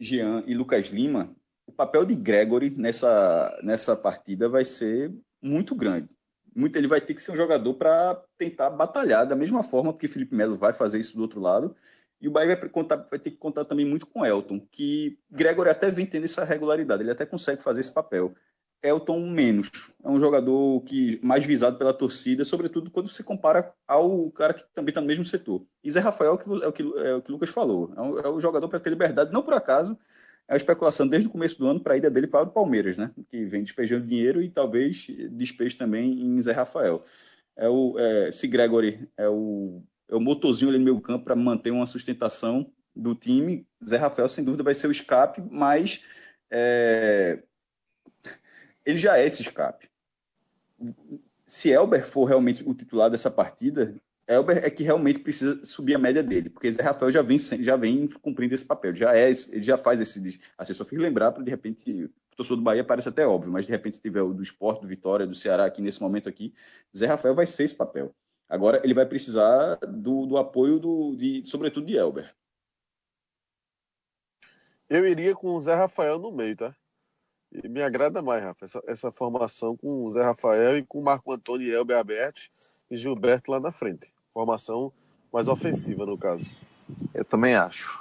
Jean 0.00 0.42
e 0.46 0.54
Lucas 0.54 0.88
Lima, 0.88 1.34
o 1.66 1.72
papel 1.72 2.04
de 2.04 2.14
Gregory 2.14 2.70
nessa, 2.70 3.58
nessa 3.62 3.96
partida 3.96 4.48
vai 4.48 4.64
ser 4.64 5.12
muito 5.40 5.74
grande. 5.74 6.08
Muito, 6.54 6.76
ele 6.76 6.86
vai 6.86 7.00
ter 7.00 7.14
que 7.14 7.22
ser 7.22 7.32
um 7.32 7.36
jogador 7.36 7.74
para 7.74 8.22
tentar 8.36 8.70
batalhar 8.70 9.26
da 9.26 9.34
mesma 9.34 9.62
forma, 9.62 9.92
porque 9.92 10.08
Felipe 10.08 10.34
Melo 10.34 10.56
vai 10.56 10.72
fazer 10.72 10.98
isso 10.98 11.16
do 11.16 11.22
outro 11.22 11.40
lado. 11.40 11.74
E 12.20 12.28
o 12.28 12.30
Bahia 12.30 12.56
vai, 12.56 12.68
contar, 12.68 12.96
vai 12.96 13.18
ter 13.18 13.30
que 13.30 13.36
contar 13.36 13.64
também 13.64 13.84
muito 13.84 14.06
com 14.06 14.24
Elton, 14.24 14.60
que 14.70 15.18
Gregory 15.30 15.70
até 15.70 15.90
vem 15.90 16.06
tendo 16.06 16.24
essa 16.24 16.44
regularidade, 16.44 17.02
ele 17.02 17.10
até 17.10 17.26
consegue 17.26 17.62
fazer 17.62 17.80
esse 17.80 17.90
papel. 17.90 18.34
Elton 18.82 19.20
menos. 19.20 19.92
É 20.04 20.08
um 20.08 20.18
jogador 20.18 20.82
que 20.82 21.20
mais 21.22 21.44
visado 21.44 21.78
pela 21.78 21.94
torcida, 21.94 22.44
sobretudo 22.44 22.90
quando 22.90 23.08
se 23.08 23.22
compara 23.22 23.72
ao 23.86 24.30
cara 24.32 24.52
que 24.54 24.64
também 24.74 24.90
está 24.90 25.00
no 25.00 25.06
mesmo 25.06 25.24
setor. 25.24 25.64
E 25.82 25.90
Zé 25.90 26.00
Rafael 26.00 26.32
é 26.62 26.66
o 26.66 26.72
que, 26.72 26.82
é 26.82 27.14
o 27.14 27.22
que 27.22 27.30
o 27.30 27.34
Lucas 27.34 27.50
falou. 27.50 27.92
É 27.96 28.00
um, 28.00 28.18
é 28.18 28.30
um 28.30 28.40
jogador 28.40 28.68
para 28.68 28.80
ter 28.80 28.90
liberdade, 28.90 29.32
não 29.32 29.42
por 29.42 29.54
acaso. 29.54 29.96
É 30.52 30.54
a 30.54 30.56
especulação 30.58 31.08
desde 31.08 31.28
o 31.30 31.32
começo 31.32 31.58
do 31.58 31.66
ano 31.66 31.80
para 31.80 31.94
a 31.94 31.96
ida 31.96 32.10
dele 32.10 32.26
para 32.26 32.42
o 32.42 32.50
Palmeiras, 32.52 32.98
né? 32.98 33.10
Que 33.30 33.46
vem 33.46 33.62
despejando 33.62 34.06
dinheiro 34.06 34.42
e 34.42 34.50
talvez 34.50 35.06
despeje 35.30 35.78
também 35.78 36.12
em 36.20 36.42
Zé 36.42 36.52
Rafael. 36.52 37.06
É 37.56 37.70
o, 37.70 37.98
é, 37.98 38.30
se 38.30 38.46
Gregory 38.46 39.08
é 39.16 39.26
o, 39.26 39.82
é 40.10 40.14
o 40.14 40.20
motorzinho 40.20 40.68
ali 40.68 40.76
no 40.76 40.84
meio 40.84 41.00
campo 41.00 41.24
para 41.24 41.34
manter 41.34 41.70
uma 41.70 41.86
sustentação 41.86 42.70
do 42.94 43.14
time, 43.14 43.66
Zé 43.82 43.96
Rafael 43.96 44.28
sem 44.28 44.44
dúvida 44.44 44.62
vai 44.62 44.74
ser 44.74 44.88
o 44.88 44.92
escape, 44.92 45.40
mas 45.50 46.04
é, 46.50 47.42
ele 48.84 48.98
já 48.98 49.16
é 49.16 49.24
esse 49.24 49.40
escape. 49.40 49.88
Se 51.46 51.70
Elber 51.70 52.06
for 52.06 52.26
realmente 52.26 52.62
o 52.68 52.74
titular 52.74 53.08
dessa 53.08 53.30
partida, 53.30 53.94
Elber 54.26 54.64
é 54.64 54.70
que 54.70 54.84
realmente 54.84 55.18
precisa 55.18 55.64
subir 55.64 55.94
a 55.94 55.98
média 55.98 56.22
dele, 56.22 56.48
porque 56.48 56.70
Zé 56.70 56.82
Rafael 56.82 57.10
já 57.10 57.22
vem, 57.22 57.38
já 57.38 57.76
vem 57.76 58.08
cumprindo 58.08 58.54
esse 58.54 58.64
papel, 58.64 58.94
já 58.94 59.16
é, 59.16 59.28
ele 59.28 59.62
já 59.62 59.76
faz 59.76 60.00
esse. 60.00 60.38
Assim, 60.56 60.74
só 60.74 60.84
fico 60.84 61.02
lembrar 61.02 61.32
para 61.32 61.42
de 61.42 61.50
repente. 61.50 62.04
O 62.04 62.36
torcedor 62.36 62.56
do 62.56 62.62
Bahia 62.62 62.82
parece 62.82 63.10
até 63.10 63.26
óbvio, 63.26 63.52
mas 63.52 63.66
de 63.66 63.72
repente, 63.72 63.96
se 63.96 64.02
tiver 64.02 64.22
o 64.22 64.32
do 64.32 64.42
esporte, 64.42 64.80
do 64.80 64.88
Vitória, 64.88 65.26
do 65.26 65.34
Ceará 65.34 65.66
aqui 65.66 65.82
nesse 65.82 66.00
momento 66.00 66.30
aqui, 66.30 66.54
Zé 66.96 67.04
Rafael 67.06 67.34
vai 67.34 67.46
ser 67.46 67.64
esse 67.64 67.74
papel. 67.74 68.14
Agora 68.48 68.80
ele 68.82 68.94
vai 68.94 69.04
precisar 69.04 69.76
do, 69.76 70.24
do 70.24 70.38
apoio, 70.38 70.78
do, 70.78 71.14
de, 71.14 71.44
sobretudo 71.44 71.86
de 71.86 71.96
Elber. 71.96 72.34
Eu 74.88 75.06
iria 75.06 75.34
com 75.34 75.54
o 75.54 75.60
Zé 75.60 75.74
Rafael 75.74 76.18
no 76.18 76.32
meio, 76.32 76.56
tá? 76.56 76.74
E 77.50 77.68
me 77.68 77.82
agrada 77.82 78.22
mais, 78.22 78.42
Rafa, 78.42 78.64
essa, 78.64 78.82
essa 78.86 79.12
formação 79.12 79.76
com 79.76 80.04
o 80.04 80.10
Zé 80.10 80.22
Rafael 80.22 80.78
e 80.78 80.86
com 80.86 81.00
o 81.00 81.04
Marco 81.04 81.32
Antônio 81.32 81.66
e 81.66 81.74
Elber 81.74 81.98
abertos 81.98 82.50
e 82.92 82.98
Gilberto 82.98 83.50
lá 83.50 83.58
na 83.58 83.72
frente. 83.72 84.12
Formação 84.34 84.92
mais 85.32 85.48
ofensiva, 85.48 86.04
no 86.04 86.18
caso. 86.18 86.48
Eu 87.14 87.24
também 87.24 87.54
acho. 87.54 87.98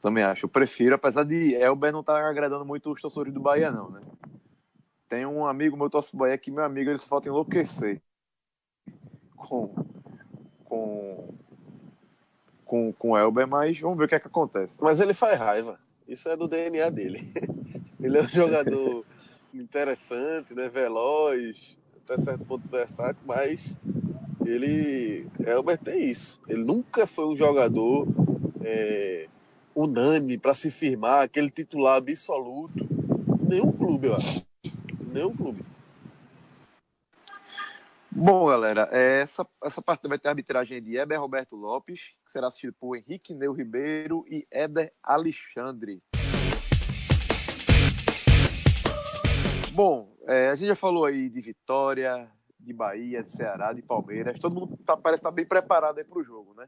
Também 0.00 0.24
acho. 0.24 0.46
Eu 0.46 0.48
prefiro, 0.48 0.94
apesar 0.94 1.24
de 1.24 1.54
Elber 1.54 1.92
não 1.92 2.00
estar 2.00 2.14
tá 2.14 2.28
agradando 2.28 2.64
muito 2.64 2.90
os 2.90 3.00
torcedores 3.00 3.34
do 3.34 3.40
Bahia, 3.40 3.70
não, 3.70 3.90
né? 3.90 4.00
Tem 5.08 5.26
um 5.26 5.46
amigo 5.46 5.76
meu 5.76 5.90
torce 5.90 6.10
do 6.12 6.18
Bahia 6.18 6.38
que 6.38 6.50
meu 6.50 6.64
amigo 6.64 6.90
ele 6.90 6.98
só 6.98 7.06
falta 7.06 7.28
enlouquecer 7.28 8.00
com 9.36 9.68
com 10.64 11.34
com 12.64 12.92
com 12.94 13.18
Elber, 13.18 13.46
mas 13.46 13.78
vamos 13.78 13.98
ver 13.98 14.04
o 14.04 14.08
que 14.08 14.14
é 14.14 14.20
que 14.20 14.26
acontece. 14.26 14.78
Mas 14.82 15.00
ele 15.00 15.12
faz 15.12 15.38
raiva. 15.38 15.78
Isso 16.08 16.28
é 16.28 16.36
do 16.36 16.48
DNA 16.48 16.88
dele. 16.90 17.20
Ele 17.98 18.18
é 18.18 18.22
um 18.22 18.28
jogador 18.28 19.04
interessante, 19.52 20.54
né? 20.54 20.68
Veloz, 20.68 21.76
até 22.06 22.22
certo 22.22 22.44
ponto 22.44 22.68
versátil, 22.68 23.20
mas 23.26 23.76
ele. 24.46 25.26
Elber 25.44 25.76
tem 25.76 26.08
isso. 26.10 26.40
Ele 26.48 26.62
nunca 26.62 27.06
foi 27.06 27.26
um 27.26 27.36
jogador 27.36 28.06
é, 28.62 29.26
unânime 29.74 30.38
para 30.38 30.54
se 30.54 30.70
firmar, 30.70 31.22
aquele 31.22 31.50
titular 31.50 31.96
absoluto. 31.96 32.86
Nenhum 33.48 33.72
clube, 33.72 34.06
eu 34.06 34.14
acho. 34.14 34.46
Nenhum 35.12 35.36
clube. 35.36 35.64
Bom, 38.10 38.46
galera, 38.46 38.88
essa, 38.92 39.46
essa 39.62 39.82
partida 39.82 40.08
vai 40.08 40.18
ter 40.18 40.28
a 40.28 40.30
arbitragem 40.30 40.80
de 40.80 40.96
Eber 40.96 41.20
Roberto 41.20 41.54
Lopes, 41.54 42.14
que 42.24 42.32
será 42.32 42.48
assistido 42.48 42.72
por 42.72 42.96
Henrique 42.96 43.34
Neu 43.34 43.52
Ribeiro 43.52 44.24
e 44.26 44.44
Éder 44.50 44.90
Alexandre. 45.02 46.00
Bom, 49.76 50.08
é, 50.26 50.48
a 50.48 50.54
gente 50.54 50.68
já 50.68 50.74
falou 50.74 51.04
aí 51.04 51.28
de 51.28 51.38
Vitória, 51.42 52.26
de 52.58 52.72
Bahia, 52.72 53.22
de 53.22 53.30
Ceará, 53.30 53.74
de 53.74 53.82
Palmeiras. 53.82 54.38
Todo 54.38 54.54
mundo 54.54 54.74
tá, 54.86 54.96
parece 54.96 55.20
estar 55.20 55.28
tá 55.28 55.34
bem 55.34 55.44
preparado 55.44 55.98
aí 55.98 56.04
para 56.04 56.18
o 56.18 56.24
jogo, 56.24 56.54
né? 56.54 56.66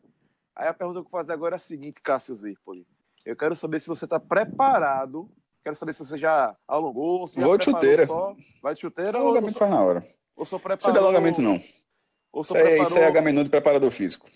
Aí 0.55 0.69
a 0.69 0.75
pergunta 0.75 1.01
que 1.01 1.07
eu 1.07 1.11
vou 1.11 1.19
fazer 1.19 1.33
agora 1.33 1.55
é 1.55 1.57
a 1.57 1.59
seguinte, 1.59 2.03
Cássio 2.03 2.37
Zirpoli. 2.37 2.87
Eu 3.25 3.35
quero 3.35 3.57
saber 3.57 3.81
se 3.81 3.89
você 3.89 4.05
está 4.05 4.21
preparado. 4.21 5.27
Quero 5.65 5.75
saber 5.75 5.95
se 5.95 6.05
você 6.05 6.19
já 6.19 6.55
alongou. 6.69 7.27
Se 7.27 7.41
vou 7.41 7.57
de 7.57 7.65
chuteira. 7.65 8.07
Só. 8.07 8.37
Vai 8.63 8.75
de 8.75 8.81
chuteira? 8.83 9.17
Alongamento 9.17 9.55
ou... 9.55 9.59
faz 9.59 9.71
na 9.71 9.83
hora. 9.83 10.05
Ou 10.37 10.45
só 10.45 10.59
preparou... 10.59 10.79
Isso 10.79 10.91
é 10.91 10.93
de 10.93 10.99
alongamento, 10.99 11.41
não. 11.41 11.59
Ou 12.31 12.43
isso, 12.43 12.53
preparou... 12.53 12.77
é, 12.77 12.83
isso 12.83 12.99
é 12.99 13.07
H 13.07 13.43
de 13.43 13.49
preparador 13.49 13.91
físico. 13.91 14.29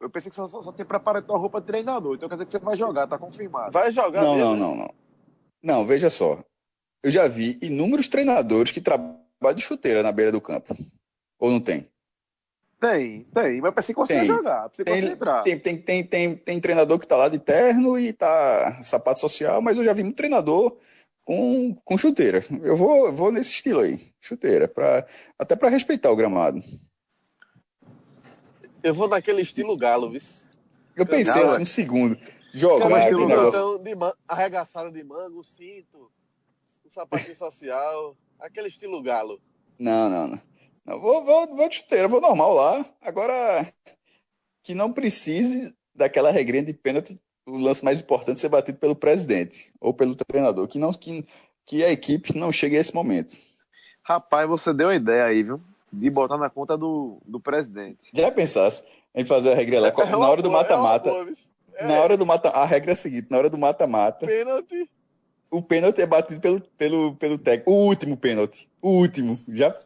Eu 0.00 0.10
pensei 0.10 0.28
que 0.28 0.34
você 0.34 0.48
só, 0.48 0.60
só 0.60 0.72
tem 0.72 0.84
preparado 0.84 1.32
a 1.32 1.38
roupa 1.38 1.60
de 1.60 1.68
treinador. 1.68 2.16
Então 2.16 2.28
quer 2.28 2.34
dizer 2.34 2.46
que 2.46 2.50
você 2.50 2.58
vai 2.58 2.76
jogar, 2.76 3.06
tá 3.06 3.16
confirmado. 3.16 3.70
Vai 3.70 3.92
jogar 3.92 4.24
Não, 4.24 4.34
mesmo? 4.34 4.56
não, 4.56 4.56
não, 4.56 4.76
não. 4.76 4.94
Não, 5.62 5.86
veja 5.86 6.10
só 6.10 6.42
eu 7.06 7.10
já 7.12 7.28
vi 7.28 7.56
inúmeros 7.62 8.08
treinadores 8.08 8.72
que 8.72 8.80
trabalham 8.80 9.54
de 9.54 9.62
chuteira 9.62 10.02
na 10.02 10.10
beira 10.10 10.32
do 10.32 10.40
campo. 10.40 10.76
Ou 11.38 11.52
não 11.52 11.60
tem? 11.60 11.88
Tem, 12.80 13.22
tem, 13.32 13.60
mas 13.60 13.74
pensei 13.74 13.94
que 13.94 14.00
você 14.00 14.18
tem, 14.18 14.26
jogar, 14.26 14.68
você 14.68 14.84
tem, 14.84 15.02
concentrar. 15.02 15.42
Tem, 15.44 15.56
tem, 15.56 15.78
tem, 15.78 16.04
tem, 16.04 16.36
tem 16.36 16.60
treinador 16.60 16.98
que 16.98 17.06
tá 17.06 17.14
lá 17.16 17.28
de 17.28 17.38
terno 17.38 17.96
e 17.96 18.12
tá 18.12 18.82
sapato 18.82 19.20
social, 19.20 19.62
mas 19.62 19.78
eu 19.78 19.84
já 19.84 19.92
vi 19.92 20.02
muito 20.02 20.16
treinador 20.16 20.76
com, 21.24 21.76
com 21.84 21.96
chuteira. 21.96 22.44
Eu 22.60 22.74
vou, 22.74 23.12
vou 23.12 23.30
nesse 23.30 23.52
estilo 23.52 23.80
aí, 23.80 24.00
chuteira, 24.20 24.66
pra, 24.66 25.06
até 25.38 25.54
para 25.54 25.68
respeitar 25.68 26.10
o 26.10 26.16
gramado. 26.16 26.60
Eu 28.82 28.92
vou 28.92 29.06
naquele 29.06 29.42
estilo 29.42 29.76
galo, 29.76 30.10
viu? 30.10 30.20
Eu 30.96 31.06
pensei 31.06 31.40
assim 31.40 31.62
um 31.62 31.64
segundo. 31.64 32.18
Jogar 32.52 32.86
Aquela 32.86 32.98
aquele 32.98 33.12
estilo 33.12 33.28
negócio. 33.28 33.60
botão 33.60 33.84
de 33.84 33.94
man... 33.94 34.12
arregaçada 34.26 34.90
de 34.90 35.04
mango, 35.04 35.44
cinto, 35.44 36.10
sapatinho 36.96 37.36
social, 37.36 38.16
aquele 38.40 38.68
estilo 38.68 39.02
galo. 39.02 39.38
Não, 39.78 40.08
não, 40.08 40.28
não. 40.28 40.40
não 40.86 40.98
vou, 40.98 41.22
vou, 41.22 41.54
vou 41.54 41.68
de 41.68 41.76
chuteira, 41.76 42.08
vou 42.08 42.22
normal 42.22 42.54
lá. 42.54 42.86
Agora, 43.02 43.70
que 44.62 44.74
não 44.74 44.90
precise 44.90 45.74
daquela 45.94 46.30
regrinha 46.30 46.64
de 46.64 46.72
pênalti, 46.72 47.14
o 47.46 47.58
lance 47.58 47.84
mais 47.84 48.00
importante 48.00 48.40
ser 48.40 48.48
batido 48.48 48.78
pelo 48.78 48.96
presidente 48.96 49.70
ou 49.78 49.92
pelo 49.92 50.16
treinador. 50.16 50.66
Que, 50.66 50.78
não, 50.78 50.90
que, 50.92 51.26
que 51.66 51.84
a 51.84 51.92
equipe 51.92 52.36
não 52.36 52.50
chegue 52.50 52.78
a 52.78 52.80
esse 52.80 52.94
momento. 52.94 53.36
Rapaz, 54.02 54.48
você 54.48 54.72
deu 54.72 54.88
a 54.88 54.96
ideia 54.96 55.24
aí, 55.26 55.42
viu? 55.42 55.60
De 55.92 56.08
botar 56.08 56.38
na 56.38 56.48
conta 56.48 56.78
do, 56.78 57.20
do 57.26 57.38
presidente. 57.38 57.98
Já 58.12 58.32
pensasse 58.32 58.84
em 59.14 59.24
fazer 59.24 59.52
a 59.52 59.54
regra 59.54 59.80
lá? 59.80 59.88
É 59.88 59.92
na 59.92 60.16
uma 60.16 60.28
hora 60.28 60.42
do 60.42 60.48
boa, 60.48 60.62
é 60.62 60.74
uma 60.74 60.82
mata-mata. 60.82 61.10
É, 61.74 61.86
Na 61.86 62.00
hora 62.00 62.16
do 62.16 62.24
mata 62.24 62.48
A 62.48 62.64
regra 62.64 62.92
é 62.92 62.94
a 62.94 62.96
seguinte: 62.96 63.26
na 63.30 63.36
hora 63.36 63.50
do 63.50 63.58
mata-mata, 63.58 64.26
pênalti. 64.26 64.88
O 65.50 65.62
pênalti 65.62 66.00
é 66.00 66.06
batido 66.06 66.40
pelo, 66.40 66.60
pelo, 66.60 67.14
pelo 67.16 67.38
técnico. 67.38 67.70
O 67.70 67.86
último 67.86 68.16
pênalti. 68.16 68.68
O 68.82 68.90
último. 68.90 69.38
Já 69.48 69.76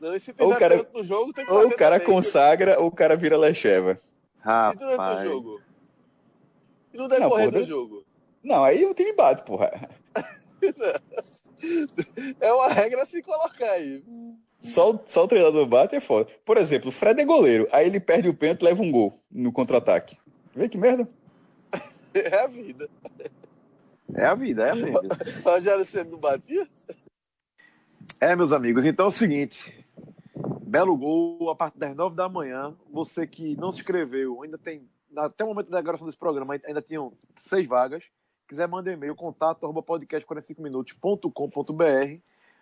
Não, 0.00 0.14
e 0.14 0.20
se 0.20 0.34
Ou 0.38 0.52
o 0.52 0.56
cara- 0.56 0.76
pênalti 0.78 0.94
no 0.94 1.04
jogo, 1.04 1.32
tem 1.32 1.44
que 1.46 1.52
Ou 1.52 1.66
o 1.68 1.76
cara 1.76 1.96
também, 1.96 2.06
viu? 2.06 2.14
consagra 2.16 2.80
ou 2.80 2.86
o 2.86 2.90
cara 2.92 3.16
vira 3.16 3.36
Lecheva. 3.36 3.98
E 4.44 4.76
durante 4.78 4.96
Rapaz. 4.96 5.20
o 5.20 5.24
jogo? 5.24 5.60
E 6.92 6.96
no 6.96 7.08
decorrer 7.08 7.48
porra, 7.50 7.60
do 7.60 7.64
jogo? 7.66 8.04
Não, 8.42 8.64
aí 8.64 8.84
o 8.84 8.92
time 8.94 9.12
bate, 9.12 9.42
porra. 9.44 9.70
É 12.40 12.52
uma 12.52 12.68
regra 12.68 13.06
se 13.06 13.22
colocar 13.22 13.70
aí. 13.70 14.02
Só, 14.60 14.90
o- 14.92 15.00
só 15.06 15.24
o 15.24 15.28
treinador 15.28 15.64
bate 15.66 15.94
é 15.94 16.00
foda. 16.00 16.28
Por 16.44 16.56
exemplo, 16.56 16.88
o 16.88 16.92
Fred 16.92 17.20
é 17.20 17.24
goleiro. 17.24 17.68
Aí 17.70 17.86
ele 17.86 18.00
perde 18.00 18.28
o 18.28 18.34
pênalti 18.34 18.62
e 18.62 18.64
leva 18.64 18.82
um 18.82 18.90
gol 18.90 19.16
no 19.30 19.52
contra-ataque. 19.52 20.16
Vê 20.54 20.68
que 20.68 20.76
merda. 20.78 21.08
É 22.14 22.40
a 22.42 22.46
vida. 22.46 22.90
É 24.14 24.26
a 24.26 24.34
vida, 24.34 24.66
é 24.66 24.70
a 24.70 24.74
vida. 24.74 25.00
O 25.44 25.48
Rogério 25.50 25.84
Senna 25.84 26.10
não 26.10 26.18
batia? 26.18 26.68
É, 28.20 28.36
meus 28.36 28.52
amigos, 28.52 28.84
então 28.84 29.06
é 29.06 29.08
o 29.08 29.12
seguinte. 29.12 29.84
Belo 30.62 30.96
gol 30.96 31.50
a 31.50 31.56
partir 31.56 31.78
das 31.78 31.94
nove 31.94 32.16
da 32.16 32.28
manhã. 32.28 32.76
Você 32.90 33.26
que 33.26 33.56
não 33.56 33.72
se 33.72 33.78
inscreveu, 33.78 34.42
ainda 34.42 34.58
tem. 34.58 34.88
Até 35.16 35.44
o 35.44 35.48
momento 35.48 35.70
da 35.70 35.82
gravação 35.82 36.06
desse 36.06 36.18
programa, 36.18 36.58
ainda 36.64 36.80
tinham 36.80 37.12
seis 37.40 37.66
vagas. 37.66 38.04
Quiser, 38.48 38.66
manda 38.66 38.90
um 38.90 38.94
e-mail, 38.94 39.14
contato, 39.14 39.64
arroba 39.64 39.82
podcast45minutos.com.br. 39.82 42.20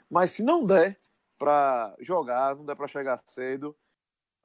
Mas 0.09 0.33
se 0.33 0.43
não 0.43 0.63
der 0.63 0.97
para 1.39 1.95
jogar, 2.01 2.57
não 2.57 2.65
der 2.65 2.77
para 2.77 2.89
chegar 2.89 3.23
cedo, 3.27 3.77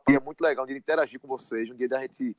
é 0.07 0.19
muito 0.19 0.41
legal 0.41 0.63
um 0.63 0.67
dia 0.67 0.75
de 0.75 0.81
interagir 0.81 1.19
com 1.19 1.27
vocês, 1.27 1.67
um 1.69 1.75
dia 1.75 1.89
da 1.89 2.01
gente 2.01 2.37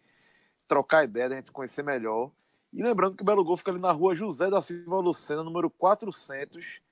trocar 0.69 1.05
ideia, 1.05 1.29
da 1.29 1.37
gente 1.37 1.47
se 1.47 1.53
conhecer 1.53 1.83
melhor. 1.83 2.31
E 2.77 2.83
lembrando 2.83 3.17
que 3.17 3.23
o 3.23 3.25
Belo 3.25 3.43
Gol 3.43 3.57
fica 3.57 3.71
ali 3.71 3.81
na 3.81 3.91
rua 3.91 4.15
José 4.15 4.51
da 4.51 4.61
Silva 4.61 5.01
Lucena, 5.01 5.43
número 5.43 5.71
400 5.71 6.83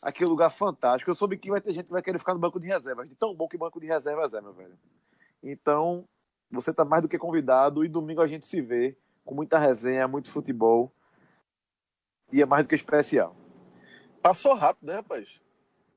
aquele 0.00 0.30
lugar 0.30 0.50
fantástico. 0.50 1.10
Eu 1.10 1.14
soube 1.16 1.36
que 1.36 1.50
vai 1.50 1.60
ter 1.60 1.72
gente 1.72 1.86
que 1.86 1.92
vai 1.92 2.02
querer 2.02 2.20
ficar 2.20 2.34
no 2.34 2.38
banco 2.38 2.60
de 2.60 2.68
reservas, 2.68 3.08
de 3.08 3.16
tão 3.16 3.34
bom 3.34 3.48
que 3.48 3.58
banco 3.58 3.80
de 3.80 3.86
reservas 3.88 4.32
é, 4.32 4.40
meu 4.40 4.52
velho. 4.52 4.78
Então, 5.42 6.08
você 6.48 6.72
tá 6.72 6.84
mais 6.84 7.02
do 7.02 7.08
que 7.08 7.18
convidado 7.18 7.84
e 7.84 7.88
domingo 7.88 8.22
a 8.22 8.28
gente 8.28 8.46
se 8.46 8.60
vê 8.60 8.96
com 9.24 9.34
muita 9.34 9.58
resenha, 9.58 10.06
muito 10.06 10.30
futebol. 10.30 10.94
E 12.32 12.40
é 12.40 12.46
mais 12.46 12.64
do 12.64 12.68
que 12.68 12.76
especial. 12.76 13.34
Passou 14.22 14.54
rápido, 14.54 14.86
né, 14.86 14.94
rapaz? 14.94 15.40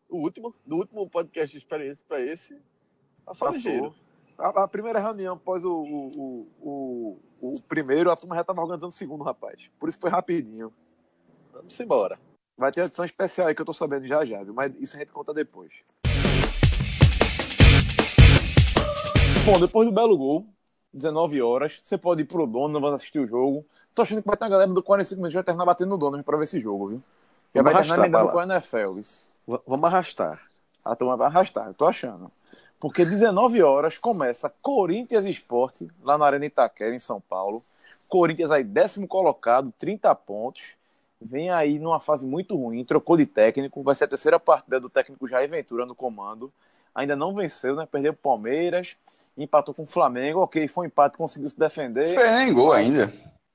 O 0.09 0.17
último, 0.17 0.51
do 0.65 0.77
último 0.77 1.07
podcast 1.07 1.51
de 1.51 1.63
experiência 1.63 2.03
para 2.07 2.19
esse, 2.19 2.59
passou, 3.23 3.51
ligeiro. 3.51 3.93
A, 4.37 4.63
a 4.63 4.67
primeira 4.67 4.99
reunião 4.99 5.33
após 5.33 5.65
o, 5.65 5.71
o, 5.71 6.47
o, 6.61 7.19
o, 7.41 7.55
primeiro, 7.67 8.11
a 8.11 8.15
turma 8.15 8.35
já 8.35 8.41
estava 8.41 8.61
organizando 8.61 8.89
o 8.89 8.95
segundo, 8.95 9.23
rapaz. 9.23 9.67
Por 9.79 9.89
isso 9.89 9.99
foi 9.99 10.11
rapidinho. 10.11 10.71
Vamos 11.51 11.79
embora. 11.79 12.19
Vai 12.55 12.71
ter 12.71 12.85
edição 12.85 13.03
especial 13.03 13.47
aí 13.47 13.55
que 13.55 13.61
eu 13.61 13.65
tô 13.65 13.73
sabendo 13.73 14.05
já 14.05 14.23
já, 14.23 14.43
viu? 14.43 14.53
mas 14.53 14.75
isso 14.79 14.95
a 14.95 14.99
gente 14.99 15.11
conta 15.11 15.33
depois. 15.33 15.71
Bom, 19.43 19.59
depois 19.59 19.87
do 19.87 19.93
belo 19.93 20.15
gol, 20.15 20.45
19 20.93 21.41
horas, 21.41 21.79
você 21.81 21.97
pode 21.97 22.21
ir 22.21 22.25
pro 22.25 22.45
dono, 22.45 22.79
vai 22.79 22.91
assistir 22.91 23.19
o 23.19 23.27
jogo. 23.27 23.65
Tô 23.95 24.03
achando 24.03 24.21
que 24.21 24.27
vai 24.27 24.37
ter 24.37 24.45
a 24.45 24.49
galera 24.49 24.71
do 24.71 24.83
45 24.83 25.19
minutos 25.19 25.33
vai 25.33 25.43
terminar 25.43 25.65
batendo 25.65 25.89
no 25.89 25.97
dono 25.97 26.23
pra 26.23 26.37
ver 26.37 26.43
esse 26.43 26.59
jogo, 26.59 26.89
viu? 26.89 27.03
Já 27.55 27.63
Vamos 27.63 27.87
vai 27.87 27.97
terminar 27.97 28.27
com 28.27 28.37
o 28.37 28.41
NFL. 28.41 28.99
Isso. 28.99 29.35
Vamos 29.65 29.83
arrastar. 29.85 30.39
A 30.85 30.95
turma 30.95 31.17
vai 31.17 31.27
arrastar, 31.27 31.67
eu 31.67 31.73
tô 31.73 31.85
achando. 31.85 32.31
Porque 32.79 33.03
19 33.03 33.61
horas 33.63 33.97
começa 33.97 34.53
Corinthians 34.61 35.25
Esporte, 35.25 35.87
lá 36.01 36.17
na 36.17 36.25
Arena 36.25 36.45
Itaquera, 36.45 36.93
em 36.93 36.99
São 36.99 37.19
Paulo. 37.19 37.63
Corinthians 38.07 38.51
aí, 38.51 38.63
décimo 38.63 39.07
colocado, 39.07 39.73
30 39.79 40.13
pontos. 40.15 40.61
Vem 41.19 41.49
aí 41.49 41.79
numa 41.79 41.99
fase 41.99 42.25
muito 42.25 42.55
ruim, 42.55 42.85
trocou 42.85 43.17
de 43.17 43.25
técnico. 43.25 43.81
Vai 43.81 43.95
ser 43.95 44.03
a 44.03 44.07
terceira 44.07 44.39
partida 44.39 44.79
do 44.79 44.89
técnico 44.89 45.27
Jair 45.27 45.49
Ventura 45.49 45.85
no 45.85 45.95
comando. 45.95 46.53
Ainda 46.93 47.15
não 47.15 47.33
venceu, 47.33 47.75
né? 47.75 47.87
Perdeu 47.91 48.13
pro 48.13 48.21
Palmeiras, 48.21 48.95
empatou 49.35 49.73
com 49.73 49.83
o 49.83 49.87
Flamengo. 49.87 50.41
Ok, 50.41 50.67
foi 50.67 50.85
um 50.85 50.87
empate, 50.87 51.17
conseguiu 51.17 51.49
se 51.49 51.57
defender. 51.57 52.15
Fez 52.15 52.31
nem 52.37 52.53
gol 52.53 52.71
ainda. 52.71 53.11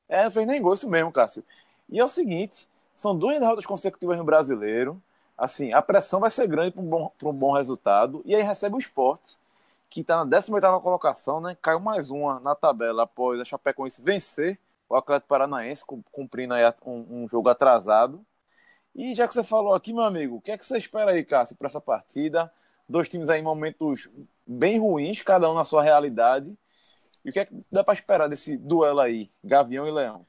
É, 0.08 0.28
fez 0.28 0.46
nem 0.46 0.60
gol 0.60 0.74
isso 0.74 0.88
mesmo, 0.90 1.12
Cássio. 1.12 1.44
E 1.88 1.98
é 1.98 2.04
o 2.04 2.08
seguinte, 2.08 2.68
são 2.94 3.16
duas 3.16 3.38
derrotas 3.38 3.66
consecutivas 3.66 4.18
no 4.18 4.24
Brasileiro. 4.24 5.00
Assim, 5.36 5.72
a 5.72 5.82
pressão 5.82 6.20
vai 6.20 6.30
ser 6.30 6.46
grande 6.46 6.72
para 6.72 6.82
um, 6.82 6.88
bom- 6.88 7.12
um 7.24 7.32
bom 7.32 7.52
resultado. 7.54 8.22
E 8.24 8.34
aí 8.34 8.42
recebe 8.42 8.76
o 8.76 8.78
esporte, 8.78 9.38
que 9.90 10.00
está 10.02 10.16
na 10.18 10.24
18ª 10.24 10.80
colocação, 10.80 11.40
né? 11.40 11.56
Caiu 11.60 11.80
mais 11.80 12.10
uma 12.10 12.40
na 12.40 12.54
tabela 12.54 13.02
após 13.04 13.40
a 13.40 13.44
Chapecoense 13.44 14.02
vencer 14.02 14.58
o 14.88 14.96
Atlético 14.96 15.28
Paranaense, 15.28 15.84
cum- 15.84 16.02
cumprindo 16.12 16.54
aí 16.54 16.64
um, 16.86 17.24
um 17.24 17.28
jogo 17.28 17.48
atrasado. 17.48 18.24
E 18.94 19.14
já 19.14 19.26
que 19.26 19.34
você 19.34 19.44
falou 19.44 19.74
aqui, 19.74 19.92
meu 19.92 20.04
amigo, 20.04 20.36
o 20.36 20.40
que 20.40 20.52
é 20.52 20.58
que 20.58 20.66
você 20.66 20.78
espera 20.78 21.12
aí, 21.12 21.24
Cássio, 21.24 21.56
para 21.56 21.68
essa 21.68 21.80
partida? 21.80 22.52
Dois 22.88 23.08
times 23.08 23.28
aí 23.28 23.40
em 23.40 23.44
momentos 23.44 24.08
bem 24.46 24.78
ruins, 24.78 25.22
cada 25.22 25.50
um 25.50 25.54
na 25.54 25.64
sua 25.64 25.82
realidade. 25.82 26.56
E 27.24 27.30
o 27.30 27.32
que 27.34 27.40
é 27.40 27.46
que 27.46 27.54
dá 27.72 27.84
para 27.84 27.94
esperar 27.94 28.28
desse 28.28 28.56
duelo 28.56 29.00
aí, 29.00 29.30
Gavião 29.44 29.86
e 29.88 29.92
Leão? 29.92 30.26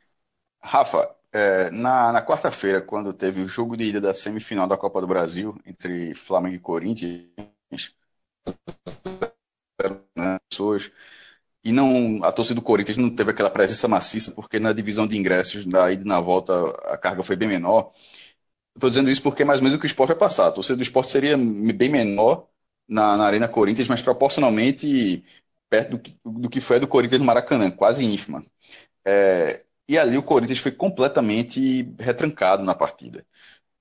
Rafa, 0.63 1.15
é, 1.33 1.71
na, 1.71 2.11
na 2.11 2.25
quarta-feira, 2.25 2.81
quando 2.81 3.13
teve 3.13 3.41
o 3.41 3.47
jogo 3.47 3.75
de 3.77 3.85
ida 3.85 4.01
da 4.01 4.13
semifinal 4.13 4.67
da 4.67 4.77
Copa 4.77 5.01
do 5.01 5.07
Brasil 5.07 5.57
entre 5.65 6.13
Flamengo 6.15 6.55
e 6.55 6.59
Corinthians, 6.59 7.25
né, 10.15 10.39
pessoas, 10.49 10.91
e 11.63 11.71
não 11.71 12.23
a 12.23 12.31
torcida 12.31 12.55
do 12.55 12.61
Corinthians 12.61 12.97
não 12.97 13.09
teve 13.15 13.31
aquela 13.31 13.49
presença 13.49 13.87
maciça, 13.87 14.31
porque 14.31 14.59
na 14.59 14.73
divisão 14.73 15.07
de 15.07 15.17
ingressos, 15.17 15.65
na 15.65 15.91
ida 15.91 16.03
e 16.03 16.07
na 16.07 16.19
volta, 16.19 16.53
a 16.85 16.97
carga 16.97 17.23
foi 17.23 17.35
bem 17.35 17.47
menor. 17.47 17.91
Estou 18.75 18.89
dizendo 18.89 19.09
isso 19.11 19.21
porque 19.23 19.43
é 19.43 19.45
mais 19.45 19.59
ou 19.59 19.63
menos 19.65 19.77
o 19.77 19.79
que 19.79 19.85
o 19.85 19.87
esporte 19.87 20.09
vai 20.09 20.17
passar. 20.17 20.47
A 20.47 20.51
torcida 20.51 20.77
do 20.77 20.83
esporte 20.83 21.11
seria 21.11 21.37
bem 21.37 21.89
menor 21.89 22.47
na, 22.87 23.17
na 23.17 23.25
Arena 23.25 23.47
Corinthians, 23.47 23.87
mas 23.87 24.01
proporcionalmente 24.01 25.23
perto 25.69 25.91
do 25.91 25.99
que, 25.99 26.19
do 26.25 26.49
que 26.49 26.61
foi 26.61 26.77
a 26.77 26.79
do 26.79 26.87
Corinthians 26.87 27.19
no 27.21 27.25
Maracanã, 27.27 27.71
quase 27.71 28.05
ínfima. 28.05 28.43
É, 29.05 29.65
e 29.87 29.97
ali 29.97 30.17
o 30.17 30.23
Corinthians 30.23 30.59
foi 30.59 30.71
completamente 30.71 31.93
retrancado 31.99 32.63
na 32.63 32.75
partida. 32.75 33.25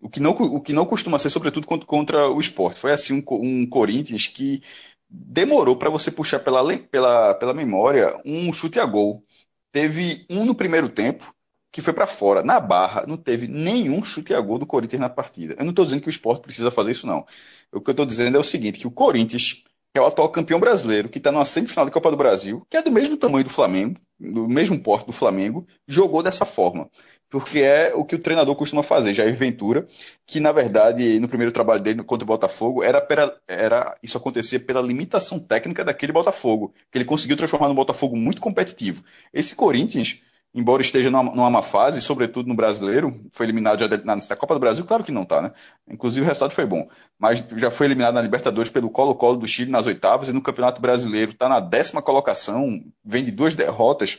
O 0.00 0.09
que 0.09 0.20
não, 0.20 0.32
o 0.32 0.61
que 0.61 0.72
não 0.72 0.84
costuma 0.86 1.18
ser, 1.18 1.30
sobretudo 1.30 1.66
contra, 1.66 2.28
o 2.28 2.40
esporte. 2.40 2.80
Foi 2.80 2.92
assim 2.92 3.14
um, 3.14 3.24
um 3.30 3.66
Corinthians 3.68 4.26
que 4.26 4.62
demorou 5.09 5.76
para 5.76 5.90
você 5.90 6.11
puxar 6.11 6.40
pela, 6.40 6.64
pela, 6.78 7.34
pela 7.34 7.55
memória 7.55 8.20
um 8.24 8.53
chute 8.53 8.80
a 8.80 8.86
gol. 8.86 9.24
Teve 9.70 10.26
um 10.30 10.44
no 10.44 10.55
primeiro 10.55 10.88
tempo 10.88 11.34
que 11.70 11.80
foi 11.80 11.92
para 11.94 12.07
fora. 12.07 12.42
Na 12.42 12.61
barra, 12.61 13.07
não 13.07 13.16
teve 13.16 13.48
nenhum 13.48 14.05
chute 14.05 14.34
a 14.34 14.40
gol 14.40 14.59
do 14.59 14.66
Corinthians 14.66 15.00
na 15.00 15.09
partida. 15.09 15.55
Eu 15.59 15.64
não 15.64 15.70
estou 15.70 15.84
dizendo 15.84 16.03
que 16.03 16.09
o 16.09 16.11
esporte 16.11 16.42
precisa 16.42 16.70
fazer 16.70 16.90
isso, 16.90 17.07
não. 17.07 17.24
O 17.72 17.80
que 17.80 17.90
eu 17.90 17.92
estou 17.92 18.07
dizendo 18.07 18.36
é 18.36 18.40
o 18.40 18.44
seguinte: 18.44 18.80
que 18.80 18.86
o 18.86 18.90
Corinthians, 18.90 19.62
que 19.93 19.99
é 19.99 20.03
o 20.03 20.07
atual 20.07 20.28
campeão 20.30 20.59
brasileiro, 20.59 21.09
que 21.09 21.18
está 21.18 21.30
numa 21.30 21.45
semifinal 21.45 21.84
da 21.84 21.90
Copa 21.93 22.11
do 22.11 22.16
Brasil, 22.16 22.66
que 22.70 22.76
é 22.76 22.82
do 22.82 22.90
mesmo 22.90 23.16
tamanho 23.16 23.45
do 23.45 23.51
Flamengo, 23.51 24.01
do 24.18 24.49
mesmo 24.49 24.78
porte 24.80 25.07
do 25.07 25.12
Flamengo, 25.12 25.66
jogou 25.86 26.22
dessa 26.22 26.45
forma. 26.47 26.88
Porque 27.28 27.61
é 27.61 27.95
o 27.95 28.05
que 28.05 28.14
o 28.14 28.18
treinador 28.18 28.55
costuma 28.57 28.82
fazer, 28.82 29.14
Jair 29.14 29.34
Ventura, 29.34 29.86
que 30.26 30.38
na 30.40 30.53
verdade, 30.53 31.18
no 31.18 31.28
primeiro 31.28 31.53
trabalho 31.53 31.82
dele 31.82 32.03
contra 32.03 32.24
o 32.24 32.26
Botafogo, 32.26 32.82
era, 32.82 33.01
pera- 33.01 33.34
era 33.49 33.95
isso 34.03 34.16
acontecia 34.18 34.61
pela 34.61 34.80
limitação 34.82 35.38
técnica 35.40 35.84
daquele 35.84 36.12
Botafogo, 36.12 36.72
que 36.90 36.99
ele 36.99 37.05
conseguiu 37.05 37.36
transformar 37.36 37.68
num 37.68 37.74
Botafogo 37.74 38.16
muito 38.16 38.40
competitivo. 38.40 39.03
Esse 39.32 39.55
Corinthians, 39.55 40.18
embora 40.55 40.82
esteja 40.82 41.11
numa, 41.11 41.50
má 41.50 41.62
fase, 41.62 42.00
sobretudo 42.00 42.48
no 42.48 42.55
brasileiro, 42.55 43.18
foi 43.32 43.46
eliminado 43.46 43.80
já 43.80 43.88
na, 44.05 44.36
Copa 44.36 44.55
do 44.55 44.61
Brasil, 44.61 44.84
claro 44.84 45.03
que 45.03 45.12
não 45.12 45.24
tá, 45.24 45.40
né? 45.42 45.53
Inclusive 45.88 46.24
o 46.24 46.28
resultado 46.28 46.53
foi 46.53 46.66
bom, 46.66 46.88
mas 47.18 47.44
já 47.57 47.70
foi 47.70 47.86
eliminado 47.86 48.14
na 48.14 48.22
Libertadores 48.22 48.70
pelo 48.70 48.90
Colo-Colo 48.90 49.36
do 49.36 49.48
Chile 49.48 49.70
nas 49.70 49.86
oitavas 49.86 50.28
e 50.28 50.32
no 50.32 50.42
Campeonato 50.42 50.80
Brasileiro 50.80 51.32
está 51.32 51.48
na 51.48 51.61
décima 51.61 52.03
colocação, 52.03 52.84
vem 53.05 53.24
de 53.24 53.30
duas 53.30 53.55
derrotas. 53.55 54.18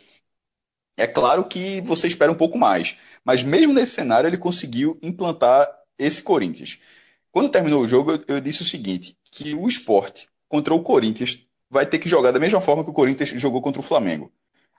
É 0.97 1.07
claro 1.07 1.45
que 1.45 1.81
você 1.81 2.07
espera 2.07 2.31
um 2.31 2.35
pouco 2.35 2.57
mais, 2.57 2.97
mas 3.23 3.43
mesmo 3.43 3.73
nesse 3.73 3.93
cenário 3.93 4.27
ele 4.27 4.37
conseguiu 4.37 4.97
implantar 5.01 5.67
esse 5.97 6.21
Corinthians. 6.21 6.79
Quando 7.31 7.49
terminou 7.49 7.81
o 7.81 7.87
jogo, 7.87 8.11
eu, 8.11 8.23
eu 8.27 8.41
disse 8.41 8.61
o 8.61 8.65
seguinte: 8.65 9.17
que 9.31 9.55
o 9.55 9.67
esporte 9.67 10.27
contra 10.47 10.73
o 10.73 10.83
Corinthians 10.83 11.39
vai 11.69 11.85
ter 11.85 11.97
que 11.97 12.07
jogar 12.07 12.31
da 12.31 12.39
mesma 12.39 12.61
forma 12.61 12.83
que 12.83 12.89
o 12.91 12.93
Corinthians 12.93 13.29
jogou 13.41 13.61
contra 13.61 13.79
o 13.79 13.83
Flamengo. 13.83 14.31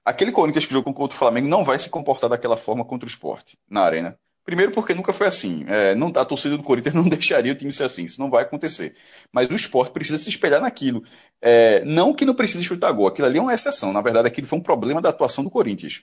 Aquele 0.05 0.33
Corinthians 0.33 0.67
que 0.67 0.73
jogou 0.73 0.93
contra 0.93 1.15
o 1.15 1.19
Flamengo 1.19 1.49
não 1.49 1.65
vai 1.65 1.79
se 1.79 1.89
comportar 1.89 2.29
daquela 2.29 2.57
forma 2.57 2.85
contra 2.85 3.07
o 3.07 3.11
esporte 3.11 3.59
na 3.69 3.83
arena. 3.83 4.19
Primeiro 4.45 4.73
porque 4.73 4.93
nunca 4.93 5.13
foi 5.13 5.27
assim. 5.27 5.65
É, 5.67 5.95
não, 5.95 6.09
a 6.09 6.25
torcida 6.25 6.57
do 6.57 6.63
Corinthians 6.63 6.95
não 6.95 7.09
deixaria 7.09 7.53
o 7.53 7.55
time 7.55 7.73
ser 7.73 7.85
assim. 7.85 8.05
Isso 8.05 8.21
não 8.21 8.31
vai 8.31 8.43
acontecer. 8.43 8.95
Mas 9.33 9.49
o 9.49 9.55
esporte 9.55 9.93
precisa 9.93 10.19
se 10.19 10.29
espelhar 10.29 10.61
naquilo. 10.61 11.03
É, 11.41 11.83
não 11.87 12.13
que 12.13 12.27
não 12.27 12.35
precise 12.35 12.63
chutar 12.63 12.93
gol. 12.93 13.07
Aquilo 13.07 13.27
ali 13.27 13.39
é 13.39 13.41
uma 13.41 13.55
exceção. 13.55 13.93
Na 13.93 14.03
verdade, 14.03 14.29
aquilo 14.29 14.47
foi 14.47 14.59
um 14.59 14.63
problema 14.63 15.01
da 15.01 15.09
atuação 15.09 15.43
do 15.43 15.51
Corinthians. 15.51 16.03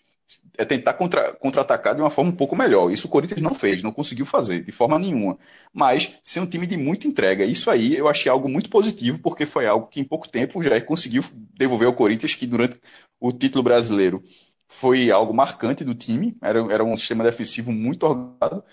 É 0.58 0.64
tentar 0.64 0.94
contra-atacar 0.94 1.40
contra 1.40 1.96
de 1.96 2.02
uma 2.02 2.10
forma 2.10 2.32
um 2.32 2.36
pouco 2.36 2.56
melhor. 2.56 2.92
Isso 2.92 3.08
o 3.08 3.10
Corinthians 3.10 3.42
não 3.42 3.54
fez, 3.54 3.84
não 3.84 3.92
conseguiu 3.92 4.26
fazer, 4.26 4.64
de 4.64 4.72
forma 4.72 4.98
nenhuma. 4.98 5.38
Mas 5.74 6.14
ser 6.24 6.40
um 6.40 6.46
time 6.46 6.66
de 6.66 6.78
muita 6.78 7.08
entrega. 7.08 7.44
Isso 7.44 7.70
aí 7.70 7.96
eu 7.96 8.08
achei 8.08 8.32
algo 8.32 8.48
muito 8.48 8.70
positivo, 8.70 9.20
porque 9.22 9.46
foi 9.46 9.68
algo 9.68 9.88
que 9.88 10.00
em 10.00 10.04
pouco 10.06 10.30
tempo 10.30 10.60
o 10.60 10.64
Jair 10.64 10.86
conseguiu 10.86 11.24
devolver 11.58 11.88
ao 11.88 11.94
Corinthians, 11.94 12.34
que 12.36 12.48
durante 12.48 12.80
o 13.20 13.32
título 13.34 13.64
brasileiro 13.64 14.24
foi 14.72 15.12
algo 15.12 15.34
marcante 15.34 15.84
do 15.84 15.94
time, 15.94 16.38
era, 16.42 16.60
era 16.72 16.84
um 16.84 16.96
sistema 16.96 17.26
defensivo 17.26 17.74
muito 17.74 18.04
organizado. 18.04 18.64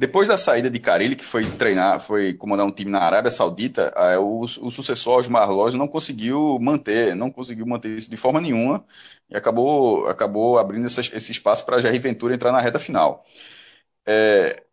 Depois 0.00 0.26
da 0.28 0.38
saída 0.38 0.70
de 0.70 0.80
Carilli, 0.80 1.14
que 1.14 1.24
foi 1.26 1.44
treinar, 1.58 2.00
foi 2.00 2.32
comandar 2.32 2.64
um 2.64 2.70
time 2.72 2.90
na 2.90 3.00
Arábia 3.00 3.30
Saudita, 3.30 3.92
o, 4.18 4.40
o 4.40 4.70
sucessor 4.70 5.18
Osmar 5.18 5.50
Loja 5.50 5.76
não 5.76 5.86
conseguiu 5.86 6.58
manter, 6.58 7.14
não 7.14 7.30
conseguiu 7.30 7.66
manter 7.66 7.90
isso 7.98 8.08
de 8.08 8.16
forma 8.16 8.40
nenhuma 8.40 8.82
e 9.28 9.36
acabou, 9.36 10.08
acabou 10.08 10.58
abrindo 10.58 10.86
essa, 10.86 11.02
esse 11.02 11.32
espaço 11.32 11.66
para 11.66 11.82
Jair 11.82 12.00
Ventura 12.00 12.34
entrar 12.34 12.50
na 12.50 12.62
reta 12.62 12.78
final. 12.78 13.26
É, 14.06 14.64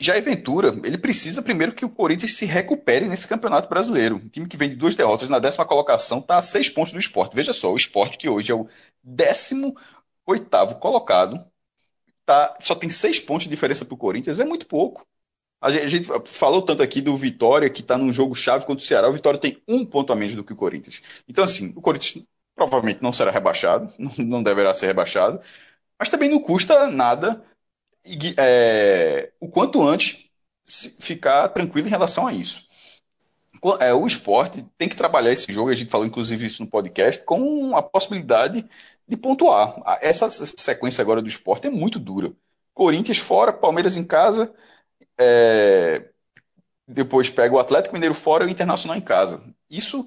Jair 0.00 0.24
Ventura, 0.24 0.74
ele 0.82 0.98
precisa 0.98 1.42
primeiro 1.42 1.74
que 1.74 1.84
o 1.84 1.88
Corinthians 1.88 2.34
se 2.34 2.44
recupere 2.44 3.06
nesse 3.06 3.28
campeonato 3.28 3.68
brasileiro. 3.68 4.16
Um 4.16 4.28
time 4.28 4.48
que 4.48 4.56
vem 4.56 4.68
de 4.68 4.74
duas 4.74 4.96
derrotas 4.96 5.28
na 5.28 5.38
décima 5.38 5.64
colocação 5.64 6.18
está 6.18 6.38
a 6.38 6.42
seis 6.42 6.68
pontos 6.68 6.92
do 6.92 6.98
esporte. 6.98 7.36
Veja 7.36 7.52
só, 7.52 7.72
o 7.72 7.76
esporte 7.76 8.18
que 8.18 8.28
hoje 8.28 8.50
é 8.50 8.54
o 8.56 8.66
décimo 9.00 9.76
oitavo 10.26 10.74
colocado, 10.80 11.51
tá, 12.24 12.56
só 12.60 12.74
tem 12.74 12.90
seis 12.90 13.18
pontos 13.20 13.44
de 13.44 13.50
diferença 13.50 13.84
para 13.84 13.94
o 13.94 13.98
Corinthians, 13.98 14.38
é 14.38 14.44
muito 14.44 14.66
pouco. 14.66 15.06
A 15.60 15.70
gente, 15.70 15.84
a 15.84 15.88
gente, 15.88 16.08
falou 16.26 16.62
tanto 16.62 16.82
aqui 16.82 17.00
do 17.00 17.16
Vitória, 17.16 17.70
que 17.70 17.82
está 17.82 17.96
num 17.96 18.12
jogo 18.12 18.34
chave 18.34 18.66
contra 18.66 18.82
o 18.82 18.86
Ceará. 18.86 19.08
O 19.08 19.12
Vitória 19.12 19.38
tem 19.38 19.62
um 19.68 19.86
ponto 19.86 20.12
a 20.12 20.16
menos 20.16 20.34
do 20.34 20.42
que 20.42 20.52
o 20.52 20.56
Corinthians. 20.56 21.00
Então, 21.28 21.44
assim, 21.44 21.72
o 21.76 21.80
Corinthians 21.80 22.24
provavelmente 22.54 23.02
não 23.02 23.12
será 23.12 23.30
rebaixado, 23.30 23.92
não 24.18 24.42
deverá 24.42 24.74
ser 24.74 24.86
rebaixado, 24.86 25.40
mas 25.98 26.08
também 26.08 26.28
não 26.28 26.40
custa 26.40 26.88
nada 26.88 27.44
é, 28.36 29.32
o 29.40 29.48
quanto 29.48 29.82
antes 29.82 30.24
ficar 31.00 31.48
tranquilo 31.48 31.86
em 31.86 31.90
relação 31.90 32.26
a 32.26 32.32
isso. 32.32 32.66
É, 33.80 33.94
o 33.94 34.06
esporte 34.06 34.66
tem 34.76 34.88
que 34.88 34.96
trabalhar 34.96 35.32
esse 35.32 35.52
jogo, 35.52 35.70
a 35.70 35.74
gente 35.74 35.90
falou 35.90 36.06
inclusive 36.06 36.44
isso 36.44 36.62
no 36.62 36.68
podcast, 36.68 37.24
com 37.24 37.76
a 37.76 37.82
possibilidade 37.82 38.68
de 39.12 39.16
pontuar. 39.16 39.76
Essa 40.00 40.30
sequência 40.30 41.02
agora 41.02 41.20
do 41.20 41.28
esporte 41.28 41.66
é 41.66 41.70
muito 41.70 41.98
dura. 41.98 42.32
Corinthians 42.72 43.18
fora, 43.18 43.52
Palmeiras 43.52 43.96
em 43.96 44.04
casa, 44.04 44.52
é... 45.18 46.08
depois 46.88 47.28
pega 47.28 47.54
o 47.54 47.58
Atlético 47.58 47.94
Mineiro 47.94 48.14
fora 48.14 48.44
e 48.44 48.46
o 48.46 48.50
Internacional 48.50 48.96
em 48.96 49.02
casa. 49.02 49.42
Isso, 49.68 50.06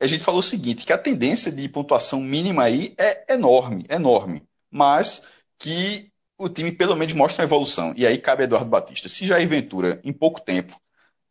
a 0.00 0.06
gente 0.06 0.22
falou 0.22 0.40
o 0.40 0.42
seguinte, 0.42 0.86
que 0.86 0.92
a 0.92 0.98
tendência 0.98 1.50
de 1.50 1.68
pontuação 1.68 2.20
mínima 2.20 2.62
aí 2.62 2.94
é 2.96 3.34
enorme, 3.34 3.84
enorme. 3.88 4.42
Mas 4.70 5.26
que 5.58 6.12
o 6.38 6.48
time 6.48 6.70
pelo 6.70 6.96
menos 6.96 7.14
mostra 7.14 7.42
uma 7.42 7.48
evolução. 7.48 7.92
E 7.96 8.06
aí 8.06 8.18
cabe 8.18 8.44
Eduardo 8.44 8.70
Batista. 8.70 9.08
Se 9.08 9.26
Jair 9.26 9.48
Ventura, 9.48 10.00
em 10.04 10.12
pouco 10.12 10.40
tempo, 10.40 10.80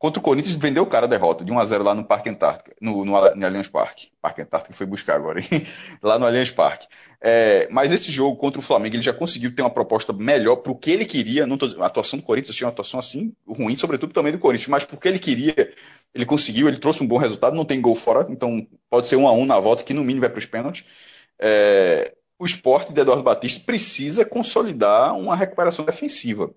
Contra 0.03 0.19
o 0.19 0.21
Corinthians, 0.21 0.57
vendeu 0.57 0.83
o 0.83 0.85
cara 0.85 1.05
a 1.05 1.09
derrota 1.09 1.45
de 1.45 1.53
1x0 1.53 1.81
lá 1.81 1.95
no 1.95 2.03
Parque 2.03 2.27
Antártica, 2.29 2.75
no, 2.81 3.05
no, 3.05 3.13
no 3.13 3.45
Allianz 3.45 3.69
Parque. 3.69 4.09
Parque 4.21 4.41
Antártica 4.41 4.73
foi 4.73 4.85
buscar 4.85 5.15
agora, 5.15 5.39
hein? 5.39 5.47
lá 6.03 6.19
no 6.19 6.25
Allianz 6.25 6.51
Parque. 6.51 6.89
É, 7.21 7.69
mas 7.71 7.93
esse 7.93 8.11
jogo 8.11 8.35
contra 8.35 8.59
o 8.59 8.61
Flamengo, 8.61 8.97
ele 8.97 9.01
já 9.01 9.13
conseguiu 9.13 9.55
ter 9.55 9.61
uma 9.61 9.69
proposta 9.69 10.11
melhor 10.11 10.57
para 10.57 10.73
o 10.73 10.75
que 10.75 10.91
ele 10.91 11.05
queria. 11.05 11.47
Não 11.47 11.57
tô, 11.57 11.67
a 11.81 11.85
atuação 11.85 12.19
do 12.19 12.25
Corinthians 12.25 12.53
tinha 12.53 12.67
uma 12.67 12.73
atuação 12.73 12.99
assim, 12.99 13.33
ruim, 13.47 13.77
sobretudo 13.77 14.11
também 14.11 14.33
do 14.33 14.39
Corinthians, 14.39 14.67
mas 14.67 14.83
porque 14.83 15.07
ele 15.07 15.19
queria, 15.19 15.73
ele 16.13 16.25
conseguiu, 16.25 16.67
ele 16.67 16.79
trouxe 16.79 17.01
um 17.01 17.07
bom 17.07 17.17
resultado, 17.17 17.55
não 17.55 17.63
tem 17.63 17.79
gol 17.79 17.95
fora, 17.95 18.27
então 18.29 18.67
pode 18.89 19.07
ser 19.07 19.15
1 19.15 19.25
a 19.25 19.31
1 19.31 19.45
na 19.45 19.59
volta, 19.61 19.85
que 19.85 19.93
no 19.93 20.01
mínimo 20.03 20.19
vai 20.19 20.29
para 20.29 20.39
os 20.39 20.45
pênaltis. 20.45 20.83
É, 21.39 22.13
o 22.37 22.45
esporte 22.45 22.91
de 22.91 22.99
Eduardo 22.99 23.23
Batista 23.23 23.63
precisa 23.65 24.25
consolidar 24.25 25.17
uma 25.17 25.33
recuperação 25.33 25.85
defensiva 25.85 26.53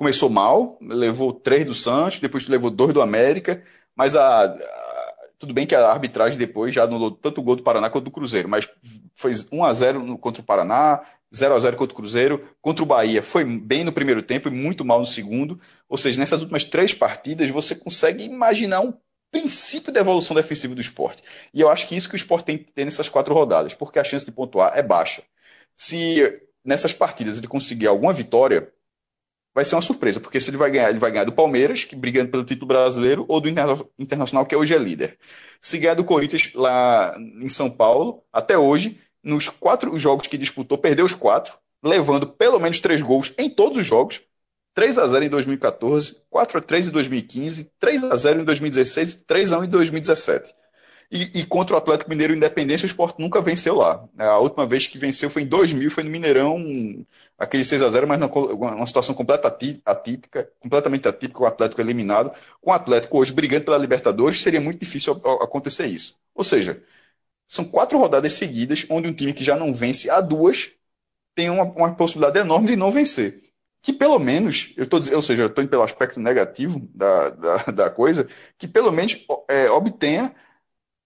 começou 0.00 0.30
mal, 0.30 0.78
levou 0.80 1.30
três 1.30 1.66
do 1.66 1.74
Santos, 1.74 2.20
depois 2.20 2.48
levou 2.48 2.70
dois 2.70 2.94
do 2.94 3.02
América, 3.02 3.62
mas 3.94 4.16
a, 4.16 4.44
a, 4.44 5.14
tudo 5.38 5.52
bem 5.52 5.66
que 5.66 5.74
a 5.74 5.90
arbitragem 5.90 6.38
depois 6.38 6.74
já 6.74 6.84
anulou 6.84 7.10
tanto 7.10 7.42
o 7.42 7.44
gol 7.44 7.54
do 7.54 7.62
Paraná 7.62 7.90
quanto 7.90 8.06
do 8.06 8.10
Cruzeiro, 8.10 8.48
mas 8.48 8.66
foi 9.14 9.34
1 9.52 9.62
a 9.62 9.74
0 9.74 10.16
contra 10.16 10.40
o 10.40 10.44
Paraná, 10.44 11.02
0 11.36 11.54
a 11.54 11.58
0 11.58 11.76
contra 11.76 11.92
o 11.92 11.96
Cruzeiro, 11.96 12.48
contra 12.62 12.82
o 12.82 12.86
Bahia 12.86 13.22
foi 13.22 13.44
bem 13.44 13.84
no 13.84 13.92
primeiro 13.92 14.22
tempo 14.22 14.48
e 14.48 14.50
muito 14.50 14.86
mal 14.86 15.00
no 15.00 15.04
segundo, 15.04 15.60
ou 15.86 15.98
seja, 15.98 16.18
nessas 16.18 16.40
últimas 16.40 16.64
três 16.64 16.94
partidas 16.94 17.50
você 17.50 17.74
consegue 17.74 18.24
imaginar 18.24 18.80
um 18.80 18.94
princípio 19.30 19.92
de 19.92 20.00
evolução 20.00 20.34
defensiva 20.34 20.74
do 20.74 20.80
esporte. 20.80 21.22
E 21.52 21.60
eu 21.60 21.68
acho 21.68 21.86
que 21.86 21.94
isso 21.94 22.08
que 22.08 22.14
o 22.14 22.16
esporte 22.16 22.46
tem 22.46 22.56
que 22.56 22.72
ter 22.72 22.86
nessas 22.86 23.10
quatro 23.10 23.34
rodadas, 23.34 23.74
porque 23.74 23.98
a 23.98 24.04
chance 24.04 24.24
de 24.24 24.32
pontuar 24.32 24.72
é 24.74 24.82
baixa. 24.82 25.22
Se 25.74 26.40
nessas 26.64 26.94
partidas 26.94 27.36
ele 27.36 27.46
conseguir 27.46 27.86
alguma 27.86 28.14
vitória, 28.14 28.72
vai 29.60 29.64
ser 29.66 29.74
uma 29.74 29.82
surpresa, 29.82 30.18
porque 30.18 30.40
se 30.40 30.48
ele 30.48 30.56
vai 30.56 30.70
ganhar, 30.70 30.88
ele 30.88 30.98
vai 30.98 31.10
ganhar 31.10 31.24
do 31.24 31.32
Palmeiras, 31.32 31.84
que 31.84 31.94
brigando 31.94 32.30
pelo 32.30 32.44
título 32.44 32.66
brasileiro, 32.66 33.26
ou 33.28 33.42
do 33.42 33.48
Internacional, 33.98 34.46
que 34.46 34.56
hoje 34.56 34.74
é 34.74 34.78
líder. 34.78 35.18
Se 35.60 35.76
ganhar 35.76 35.92
do 35.92 36.02
Corinthians 36.02 36.50
lá 36.54 37.14
em 37.18 37.48
São 37.50 37.70
Paulo, 37.70 38.22
até 38.32 38.56
hoje, 38.56 38.98
nos 39.22 39.50
quatro 39.50 39.96
jogos 39.98 40.26
que 40.26 40.38
disputou, 40.38 40.78
perdeu 40.78 41.04
os 41.04 41.12
quatro, 41.12 41.58
levando 41.84 42.26
pelo 42.26 42.58
menos 42.58 42.80
três 42.80 43.02
gols 43.02 43.34
em 43.36 43.50
todos 43.50 43.76
os 43.76 43.84
jogos. 43.84 44.22
3 44.72 44.96
a 44.96 45.06
0 45.06 45.24
em 45.26 45.28
2014, 45.28 46.22
4 46.30 46.58
a 46.58 46.60
3 46.62 46.88
em 46.88 46.90
2015, 46.90 47.70
3 47.78 48.04
a 48.04 48.16
0 48.16 48.40
em 48.40 48.44
2016 48.44 49.12
e 49.12 49.24
3 49.26 49.52
a 49.52 49.58
1 49.58 49.64
em 49.64 49.68
2017. 49.68 50.54
E, 51.12 51.40
e, 51.40 51.44
contra 51.44 51.74
o 51.74 51.78
Atlético 51.78 52.08
Mineiro 52.08 52.32
Independência, 52.32 52.84
o 52.84 52.86
esporte 52.86 53.18
nunca 53.18 53.40
venceu 53.40 53.74
lá. 53.74 54.08
A 54.16 54.38
última 54.38 54.64
vez 54.64 54.86
que 54.86 54.96
venceu 54.96 55.28
foi 55.28 55.42
em 55.42 55.46
2000, 55.46 55.90
foi 55.90 56.04
no 56.04 56.10
Mineirão, 56.10 56.56
aquele 57.36 57.64
6 57.64 57.82
a 57.82 57.90
0 57.90 58.06
mas 58.06 58.20
uma 58.20 58.86
situação 58.86 59.12
completa 59.12 59.48
atípica, 59.84 60.48
completamente 60.60 61.08
atípica, 61.08 61.42
o 61.42 61.46
Atlético 61.46 61.80
eliminado. 61.80 62.32
Com 62.60 62.70
o 62.70 62.72
Atlético 62.72 63.18
hoje 63.18 63.32
brigando 63.32 63.64
pela 63.64 63.76
Libertadores, 63.78 64.40
seria 64.40 64.60
muito 64.60 64.78
difícil 64.78 65.14
acontecer 65.42 65.86
isso. 65.86 66.16
Ou 66.32 66.44
seja, 66.44 66.80
são 67.48 67.64
quatro 67.64 67.98
rodadas 67.98 68.34
seguidas 68.34 68.86
onde 68.90 69.08
um 69.08 69.12
time 69.12 69.32
que 69.32 69.44
já 69.44 69.56
não 69.56 69.74
vence 69.74 70.08
a 70.10 70.20
duas 70.20 70.72
tem 71.34 71.50
uma, 71.50 71.64
uma 71.64 71.94
possibilidade 71.94 72.38
enorme 72.38 72.68
de 72.68 72.76
não 72.76 72.90
vencer. 72.92 73.42
Que 73.82 73.92
pelo 73.92 74.18
menos, 74.18 74.72
eu 74.76 74.86
tô, 74.86 74.98
ou 74.98 75.22
seja, 75.22 75.42
eu 75.44 75.46
estou 75.46 75.62
indo 75.64 75.70
pelo 75.70 75.82
aspecto 75.82 76.20
negativo 76.20 76.80
da, 76.94 77.30
da, 77.30 77.56
da 77.72 77.90
coisa, 77.90 78.28
que 78.58 78.68
pelo 78.68 78.92
menos 78.92 79.24
é, 79.48 79.70
obtenha 79.70 80.34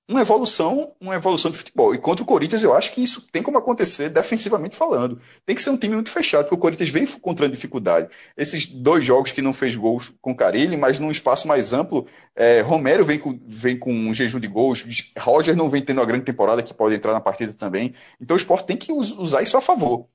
uma 0.09 0.21
evolução, 0.21 0.95
uma 1.01 1.15
evolução 1.15 1.51
de 1.51 1.57
futebol. 1.57 1.95
E 1.95 1.99
contra 1.99 2.23
o 2.23 2.27
Corinthians, 2.27 2.63
eu 2.63 2.75
acho 2.75 2.93
que 2.93 3.03
isso 3.03 3.27
tem 3.33 3.43
como 3.43 3.57
acontecer 3.57 4.11
defensivamente 4.11 4.77
falando. 4.77 5.19
Tem 5.47 5.57
que 5.57 5.63
ser 5.63 5.71
um 5.71 5.79
time 5.79 5.95
muito 5.95 6.11
fechado, 6.11 6.45
porque 6.45 6.55
o 6.55 6.59
Corinthians 6.59 6.91
vem 6.91 7.05
encontrando 7.05 7.53
dificuldade. 7.53 8.11
Esses 8.37 8.67
dois 8.67 9.05
jogos 9.05 9.33
que 9.33 9.41
não 9.41 9.55
fez 9.55 9.75
gols 9.75 10.13
com 10.21 10.35
Carilli, 10.37 10.77
mas 10.77 10.99
num 10.99 11.11
espaço 11.11 11.49
mais 11.49 11.73
amplo, 11.73 12.07
é, 12.37 12.61
Romero 12.61 13.05
vem 13.05 13.19
com, 13.19 13.39
vem 13.47 13.79
com 13.79 13.93
um 13.93 14.13
jejum 14.13 14.39
de 14.39 14.49
gols, 14.49 14.85
Roger 15.19 15.57
não 15.57 15.71
vem 15.71 15.83
tendo 15.83 15.99
uma 16.01 16.07
grande 16.07 16.25
temporada 16.25 16.63
que 16.63 16.75
pode 16.75 16.95
entrar 16.95 17.13
na 17.15 17.21
partida 17.21 17.55
também. 17.55 17.95
Então 18.21 18.35
o 18.35 18.39
esporte 18.39 18.67
tem 18.67 18.77
que 18.77 18.93
usar 18.93 19.43
isso 19.43 19.57
a 19.57 19.61
favor, 19.61 20.07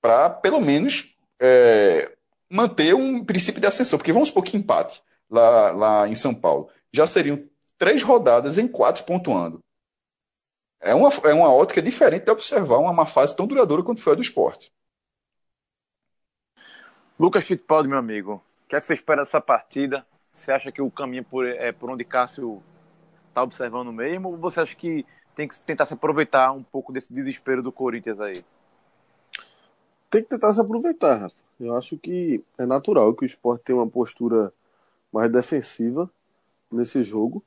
para 0.00 0.30
pelo 0.30 0.60
menos 0.60 1.08
é, 1.40 2.12
manter 2.48 2.94
um 2.94 3.24
princípio 3.24 3.60
de 3.60 3.66
ascensão. 3.66 3.98
Porque 3.98 4.12
vamos 4.12 4.28
supor 4.28 4.44
que 4.44 4.56
empate 4.56 5.02
lá, 5.28 5.70
lá 5.72 6.08
em 6.08 6.14
São 6.14 6.32
Paulo. 6.32 6.68
Já 6.92 7.06
seriam 7.06 7.42
três 7.82 8.00
rodadas 8.00 8.58
em 8.58 8.68
quatro 8.68 9.02
pontuando. 9.02 9.58
É 10.80 10.94
uma, 10.94 11.08
é 11.24 11.34
uma 11.34 11.52
ótica 11.52 11.82
diferente 11.82 12.24
de 12.24 12.30
observar 12.30 12.78
uma 12.78 12.92
má 12.92 13.06
fase 13.06 13.34
tão 13.34 13.44
duradoura 13.44 13.82
quanto 13.82 14.00
foi 14.00 14.12
a 14.12 14.14
do 14.14 14.22
esporte. 14.22 14.72
Lucas 17.18 17.44
Fittipaldi, 17.44 17.88
meu 17.88 17.98
amigo, 17.98 18.34
o 18.34 18.68
que, 18.68 18.76
é 18.76 18.80
que 18.80 18.86
você 18.86 18.94
espera 18.94 19.24
dessa 19.24 19.40
partida? 19.40 20.06
Você 20.32 20.52
acha 20.52 20.70
que 20.70 20.80
o 20.80 20.92
caminho 20.92 21.24
por, 21.24 21.44
é 21.44 21.72
por 21.72 21.90
onde 21.90 22.04
Cássio 22.04 22.62
está 23.28 23.42
observando 23.42 23.92
mesmo? 23.92 24.28
Ou 24.28 24.36
você 24.36 24.60
acha 24.60 24.76
que 24.76 25.04
tem 25.34 25.48
que 25.48 25.58
tentar 25.62 25.86
se 25.86 25.94
aproveitar 25.94 26.52
um 26.52 26.62
pouco 26.62 26.92
desse 26.92 27.12
desespero 27.12 27.64
do 27.64 27.72
Corinthians 27.72 28.20
aí? 28.20 28.44
Tem 30.08 30.22
que 30.22 30.28
tentar 30.28 30.52
se 30.52 30.60
aproveitar, 30.60 31.16
Rafa. 31.16 31.42
Eu 31.58 31.76
acho 31.76 31.98
que 31.98 32.44
é 32.56 32.64
natural 32.64 33.12
que 33.12 33.24
o 33.24 33.26
esporte 33.26 33.64
tenha 33.64 33.78
uma 33.78 33.90
postura 33.90 34.52
mais 35.12 35.28
defensiva 35.28 36.08
nesse 36.70 37.02
jogo. 37.02 37.44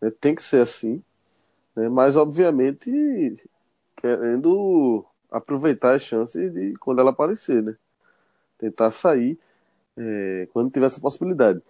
Né? 0.00 0.10
Tem 0.20 0.34
que 0.34 0.42
ser 0.42 0.60
assim, 0.62 1.02
né? 1.76 1.88
mas 1.88 2.16
obviamente 2.16 2.90
querendo 3.96 5.04
aproveitar 5.30 5.94
as 5.94 6.02
chances 6.02 6.52
de 6.52 6.74
quando 6.74 7.00
ela 7.00 7.10
aparecer, 7.10 7.62
né? 7.62 7.76
Tentar 8.58 8.90
sair 8.90 9.38
é, 9.96 10.48
quando 10.52 10.70
tiver 10.70 10.86
essa 10.86 11.00
possibilidade. 11.00 11.60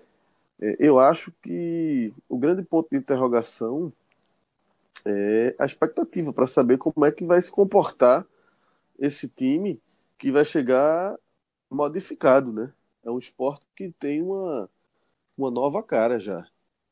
É, 0.61 0.77
eu 0.79 0.99
acho 0.99 1.33
que 1.43 2.12
o 2.29 2.37
grande 2.37 2.62
ponto 2.62 2.89
de 2.91 2.97
interrogação 2.97 3.93
é 5.05 5.55
a 5.59 5.64
expectativa 5.64 6.33
para 6.33 6.47
saber 6.47 6.79
como 6.79 7.05
é 7.05 7.12
que 7.12 7.25
vai 7.25 7.41
se 7.41 7.51
comportar 7.51 8.27
esse 8.99 9.29
time 9.29 9.81
que 10.18 10.33
vai 10.33 10.45
chegar 10.45 11.16
modificado, 11.70 12.53
né? 12.53 12.72
É 13.05 13.11
um 13.11 13.18
esporte 13.18 13.66
que 13.77 13.91
tem 13.93 14.22
uma, 14.22 14.68
uma 15.37 15.51
nova 15.51 15.83
cara 15.83 16.18
já. 16.18 16.47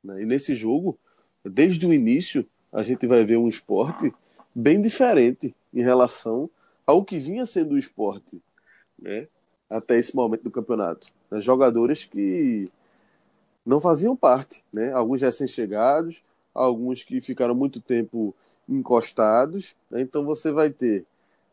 Né? 0.05 0.23
E 0.23 0.27
nesse 0.27 0.55
jogo, 0.55 0.99
desde 1.45 1.87
o 1.87 1.93
início, 1.93 2.47
a 2.73 2.83
gente 2.83 3.07
vai 3.07 3.25
ver 3.25 3.37
um 3.37 3.49
esporte 3.49 4.13
bem 4.55 4.81
diferente 4.81 5.55
em 5.73 5.83
relação 5.83 6.49
ao 6.87 7.05
que 7.05 7.19
vinha 7.19 7.47
sendo 7.47 7.75
o 7.75 7.79
esporte, 7.79 8.41
né? 8.99 9.29
Até 9.69 9.99
esse 9.99 10.15
momento 10.15 10.45
do 10.45 10.51
campeonato. 10.51 11.09
Jogadores 11.39 12.05
que 12.05 12.69
não 13.65 13.81
faziam 13.81 14.15
parte, 14.15 14.63
né? 14.73 14.93
Alguns 14.93 15.23
recém-chegados, 15.23 16.23
alguns 16.55 17.03
que 17.03 17.21
ficaram 17.21 17.55
muito 17.55 17.81
tempo 17.81 18.35
encostados. 18.69 19.75
Né? 19.91 20.03
Então 20.03 20.25
você 20.25 20.51
vai 20.53 20.71
ter 20.71 21.05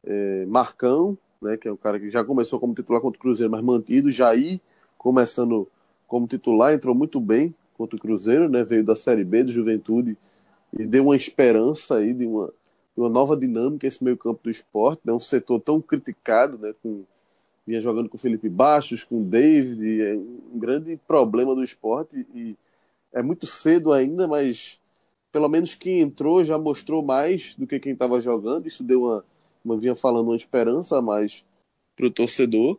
é, 0.06 0.46
Marcão, 0.46 1.18
né? 1.42 1.56
Que 1.56 1.68
é 1.68 1.72
o 1.72 1.78
cara 1.78 2.00
que 2.00 2.10
já 2.10 2.24
começou 2.24 2.60
como 2.60 2.74
titular 2.74 3.02
contra 3.02 3.18
o 3.18 3.22
Cruzeiro, 3.22 3.52
mas 3.52 3.64
mantido. 3.64 4.12
Jair 4.12 4.60
começando 4.98 5.68
como 6.08 6.28
titular, 6.28 6.74
entrou 6.74 6.94
muito 6.94 7.22
bem 7.22 7.56
contra 7.80 7.96
o 7.96 8.00
Cruzeiro, 8.00 8.50
né? 8.50 8.62
Veio 8.62 8.84
da 8.84 8.94
Série 8.94 9.24
B 9.24 9.46
do 9.46 9.54
Juventude 9.54 10.18
e 10.78 10.86
deu 10.86 11.06
uma 11.06 11.16
esperança 11.16 11.96
aí 11.96 12.14
de 12.14 12.26
uma, 12.26 12.48
de 12.48 13.02
uma 13.02 13.08
nova 13.08 13.38
dinâmica 13.38 13.88
esse 13.88 14.04
meio 14.04 14.18
campo 14.18 14.42
do 14.44 14.50
esporte, 14.50 15.00
né? 15.06 15.14
Um 15.14 15.20
setor 15.20 15.62
tão 15.62 15.82
criticado, 15.82 16.58
né? 16.58 16.76
Com, 16.84 17.06
vinha 17.66 17.80
jogando 17.80 18.10
com 18.10 18.18
o 18.18 18.20
Felipe 18.20 18.50
Baixos, 18.50 19.06
com 19.06 19.22
o 19.22 19.24
David, 19.24 20.02
é 20.02 20.14
um 20.14 20.60
grande 20.60 20.98
problema 21.08 21.56
do 21.56 21.64
esporte 21.64 22.28
e 22.36 22.58
é 23.14 23.24
muito 23.24 23.46
cedo 23.46 23.94
ainda, 23.94 24.28
mas 24.28 24.78
pelo 25.32 25.48
menos 25.48 25.74
quem 25.74 26.02
entrou 26.02 26.44
já 26.44 26.58
mostrou 26.58 27.02
mais 27.02 27.56
do 27.56 27.66
que 27.66 27.80
quem 27.80 27.94
estava 27.94 28.20
jogando. 28.20 28.68
Isso 28.68 28.84
deu 28.84 29.04
uma, 29.04 29.26
uma 29.64 29.78
vinha 29.78 29.96
falando 29.96 30.28
uma 30.28 30.36
esperança 30.36 30.98
a 30.98 31.02
mais 31.02 31.46
para 31.96 32.08
o 32.08 32.12
torcedor. 32.12 32.78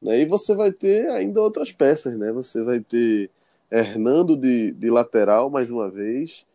Né? 0.00 0.20
E 0.20 0.26
você 0.26 0.54
vai 0.54 0.70
ter 0.70 1.08
ainda 1.10 1.40
outras 1.40 1.72
peças, 1.72 2.16
né? 2.16 2.30
Você 2.32 2.62
vai 2.62 2.80
ter 2.80 3.30
Hernando 3.70 4.36
de, 4.36 4.72
de 4.72 4.90
lateral 4.90 5.50
mais 5.50 5.70
uma 5.70 5.90
vez. 5.90 6.46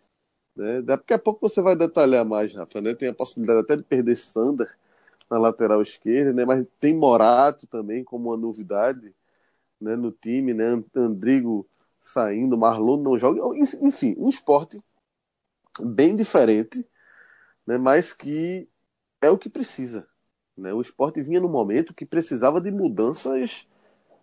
Né? 0.56 0.82
Daqui 0.82 1.14
a 1.14 1.20
pouco 1.20 1.48
você 1.48 1.62
vai 1.62 1.76
detalhar 1.76 2.26
mais, 2.26 2.54
Rafa. 2.54 2.82
Né? 2.82 2.94
Tem 2.94 3.10
a 3.10 3.14
possibilidade 3.14 3.62
até 3.62 3.76
de 3.76 3.84
perder 3.84 4.18
Sander 4.18 4.70
na 5.30 5.38
lateral 5.38 5.82
esquerda, 5.82 6.34
né? 6.34 6.46
mas 6.46 6.66
tem 6.80 6.96
Morato 6.96 7.66
também 7.68 8.04
como 8.04 8.30
uma 8.30 8.38
novidade 8.38 9.14
né? 9.80 9.96
no 9.96 10.12
time. 10.12 10.54
Né? 10.54 10.84
Andrigo 10.96 11.68
saindo, 12.02 12.58
Marlon 12.58 12.98
não 12.98 13.18
joga. 13.18 13.42
Enfim, 13.82 14.16
um 14.18 14.30
esporte 14.30 14.80
bem 15.80 16.16
diferente, 16.16 16.86
né? 17.66 17.78
mas 17.78 18.14
que 18.14 18.68
é 19.22 19.30
o 19.30 19.38
que 19.38 19.50
precisa. 19.50 20.08
Né? 20.58 20.74
O 20.74 20.82
esporte 20.82 21.22
vinha 21.22 21.40
no 21.40 21.50
momento 21.50 21.94
que 21.94 22.06
precisava 22.06 22.60
de 22.60 22.72
mudanças 22.72 23.68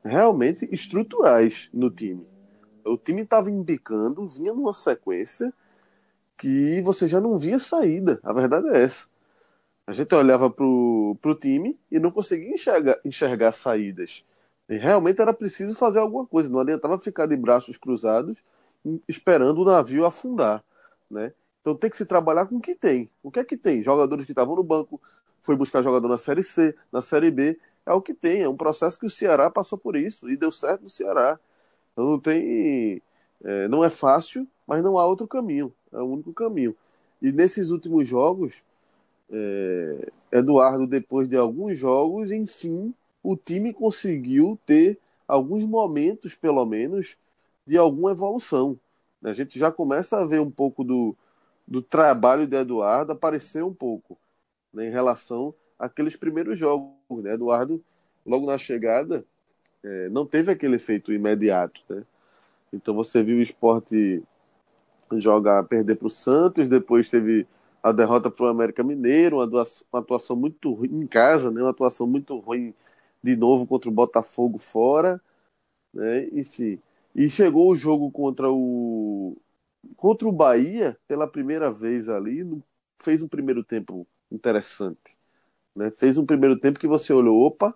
realmente 0.04 0.68
estruturais 0.70 1.68
no 1.72 1.90
time. 1.90 2.26
O 2.88 2.98
time 2.98 3.22
estava 3.22 3.50
embicando, 3.50 4.26
vinha 4.26 4.52
numa 4.52 4.74
sequência 4.74 5.52
que 6.36 6.80
você 6.82 7.06
já 7.06 7.20
não 7.20 7.36
via 7.38 7.58
saída. 7.58 8.20
A 8.22 8.32
verdade 8.32 8.68
é 8.68 8.82
essa. 8.82 9.06
A 9.86 9.92
gente 9.92 10.14
olhava 10.14 10.50
para 10.50 10.64
o 10.64 11.34
time 11.40 11.78
e 11.90 11.98
não 11.98 12.10
conseguia 12.10 12.52
enxergar, 12.52 12.98
enxergar 13.04 13.52
saídas. 13.52 14.24
E 14.68 14.76
realmente 14.76 15.20
era 15.20 15.32
preciso 15.32 15.74
fazer 15.74 15.98
alguma 15.98 16.26
coisa. 16.26 16.48
Não 16.48 16.60
adiantava 16.60 16.98
ficar 16.98 17.26
de 17.26 17.36
braços 17.36 17.76
cruzados 17.76 18.42
esperando 19.08 19.62
o 19.62 19.64
navio 19.64 20.04
afundar. 20.04 20.62
Né? 21.10 21.32
Então 21.60 21.74
tem 21.74 21.90
que 21.90 21.96
se 21.96 22.04
trabalhar 22.04 22.46
com 22.46 22.56
o 22.56 22.60
que 22.60 22.74
tem. 22.74 23.10
O 23.22 23.30
que 23.30 23.40
é 23.40 23.44
que 23.44 23.56
tem? 23.56 23.82
Jogadores 23.82 24.24
que 24.24 24.32
estavam 24.32 24.54
no 24.56 24.62
banco, 24.62 25.00
foi 25.42 25.56
buscar 25.56 25.82
jogador 25.82 26.08
na 26.08 26.18
Série 26.18 26.42
C, 26.42 26.74
na 26.92 27.00
Série 27.00 27.30
B. 27.30 27.58
É 27.86 27.92
o 27.92 28.02
que 28.02 28.12
tem. 28.12 28.42
É 28.42 28.48
um 28.48 28.56
processo 28.56 28.98
que 28.98 29.06
o 29.06 29.10
Ceará 29.10 29.50
passou 29.50 29.78
por 29.78 29.96
isso 29.96 30.28
e 30.28 30.36
deu 30.36 30.52
certo 30.52 30.82
no 30.82 30.90
Ceará. 30.90 31.40
Então 31.98 32.10
não 32.10 32.20
tem. 32.20 33.02
É, 33.42 33.66
não 33.66 33.82
é 33.84 33.90
fácil, 33.90 34.46
mas 34.64 34.84
não 34.84 34.96
há 34.96 35.04
outro 35.04 35.26
caminho. 35.26 35.74
É 35.92 35.98
o 35.98 36.04
único 36.04 36.32
caminho. 36.32 36.76
E 37.20 37.32
nesses 37.32 37.70
últimos 37.70 38.06
jogos, 38.06 38.62
é, 39.28 40.08
Eduardo, 40.30 40.86
depois 40.86 41.28
de 41.28 41.36
alguns 41.36 41.76
jogos, 41.76 42.30
enfim, 42.30 42.94
o 43.20 43.36
time 43.36 43.72
conseguiu 43.72 44.56
ter 44.64 44.96
alguns 45.26 45.64
momentos, 45.64 46.36
pelo 46.36 46.64
menos, 46.64 47.16
de 47.66 47.76
alguma 47.76 48.12
evolução. 48.12 48.78
A 49.20 49.32
gente 49.32 49.58
já 49.58 49.72
começa 49.72 50.18
a 50.18 50.24
ver 50.24 50.40
um 50.40 50.50
pouco 50.50 50.84
do, 50.84 51.16
do 51.66 51.82
trabalho 51.82 52.46
de 52.46 52.54
Eduardo 52.56 53.10
aparecer 53.10 53.64
um 53.64 53.74
pouco 53.74 54.16
né, 54.72 54.86
em 54.86 54.90
relação 54.90 55.52
àqueles 55.76 56.14
primeiros 56.14 56.56
jogos. 56.56 56.94
Né? 57.24 57.34
Eduardo, 57.34 57.82
logo 58.24 58.46
na 58.46 58.56
chegada, 58.56 59.24
é, 59.84 60.08
não 60.08 60.26
teve 60.26 60.50
aquele 60.50 60.76
efeito 60.76 61.12
imediato. 61.12 61.82
Né? 61.88 62.04
Então 62.72 62.94
você 62.94 63.22
viu 63.22 63.38
o 63.38 63.42
esporte 63.42 64.22
jogar, 65.16 65.64
perder 65.64 65.96
para 65.96 66.06
o 66.06 66.10
Santos, 66.10 66.68
depois 66.68 67.08
teve 67.08 67.46
a 67.82 67.92
derrota 67.92 68.30
para 68.30 68.46
o 68.46 68.48
América 68.48 68.82
Mineiro, 68.82 69.38
uma 69.38 70.00
atuação, 70.00 70.36
muito 70.36 70.72
ruim 70.72 71.02
em 71.02 71.06
casa, 71.06 71.50
né? 71.50 71.62
uma 71.62 71.70
atuação 71.70 72.06
muito 72.06 72.36
ruim 72.38 72.74
de 73.22 73.36
novo 73.36 73.66
contra 73.66 73.88
o 73.88 73.92
Botafogo 73.92 74.58
fora, 74.58 75.20
né? 75.92 76.28
enfim. 76.32 76.80
E 77.14 77.28
chegou 77.28 77.70
o 77.70 77.76
jogo 77.76 78.10
contra 78.10 78.50
o 78.50 79.36
contra 79.96 80.28
o 80.28 80.32
Bahia 80.32 80.98
pela 81.06 81.26
primeira 81.26 81.70
vez 81.70 82.08
ali, 82.08 82.44
fez 82.98 83.22
um 83.22 83.28
primeiro 83.28 83.64
tempo 83.64 84.06
interessante, 84.30 85.16
né? 85.74 85.90
Fez 85.92 86.18
um 86.18 86.26
primeiro 86.26 86.58
tempo 86.58 86.78
que 86.78 86.86
você 86.86 87.12
olhou, 87.12 87.40
opa, 87.42 87.74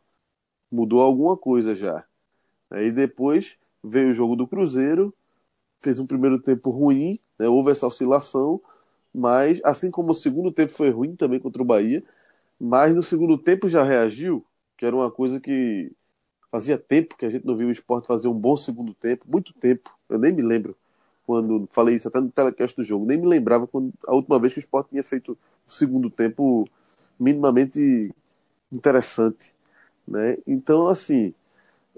mudou 0.73 1.03
alguma 1.03 1.37
coisa 1.37 1.75
já. 1.75 2.05
Aí 2.70 2.91
depois 2.91 3.57
veio 3.85 4.11
o 4.11 4.14
jogo 4.14 4.35
do 4.35 4.47
Cruzeiro, 4.47 5.14
fez 5.81 6.01
um 6.01 6.07
primeiro 6.07 6.41
tempo 6.41 6.70
ruim, 6.70 7.20
né? 7.39 7.49
houve 7.49 7.70
essa 7.70 7.87
oscilação, 7.87 8.61
mas 9.14 9.61
assim 9.62 9.91
como 9.91 10.12
o 10.12 10.14
segundo 10.14 10.51
tempo 10.51 10.73
foi 10.73 10.91
ruim 10.91 11.14
também 11.14 11.39
contra 11.39 11.61
o 11.61 11.64
Bahia, 11.64 12.03
mas 12.59 12.95
no 12.95 13.03
segundo 13.03 13.37
tempo 13.37 13.68
já 13.68 13.85
reagiu, 13.85 14.45
que 14.79 14.87
era 14.87 14.97
uma 14.97 15.11
coisa 15.11 15.39
que 15.39 15.93
fazia 16.51 16.79
tempo 16.79 17.16
que 17.16 17.27
a 17.27 17.31
gente 17.31 17.47
não 17.47 17.57
viu 17.57 17.68
o 17.68 17.73
esporte 17.73 18.07
fazer 18.07 18.29
um 18.29 18.35
bom 18.35 18.57
segundo 18.57 18.95
tempo, 18.95 19.27
muito 19.29 19.53
tempo, 19.55 19.91
eu 20.09 20.18
nem 20.18 20.33
me 20.35 20.43
lembro 20.43 20.77
quando 21.27 21.68
falei 21.70 21.95
isso 21.95 22.09
até 22.09 22.20
no 22.20 22.31
telecast 22.31 22.77
do 22.77 22.83
jogo, 22.83 23.07
nem 23.07 23.18
me 23.18 23.27
lembrava 23.27 23.66
quando 23.66 23.93
a 24.07 24.14
última 24.14 24.39
vez 24.39 24.53
que 24.53 24.59
o 24.59 24.61
esporte 24.61 24.91
tinha 24.91 25.03
feito 25.03 25.33
o 25.66 25.70
segundo 25.70 26.11
tempo 26.11 26.68
minimamente 27.18 28.12
interessante. 28.70 29.55
Né? 30.07 30.38
Então, 30.46 30.88
assim, 30.88 31.34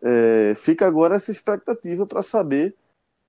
é, 0.02 0.54
fica 0.56 0.86
agora 0.86 1.16
essa 1.16 1.30
expectativa 1.30 2.06
para 2.06 2.22
saber 2.22 2.74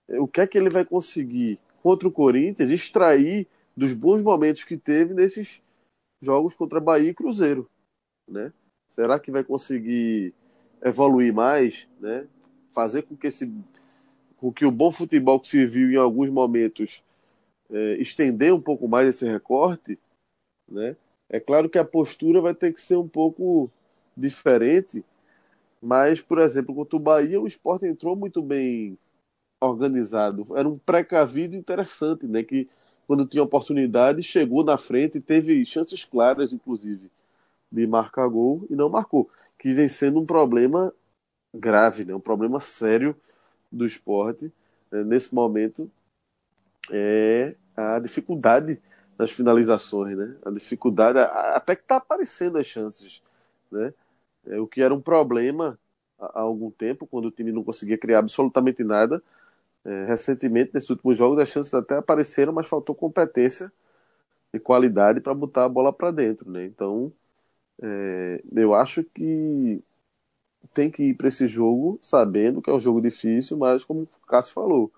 é, 0.07 0.19
o 0.19 0.27
que 0.27 0.41
é 0.41 0.47
que 0.47 0.57
ele 0.57 0.69
vai 0.69 0.85
conseguir 0.85 1.59
contra 1.81 2.07
o 2.07 2.11
Corinthians 2.11 2.69
extrair 2.69 3.47
dos 3.75 3.93
bons 3.93 4.21
momentos 4.21 4.63
que 4.63 4.77
teve 4.77 5.13
nesses 5.13 5.61
jogos 6.21 6.55
contra 6.55 6.79
Bahia 6.79 7.09
e 7.09 7.13
Cruzeiro, 7.13 7.69
né? 8.27 8.51
Será 8.89 9.19
que 9.19 9.29
vai 9.29 9.43
conseguir 9.43 10.33
evoluir 10.81 11.33
mais, 11.33 11.87
né? 11.99 12.27
Fazer 12.71 13.03
com 13.03 13.15
que 13.15 13.27
esse 13.27 13.51
com 14.37 14.51
que 14.51 14.65
o 14.65 14.71
bom 14.71 14.91
futebol 14.91 15.39
que 15.39 15.47
se 15.47 15.65
viu 15.65 15.89
em 15.91 15.95
alguns 15.95 16.29
momentos 16.29 17.03
é, 17.69 17.97
estender 17.97 18.53
um 18.53 18.61
pouco 18.61 18.87
mais 18.87 19.07
esse 19.07 19.25
recorte, 19.25 19.99
né? 20.67 20.95
É 21.29 21.39
claro 21.39 21.69
que 21.69 21.77
a 21.77 21.85
postura 21.85 22.39
vai 22.39 22.53
ter 22.53 22.73
que 22.73 22.81
ser 22.81 22.95
um 22.95 23.07
pouco 23.07 23.69
diferente, 24.15 25.03
mas, 25.81 26.21
por 26.21 26.39
exemplo, 26.39 26.73
contra 26.73 26.95
o 26.95 26.99
Bahia, 26.99 27.39
o 27.39 27.47
esporte 27.47 27.85
entrou 27.85 28.15
muito 28.15 28.41
bem 28.41 28.97
organizado. 29.59 30.45
Era 30.55 30.67
um 30.67 30.77
precavido 30.77 31.55
interessante, 31.55 32.25
né? 32.27 32.43
Que 32.43 32.67
quando 33.07 33.25
tinha 33.25 33.43
oportunidade, 33.43 34.23
chegou 34.23 34.63
na 34.63 34.77
frente 34.77 35.19
teve 35.19 35.63
chances 35.65 36.03
claras, 36.03 36.53
inclusive, 36.53 37.11
de 37.71 37.85
marcar 37.87 38.27
gol 38.27 38.65
e 38.69 38.75
não 38.75 38.89
marcou. 38.89 39.29
Que 39.59 39.73
vem 39.73 39.87
sendo 39.89 40.19
um 40.19 40.25
problema 40.25 40.93
grave, 41.53 42.03
né? 42.03 42.13
um 42.13 42.19
problema 42.19 42.59
sério 42.59 43.15
do 43.71 43.85
esporte 43.85 44.51
né? 44.91 45.03
nesse 45.03 45.33
momento 45.33 45.89
é 46.91 47.55
a 47.75 47.99
dificuldade 47.99 48.81
nas 49.17 49.31
finalizações, 49.31 50.17
né? 50.17 50.35
A 50.45 50.51
dificuldade, 50.51 51.17
até 51.19 51.75
que 51.75 51.83
está 51.83 51.97
aparecendo 51.97 52.57
as 52.57 52.65
chances, 52.65 53.21
né? 53.71 53.93
É, 54.47 54.59
o 54.59 54.67
que 54.67 54.81
era 54.81 54.93
um 54.93 55.01
problema 55.01 55.79
há 56.19 56.41
algum 56.41 56.71
tempo, 56.71 57.07
quando 57.07 57.25
o 57.25 57.31
time 57.31 57.51
não 57.51 57.63
conseguia 57.63 57.97
criar 57.97 58.19
absolutamente 58.19 58.83
nada. 58.83 59.21
É, 59.85 60.05
recentemente, 60.05 60.71
nesses 60.73 60.89
últimos 60.89 61.17
jogos, 61.17 61.39
as 61.39 61.49
chances 61.49 61.73
até 61.73 61.97
apareceram, 61.97 62.53
mas 62.53 62.67
faltou 62.67 62.95
competência 62.95 63.71
e 64.53 64.59
qualidade 64.59 65.21
para 65.21 65.33
botar 65.33 65.65
a 65.65 65.69
bola 65.69 65.93
para 65.93 66.11
dentro. 66.11 66.49
Né? 66.49 66.65
Então, 66.65 67.11
é, 67.81 68.43
eu 68.55 68.73
acho 68.73 69.03
que 69.03 69.83
tem 70.73 70.89
que 70.91 71.03
ir 71.03 71.13
para 71.15 71.27
esse 71.27 71.47
jogo 71.47 71.99
sabendo 72.01 72.61
que 72.61 72.69
é 72.69 72.73
um 72.73 72.79
jogo 72.79 73.01
difícil, 73.01 73.57
mas 73.57 73.83
como 73.83 74.03
o 74.03 74.27
Cássio 74.27 74.53
falou, 74.53 74.91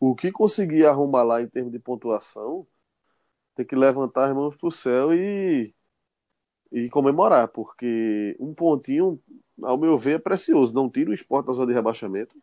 o 0.00 0.14
que 0.14 0.32
conseguir 0.32 0.86
arrumar 0.86 1.22
lá 1.24 1.42
em 1.42 1.48
termos 1.48 1.72
de 1.72 1.78
pontuação 1.78 2.66
tem 3.54 3.66
que 3.66 3.76
levantar 3.76 4.28
as 4.30 4.34
mãos 4.34 4.56
pro 4.56 4.70
céu 4.70 5.14
e, 5.14 5.74
e 6.74 6.90
comemorar, 6.90 7.46
porque 7.46 8.36
um 8.40 8.52
pontinho, 8.52 9.20
ao 9.62 9.78
meu 9.78 9.96
ver, 9.96 10.16
é 10.16 10.18
precioso. 10.18 10.74
Não 10.74 10.90
tira 10.90 11.10
o 11.10 11.14
esporte 11.14 11.46
da 11.46 11.52
zona 11.52 11.68
de 11.68 11.72
rebaixamento, 11.72 12.36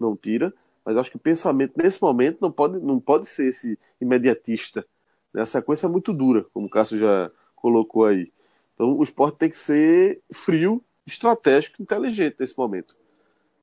não 0.00 0.16
tira, 0.16 0.54
mas 0.82 0.96
acho 0.96 1.10
que 1.10 1.18
o 1.18 1.20
pensamento 1.20 1.74
nesse 1.76 2.00
momento 2.00 2.38
não 2.40 2.50
pode, 2.50 2.78
não 2.80 2.98
pode 2.98 3.26
ser 3.26 3.48
esse 3.48 3.78
imediatista. 4.00 4.86
A 5.34 5.44
sequência 5.44 5.86
é 5.86 5.90
muito 5.90 6.14
dura, 6.14 6.46
como 6.54 6.66
o 6.66 6.70
Cássio 6.70 6.96
já 6.96 7.30
colocou 7.54 8.06
aí. 8.06 8.32
Então 8.74 8.98
o 8.98 9.02
esporte 9.02 9.36
tem 9.36 9.50
que 9.50 9.58
ser 9.58 10.22
frio, 10.32 10.82
estratégico, 11.06 11.82
inteligente 11.82 12.36
nesse 12.40 12.56
momento. 12.56 12.96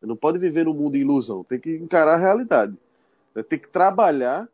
Não 0.03 0.16
pode 0.16 0.38
viver 0.38 0.66
num 0.66 0.74
mundo 0.76 0.93
de 0.93 0.99
ilusão, 0.99 1.43
tem 1.43 1.60
que 1.60 1.78
encarar 1.78 2.14
a 2.14 2.18
realidade. 2.18 2.78
Tem 3.49 3.58
que 3.58 3.68
trabalhar 3.68 4.47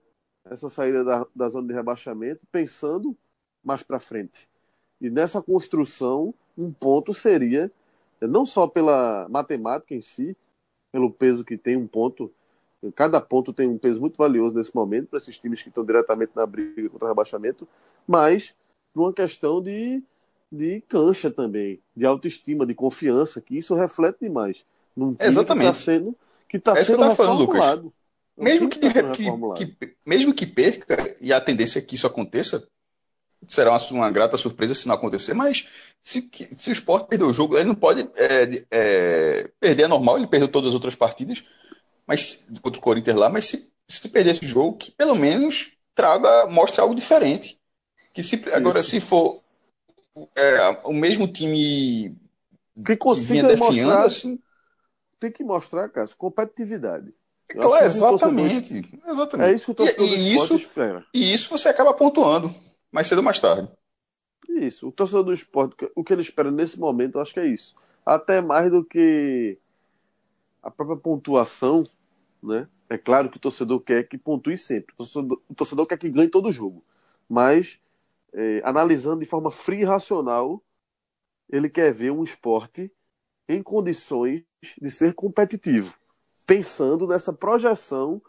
essa 0.46 0.70
saída 0.70 1.04
da, 1.04 1.28
da 1.36 1.50
zona 1.50 1.68
de 1.68 1.74
rebaixamento 1.74 2.40
pensando 2.50 3.18
mais 3.62 3.84
para 3.84 4.00
frente. 4.00 4.50
E 5.02 5.10
nessa 5.10 5.42
construção, 5.42 6.34
um 6.58 6.72
ponto 6.72 7.14
seria, 7.14 7.72
não 8.22 8.46
só 8.46 8.68
pela 8.68 9.28
matemática 9.30 9.96
em 9.96 10.02
si, 10.02 10.38
pelo 10.92 11.12
peso 11.12 11.44
que 11.44 11.58
tem 11.58 11.76
um 11.76 11.88
ponto, 11.88 12.32
cada 12.96 13.20
ponto 13.20 13.52
tem 13.52 13.68
um 13.68 13.78
peso 13.78 14.00
muito 14.00 14.18
valioso 14.18 14.56
nesse 14.56 14.76
momento 14.76 15.08
para 15.08 15.18
esses 15.18 15.38
times 15.38 15.64
que 15.64 15.70
estão 15.70 15.84
diretamente 15.84 16.34
na 16.36 16.46
briga 16.46 16.88
contra 16.90 17.06
o 17.06 17.10
rebaixamento, 17.10 17.68
mas 18.08 18.56
numa 18.94 19.12
questão 19.12 19.62
de, 19.62 20.04
de 20.52 20.82
cancha 20.88 21.32
também, 21.32 21.80
de 21.96 22.06
autoestima, 22.06 22.66
de 22.66 22.76
confiança, 22.76 23.42
que 23.42 23.58
isso 23.58 23.74
reflete 23.74 24.20
demais. 24.22 24.64
Num 24.96 25.14
time 25.14 25.28
Exatamente. 25.28 25.72
Que 25.72 25.78
está 25.78 25.84
sendo, 25.84 26.16
que 26.48 26.60
tá 26.60 26.74
é 26.74 26.84
sendo 26.84 27.04
reformulado. 27.04 27.58
Falando, 27.58 27.84
Lucas 27.84 28.02
mesmo 28.38 28.70
que, 28.70 28.80
que, 28.80 29.68
que, 29.68 29.96
mesmo 30.06 30.34
que 30.34 30.46
perca, 30.48 31.16
e 31.22 31.32
a 31.32 31.40
tendência 31.40 31.80
é 31.80 31.82
que 31.82 31.96
isso 31.96 32.08
aconteça, 32.08 32.68
será 33.48 33.72
uma, 33.72 33.80
uma 33.92 34.12
grata 34.12 34.38
surpresa 34.38 34.76
se 34.76 34.88
não 34.88 34.96
acontecer, 34.96 35.34
mas 35.34 35.68
se, 36.02 36.30
se 36.34 36.70
o 36.70 36.74
Sport 36.74 37.08
perder 37.08 37.26
o 37.26 37.34
jogo, 37.34 37.58
ele 37.58 37.68
não 37.68 37.76
pode 37.76 38.08
é, 38.16 38.66
é, 38.72 39.50
perder, 39.60 39.84
é 39.84 39.88
normal, 39.88 40.18
ele 40.18 40.28
perdeu 40.28 40.48
todas 40.48 40.70
as 40.70 40.74
outras 40.74 40.96
partidas, 40.96 41.44
mas 42.06 42.48
contra 42.62 42.80
o 42.80 42.84
Corinthians 42.84 43.18
lá, 43.18 43.30
mas 43.30 43.46
se, 43.46 43.72
se 43.88 44.10
perder 44.10 44.32
esse 44.32 44.46
jogo, 44.46 44.78
que 44.78 44.92
pelo 44.92 45.16
menos 45.16 45.72
traga, 45.94 46.48
mostre 46.48 46.82
algo 46.82 46.96
diferente. 46.96 47.60
Que 48.14 48.22
se, 48.22 48.44
agora, 48.54 48.84
se 48.84 49.00
for 49.00 49.42
é, 50.36 50.70
o 50.84 50.94
mesmo 50.94 51.28
time 51.28 52.16
que, 52.86 53.16
vinha 53.18 53.44
definhando, 53.44 53.58
mostrar, 53.58 54.06
assim, 54.06 54.40
tem 55.20 55.32
que 55.32 55.44
mostrar, 55.44 55.90
cara, 55.90 56.08
competitividade. 56.18 57.14
Claro, 57.48 57.86
exatamente. 57.86 58.82
exatamente. 59.08 59.52
É 59.52 59.54
isso 59.54 59.66
que 59.66 59.72
o 59.72 59.76
torcedor 59.76 60.08
e, 60.08 60.16
e 60.16 60.36
isso. 60.36 60.70
E 61.14 61.34
isso 61.34 61.50
você 61.50 61.70
acaba 61.70 61.94
pontuando 61.94 62.54
mais 62.92 63.08
cedo 63.08 63.20
ou 63.20 63.24
mais 63.24 63.40
tarde. 63.40 63.70
Isso. 64.50 64.88
O 64.88 64.92
torcedor 64.92 65.24
do 65.24 65.34
esporte, 65.34 65.90
o 65.96 66.04
que 66.04 66.14
ele 66.14 66.22
espera 66.22 66.52
nesse 66.52 66.80
momento, 66.80 67.16
eu 67.16 67.22
acho 67.22 67.34
que 67.34 67.40
é 67.40 67.48
isso. 67.48 67.76
Até 68.06 68.42
mais 68.42 68.72
do 68.72 68.84
que 68.84 69.58
a 70.62 70.70
própria 70.70 70.98
pontuação, 70.98 71.84
né? 72.42 72.68
É 72.90 72.98
claro 72.98 73.30
que 73.30 73.38
o 73.38 73.40
torcedor 73.40 73.80
quer 73.80 74.08
que 74.08 74.18
pontue 74.18 74.58
sempre. 74.58 74.94
O 74.94 74.98
torcedor, 74.98 75.42
o 75.48 75.56
torcedor 75.56 75.86
quer 75.86 75.98
que 75.98 76.10
ganhe 76.10 76.30
todo 76.30 76.52
jogo. 76.52 76.84
Mas, 77.30 77.80
é, 78.34 78.62
analisando 78.66 79.22
de 79.22 79.26
forma 79.26 79.50
fria 79.50 79.82
e 79.82 79.86
racional, 79.86 80.62
ele 81.50 81.70
quer 81.70 81.94
ver 81.94 82.12
um 82.12 82.24
esporte 82.24 82.92
em 83.48 83.64
condições 83.64 84.44
de 84.82 84.92
ser 84.92 85.14
competitivo 85.14 86.02
pensando 86.46 87.08
nessa 87.08 87.32
projeção 87.32 88.22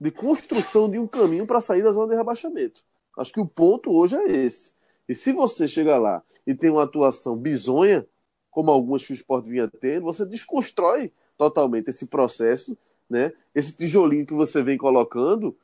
de 0.00 0.10
construção 0.10 0.90
de 0.90 0.98
um 0.98 1.06
caminho 1.06 1.46
para 1.46 1.60
sair 1.60 1.82
da 1.82 1.92
zona 1.92 2.12
de 2.12 2.16
rebaixamento. 2.16 2.84
Acho 3.16 3.32
que 3.32 3.40
o 3.40 3.46
ponto 3.46 3.90
hoje 3.90 4.16
é 4.16 4.30
esse. 4.30 4.72
E 5.08 5.14
se 5.14 5.32
você 5.32 5.68
chega 5.68 5.98
lá 5.98 6.22
e 6.46 6.54
tem 6.54 6.70
uma 6.70 6.82
atuação 6.82 7.36
bizonha, 7.36 8.06
como 8.50 8.70
algumas 8.70 9.04
que 9.04 9.12
o 9.12 9.14
esporte 9.14 9.50
vinha 9.50 9.68
tendo, 9.68 10.04
você 10.04 10.24
desconstrói 10.24 11.12
totalmente 11.36 11.90
esse 11.90 12.06
processo, 12.06 12.76
né? 13.08 13.32
esse 13.54 13.76
tijolinho 13.76 14.26
que 14.26 14.34
você 14.34 14.62
vem 14.62 14.78
colocando 14.78 15.56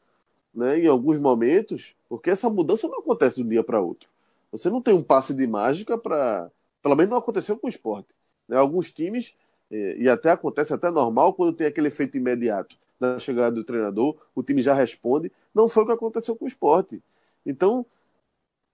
né? 0.54 0.80
em 0.80 0.86
alguns 0.86 1.18
momentos, 1.18 1.94
porque 2.08 2.30
essa 2.30 2.50
mudança 2.50 2.88
não 2.88 2.98
acontece 2.98 3.36
de 3.36 3.42
um 3.42 3.48
dia 3.48 3.62
para 3.62 3.80
outro. 3.80 4.08
Você 4.52 4.68
não 4.68 4.82
tem 4.82 4.92
um 4.92 5.02
passe 5.02 5.32
de 5.32 5.46
mágica 5.46 5.96
para. 5.96 6.50
Pelo 6.82 6.96
menos 6.96 7.10
não 7.10 7.18
aconteceu 7.18 7.56
com 7.56 7.66
o 7.66 7.70
esporte. 7.70 8.08
Né? 8.48 8.56
Alguns 8.56 8.90
times 8.90 9.34
e 9.70 10.08
até 10.08 10.30
acontece 10.30 10.74
até 10.74 10.90
normal 10.90 11.32
quando 11.32 11.54
tem 11.54 11.66
aquele 11.68 11.88
efeito 11.88 12.16
imediato 12.16 12.76
da 12.98 13.18
chegada 13.18 13.52
do 13.54 13.64
treinador, 13.64 14.16
o 14.34 14.42
time 14.42 14.62
já 14.62 14.74
responde. 14.74 15.30
Não 15.54 15.68
foi 15.68 15.84
o 15.84 15.86
que 15.86 15.92
aconteceu 15.92 16.34
com 16.36 16.44
o 16.44 16.48
esporte. 16.48 17.00
Então, 17.44 17.84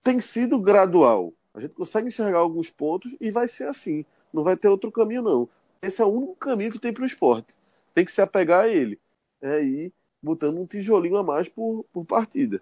tem 0.03 0.19
sido 0.19 0.59
gradual. 0.59 1.33
A 1.53 1.59
gente 1.59 1.73
consegue 1.73 2.07
enxergar 2.07 2.39
alguns 2.39 2.69
pontos 2.69 3.15
e 3.19 3.31
vai 3.31 3.47
ser 3.47 3.67
assim. 3.67 4.05
Não 4.31 4.43
vai 4.43 4.55
ter 4.55 4.67
outro 4.67 4.91
caminho, 4.91 5.21
não. 5.21 5.49
Esse 5.81 6.01
é 6.01 6.05
o 6.05 6.09
único 6.09 6.35
caminho 6.35 6.71
que 6.71 6.79
tem 6.79 6.93
para 6.93 7.03
o 7.03 7.07
esporte. 7.07 7.53
Tem 7.93 8.05
que 8.05 8.11
se 8.11 8.21
apegar 8.21 8.65
a 8.65 8.67
ele. 8.67 8.99
É 9.41 9.63
ir 9.63 9.93
botando 10.21 10.57
um 10.57 10.65
tijolinho 10.65 11.17
a 11.17 11.23
mais 11.23 11.47
por, 11.47 11.85
por 11.91 12.05
partida. 12.05 12.61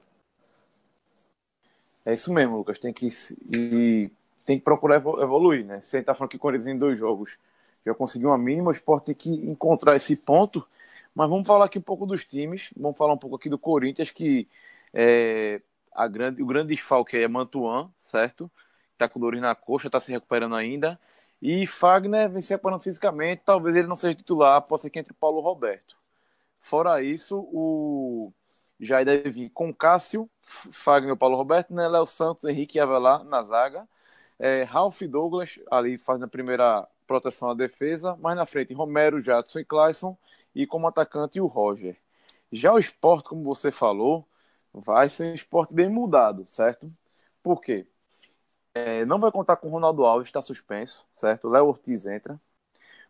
É 2.05 2.13
isso 2.13 2.31
mesmo, 2.31 2.57
Lucas. 2.57 2.79
Tem 2.79 2.93
que, 2.93 3.09
e 3.51 4.09
tem 4.45 4.57
que 4.57 4.63
procurar 4.63 4.97
evoluir, 4.97 5.65
né? 5.65 5.81
Você 5.81 5.99
está 5.99 6.13
falando 6.13 6.31
que 6.31 6.37
Corinthians 6.37 6.67
em 6.67 6.77
dois 6.77 6.97
jogos 6.97 7.37
já 7.85 7.93
conseguiu 7.93 8.29
uma 8.29 8.37
mínima, 8.37 8.69
o 8.69 8.71
esporte 8.71 9.07
tem 9.07 9.15
que 9.15 9.29
encontrar 9.49 9.95
esse 9.95 10.15
ponto. 10.15 10.65
Mas 11.13 11.29
vamos 11.29 11.47
falar 11.47 11.65
aqui 11.65 11.79
um 11.79 11.81
pouco 11.81 12.05
dos 12.05 12.25
times, 12.25 12.69
vamos 12.75 12.97
falar 12.97 13.13
um 13.13 13.17
pouco 13.17 13.35
aqui 13.35 13.49
do 13.49 13.57
Corinthians, 13.57 14.11
que 14.11 14.47
é, 14.93 15.61
a 15.95 16.07
grande, 16.07 16.43
o 16.43 16.45
grande 16.45 16.75
desfalque 16.75 17.17
é 17.17 17.27
Mantuan, 17.27 17.91
certo? 17.99 18.51
Está 18.93 19.09
com 19.09 19.19
dores 19.19 19.41
na 19.41 19.55
coxa, 19.55 19.87
está 19.87 19.99
se 19.99 20.11
recuperando 20.11 20.55
ainda. 20.55 20.99
E 21.41 21.67
Fagner 21.67 22.29
vem 22.29 22.41
se 22.41 22.53
recuperando 22.53 22.83
fisicamente, 22.83 23.43
talvez 23.45 23.75
ele 23.75 23.87
não 23.87 23.95
seja 23.95 24.15
titular, 24.15 24.61
pode 24.61 24.81
ser 24.81 24.89
que 24.89 24.99
entre 24.99 25.13
Paulo 25.13 25.41
Roberto. 25.41 25.97
Fora 26.59 27.01
isso, 27.03 27.39
o 27.51 28.33
Jair 28.79 29.05
deve 29.05 29.29
vir 29.29 29.49
com 29.49 29.73
Cássio, 29.73 30.29
Fagner, 30.41 31.15
Paulo 31.15 31.37
Roberto, 31.37 31.73
né? 31.73 31.87
Léo 31.87 32.05
Santos, 32.05 32.43
Henrique 32.45 32.79
Avelar 32.79 33.23
na 33.23 33.43
zaga. 33.43 33.87
É, 34.39 34.63
Ralph 34.63 35.01
Douglas 35.03 35.59
ali 35.71 35.97
faz 35.97 36.19
na 36.19 36.27
primeira 36.27 36.87
proteção 37.07 37.49
à 37.49 37.53
defesa, 37.53 38.15
mais 38.17 38.35
na 38.35 38.45
frente 38.45 38.73
Romero, 38.73 39.21
Jadson 39.21 39.59
e 39.59 39.65
Clayson, 39.65 40.17
e 40.53 40.65
como 40.67 40.87
atacante 40.87 41.39
o 41.39 41.45
Roger. 41.47 41.97
Já 42.51 42.73
o 42.73 42.79
esporte, 42.79 43.29
como 43.29 43.43
você 43.43 43.71
falou, 43.71 44.27
vai 44.81 45.09
ser 45.09 45.31
um 45.31 45.35
esporte 45.35 45.73
bem 45.73 45.89
mudado, 45.89 46.45
certo? 46.47 46.91
Por 47.41 47.61
quê? 47.61 47.87
É, 48.73 49.05
não 49.05 49.19
vai 49.19 49.31
contar 49.31 49.55
com 49.55 49.67
o 49.67 49.71
Ronaldo 49.71 50.03
Alves, 50.03 50.27
está 50.27 50.41
suspenso, 50.41 51.05
certo? 51.13 51.47
Léo 51.47 51.67
Ortiz 51.67 52.05
entra. 52.05 52.39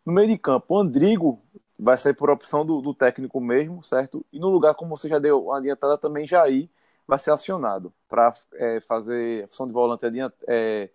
No 0.04 0.12
meio 0.12 0.28
de 0.28 0.38
campo, 0.38 0.74
o 0.74 0.78
Andrigo 0.78 1.42
vai 1.78 1.98
sair 1.98 2.14
por 2.14 2.30
opção 2.30 2.64
do, 2.64 2.80
do, 2.80 2.94
técnico 2.94 3.40
mesmo, 3.40 3.82
certo? 3.82 4.24
E 4.32 4.38
no 4.38 4.48
lugar, 4.48 4.74
como 4.74 4.96
você 4.96 5.08
já 5.08 5.18
deu 5.18 5.46
uma 5.46 5.58
adiantada, 5.58 5.98
também 5.98 6.26
Jair 6.26 6.68
vai 7.06 7.18
ser 7.18 7.32
acionado 7.32 7.92
para 8.08 8.32
é, 8.54 8.80
fazer 8.80 9.44
a 9.44 9.48
função 9.48 9.66
de 9.66 9.72
volante 9.72 10.06
adiant, 10.06 10.32
é, 10.46 10.90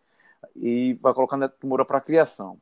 e 0.55 0.93
vai 1.01 1.13
colocar 1.13 1.37
Neto 1.37 1.67
Moura 1.67 1.85
para 1.85 1.99
criação. 2.01 2.57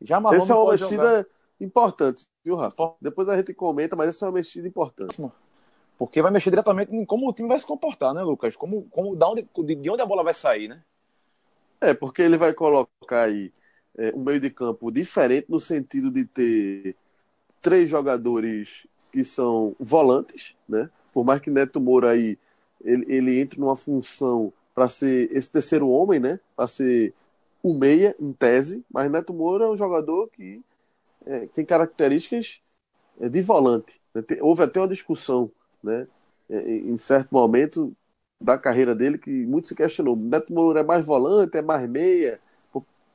Já 0.00 0.20
Marrom 0.20 0.36
essa 0.36 0.52
é 0.52 0.56
uma 0.56 0.72
mexida 0.72 1.16
jogar. 1.16 1.26
importante, 1.60 2.26
viu, 2.44 2.56
Rafa? 2.56 2.94
Depois 3.00 3.28
a 3.28 3.36
gente 3.36 3.54
comenta, 3.54 3.96
mas 3.96 4.10
essa 4.10 4.26
é 4.26 4.28
uma 4.28 4.34
mexida 4.34 4.68
importante. 4.68 5.16
Porque 5.98 6.20
vai 6.20 6.30
mexer 6.30 6.50
diretamente 6.50 6.94
em 6.94 7.04
como 7.04 7.28
o 7.28 7.32
time 7.32 7.48
vai 7.48 7.58
se 7.58 7.66
comportar, 7.66 8.12
né, 8.12 8.22
Lucas? 8.22 8.54
Como, 8.54 8.82
como, 8.90 9.16
da 9.16 9.28
onde, 9.28 9.42
de 9.42 9.90
onde 9.90 10.02
a 10.02 10.06
bola 10.06 10.22
vai 10.22 10.34
sair, 10.34 10.68
né? 10.68 10.82
É, 11.80 11.94
porque 11.94 12.22
ele 12.22 12.36
vai 12.36 12.52
colocar 12.52 13.22
aí 13.22 13.52
é, 13.96 14.12
um 14.14 14.22
meio 14.22 14.40
de 14.40 14.50
campo 14.50 14.90
diferente 14.90 15.46
no 15.48 15.58
sentido 15.58 16.10
de 16.10 16.24
ter 16.24 16.96
três 17.62 17.88
jogadores 17.88 18.86
que 19.12 19.24
são 19.24 19.74
volantes, 19.78 20.54
né? 20.68 20.90
Por 21.12 21.24
mais 21.24 21.40
que 21.40 21.50
Neto 21.50 21.80
Moura 21.80 22.10
aí 22.10 22.38
ele, 22.84 23.06
ele 23.08 23.40
entre 23.40 23.58
numa 23.58 23.76
função 23.76 24.52
para 24.74 24.88
ser 24.88 25.30
esse 25.32 25.50
terceiro 25.50 25.88
homem, 25.88 26.20
né? 26.20 26.38
Para 26.54 26.68
ser 26.68 27.14
o 27.62 27.74
meia, 27.74 28.14
em 28.20 28.32
tese, 28.32 28.84
mas 28.92 29.10
Neto 29.10 29.32
Moura 29.32 29.64
é 29.64 29.68
um 29.68 29.76
jogador 29.76 30.28
que 30.28 30.62
é, 31.24 31.46
tem 31.46 31.64
características 31.64 32.60
é, 33.20 33.28
de 33.28 33.40
volante. 33.40 34.00
Né? 34.14 34.22
Houve 34.40 34.62
até 34.62 34.78
uma 34.78 34.86
discussão, 34.86 35.50
né? 35.86 36.06
É, 36.48 36.76
em 36.76 36.98
certo 36.98 37.30
momento 37.32 37.96
da 38.40 38.58
carreira 38.58 38.94
dele 38.94 39.18
que 39.18 39.30
muito 39.46 39.68
se 39.68 39.74
questionou. 39.74 40.16
Neto 40.16 40.52
Moura 40.52 40.80
é 40.80 40.84
mais 40.84 41.04
volante, 41.04 41.56
é 41.56 41.62
mais 41.62 41.88
meia, 41.88 42.40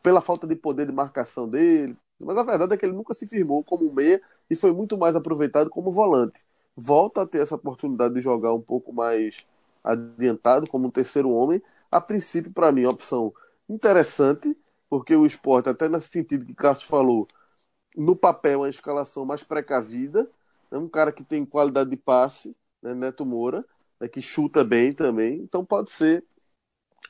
pela 0.01 0.21
falta 0.21 0.47
de 0.47 0.55
poder 0.55 0.85
de 0.87 0.91
marcação 0.93 1.47
dele. 1.47 1.95
Mas 2.19 2.37
a 2.37 2.43
verdade 2.43 2.73
é 2.73 2.77
que 2.77 2.85
ele 2.85 2.93
nunca 2.93 3.13
se 3.13 3.27
firmou 3.27 3.63
como 3.63 3.91
meia 3.93 4.21
e 4.49 4.55
foi 4.55 4.71
muito 4.71 4.97
mais 4.97 5.15
aproveitado 5.15 5.69
como 5.69 5.91
volante. 5.91 6.43
Volta 6.75 7.21
a 7.21 7.27
ter 7.27 7.41
essa 7.41 7.55
oportunidade 7.55 8.13
de 8.13 8.21
jogar 8.21 8.53
um 8.53 8.61
pouco 8.61 8.93
mais 8.93 9.45
adiantado 9.83 10.67
como 10.69 10.87
um 10.87 10.91
terceiro 10.91 11.29
homem. 11.31 11.61
A 11.91 11.99
princípio, 11.99 12.51
para 12.51 12.71
mim, 12.71 12.85
a 12.85 12.89
opção 12.89 13.33
interessante, 13.67 14.55
porque 14.89 15.15
o 15.15 15.25
esporte, 15.25 15.69
até 15.69 15.89
nesse 15.89 16.09
sentido 16.09 16.45
que 16.45 16.53
Cássio 16.53 16.87
falou, 16.87 17.27
no 17.95 18.15
papel 18.15 18.53
é 18.53 18.57
uma 18.57 18.69
escalação 18.69 19.25
mais 19.25 19.43
precavida, 19.43 20.29
é 20.71 20.77
um 20.77 20.87
cara 20.87 21.11
que 21.11 21.23
tem 21.23 21.45
qualidade 21.45 21.89
de 21.89 21.97
passe, 21.97 22.55
né, 22.81 22.93
Neto 22.93 23.25
Moura, 23.25 23.65
né, 23.99 24.07
que 24.07 24.21
chuta 24.21 24.63
bem 24.63 24.93
também. 24.93 25.35
Então 25.35 25.63
pode 25.63 25.91
ser, 25.91 26.23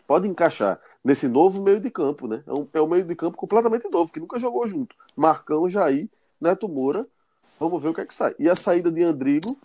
pode 0.07 0.28
encaixar 0.28 0.80
nesse 1.03 1.28
novo 1.28 1.61
meio 1.61 1.80
de 1.80 1.89
campo, 1.89 2.28
né? 2.28 2.43
É 2.45 2.53
um, 2.53 2.67
é 2.74 2.82
um 2.82 2.88
meio 2.88 3.03
de 3.03 3.15
campo 3.15 3.38
completamente 3.38 3.89
novo, 3.89 4.11
que 4.11 4.19
nunca 4.19 4.39
jogou 4.39 4.67
junto. 4.67 4.95
Marcão, 5.15 5.69
Jair, 5.69 6.09
Neto 6.39 6.67
Moura. 6.67 7.07
Vamos 7.59 7.82
ver 7.82 7.89
o 7.89 7.93
que 7.93 8.01
é 8.01 8.05
que 8.05 8.13
sai. 8.13 8.36
E 8.39 8.49
a 8.49 8.55
saída 8.55 8.91
de 8.91 9.03
Andrigo 9.03 9.57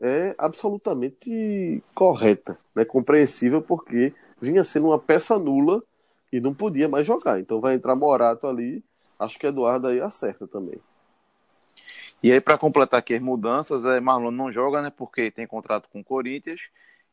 é 0.00 0.34
absolutamente 0.36 1.82
correta, 1.94 2.58
né? 2.74 2.84
compreensível, 2.84 3.62
porque 3.62 4.12
vinha 4.40 4.64
sendo 4.64 4.88
uma 4.88 4.98
peça 4.98 5.38
nula 5.38 5.82
e 6.32 6.40
não 6.40 6.52
podia 6.52 6.88
mais 6.88 7.06
jogar. 7.06 7.40
Então 7.40 7.60
vai 7.60 7.74
entrar 7.74 7.94
Morato 7.94 8.46
ali. 8.46 8.84
Acho 9.18 9.38
que 9.38 9.46
Eduardo 9.46 9.86
aí 9.86 10.00
acerta 10.00 10.46
também. 10.46 10.80
E 12.24 12.32
aí, 12.32 12.40
para 12.40 12.56
completar 12.56 13.00
aqui 13.00 13.14
as 13.14 13.20
mudanças, 13.20 13.84
é, 13.84 14.00
Marlon 14.00 14.30
não 14.30 14.50
joga, 14.50 14.80
né? 14.80 14.88
Porque 14.90 15.30
tem 15.30 15.46
contrato 15.46 15.90
com 15.90 16.00
o 16.00 16.04
Corinthians 16.04 16.70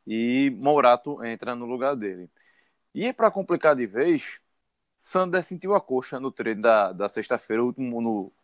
e 0.08 0.50
Morato 0.52 1.22
entra 1.26 1.54
no 1.54 1.66
lugar 1.66 1.98
dele. 1.98 2.30
E 2.96 3.14
para 3.14 3.32
complicar 3.32 3.76
de 3.76 3.88
vez, 3.88 4.40
Sander 5.00 5.44
sentiu 5.44 5.76
a 5.76 5.82
coxa 5.82 6.20
no 6.20 6.32
treino 6.32 6.62
da, 6.62 6.94
da 6.94 7.10
sexta-feira, 7.10 7.64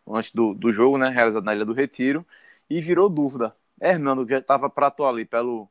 antes 0.08 0.32
do, 0.34 0.54
do 0.54 0.74
jogo, 0.74 0.98
né? 0.98 1.10
Realizado 1.10 1.44
na 1.46 1.56
Ilha 1.56 1.66
do 1.66 1.74
Retiro, 1.74 2.26
e 2.70 2.82
virou 2.82 3.10
dúvida. 3.10 3.56
Hernando, 3.82 4.26
que 4.26 4.34
já 4.34 4.40
estava 4.40 4.68
atuar 4.68 5.10
ali 5.12 5.26
pelo, 5.26 5.70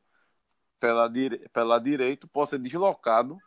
pela, 0.79 1.11
pela 1.53 1.79
direito, 1.79 2.27
pode 2.27 2.51
ser 2.51 2.59
deslocado 2.59 3.39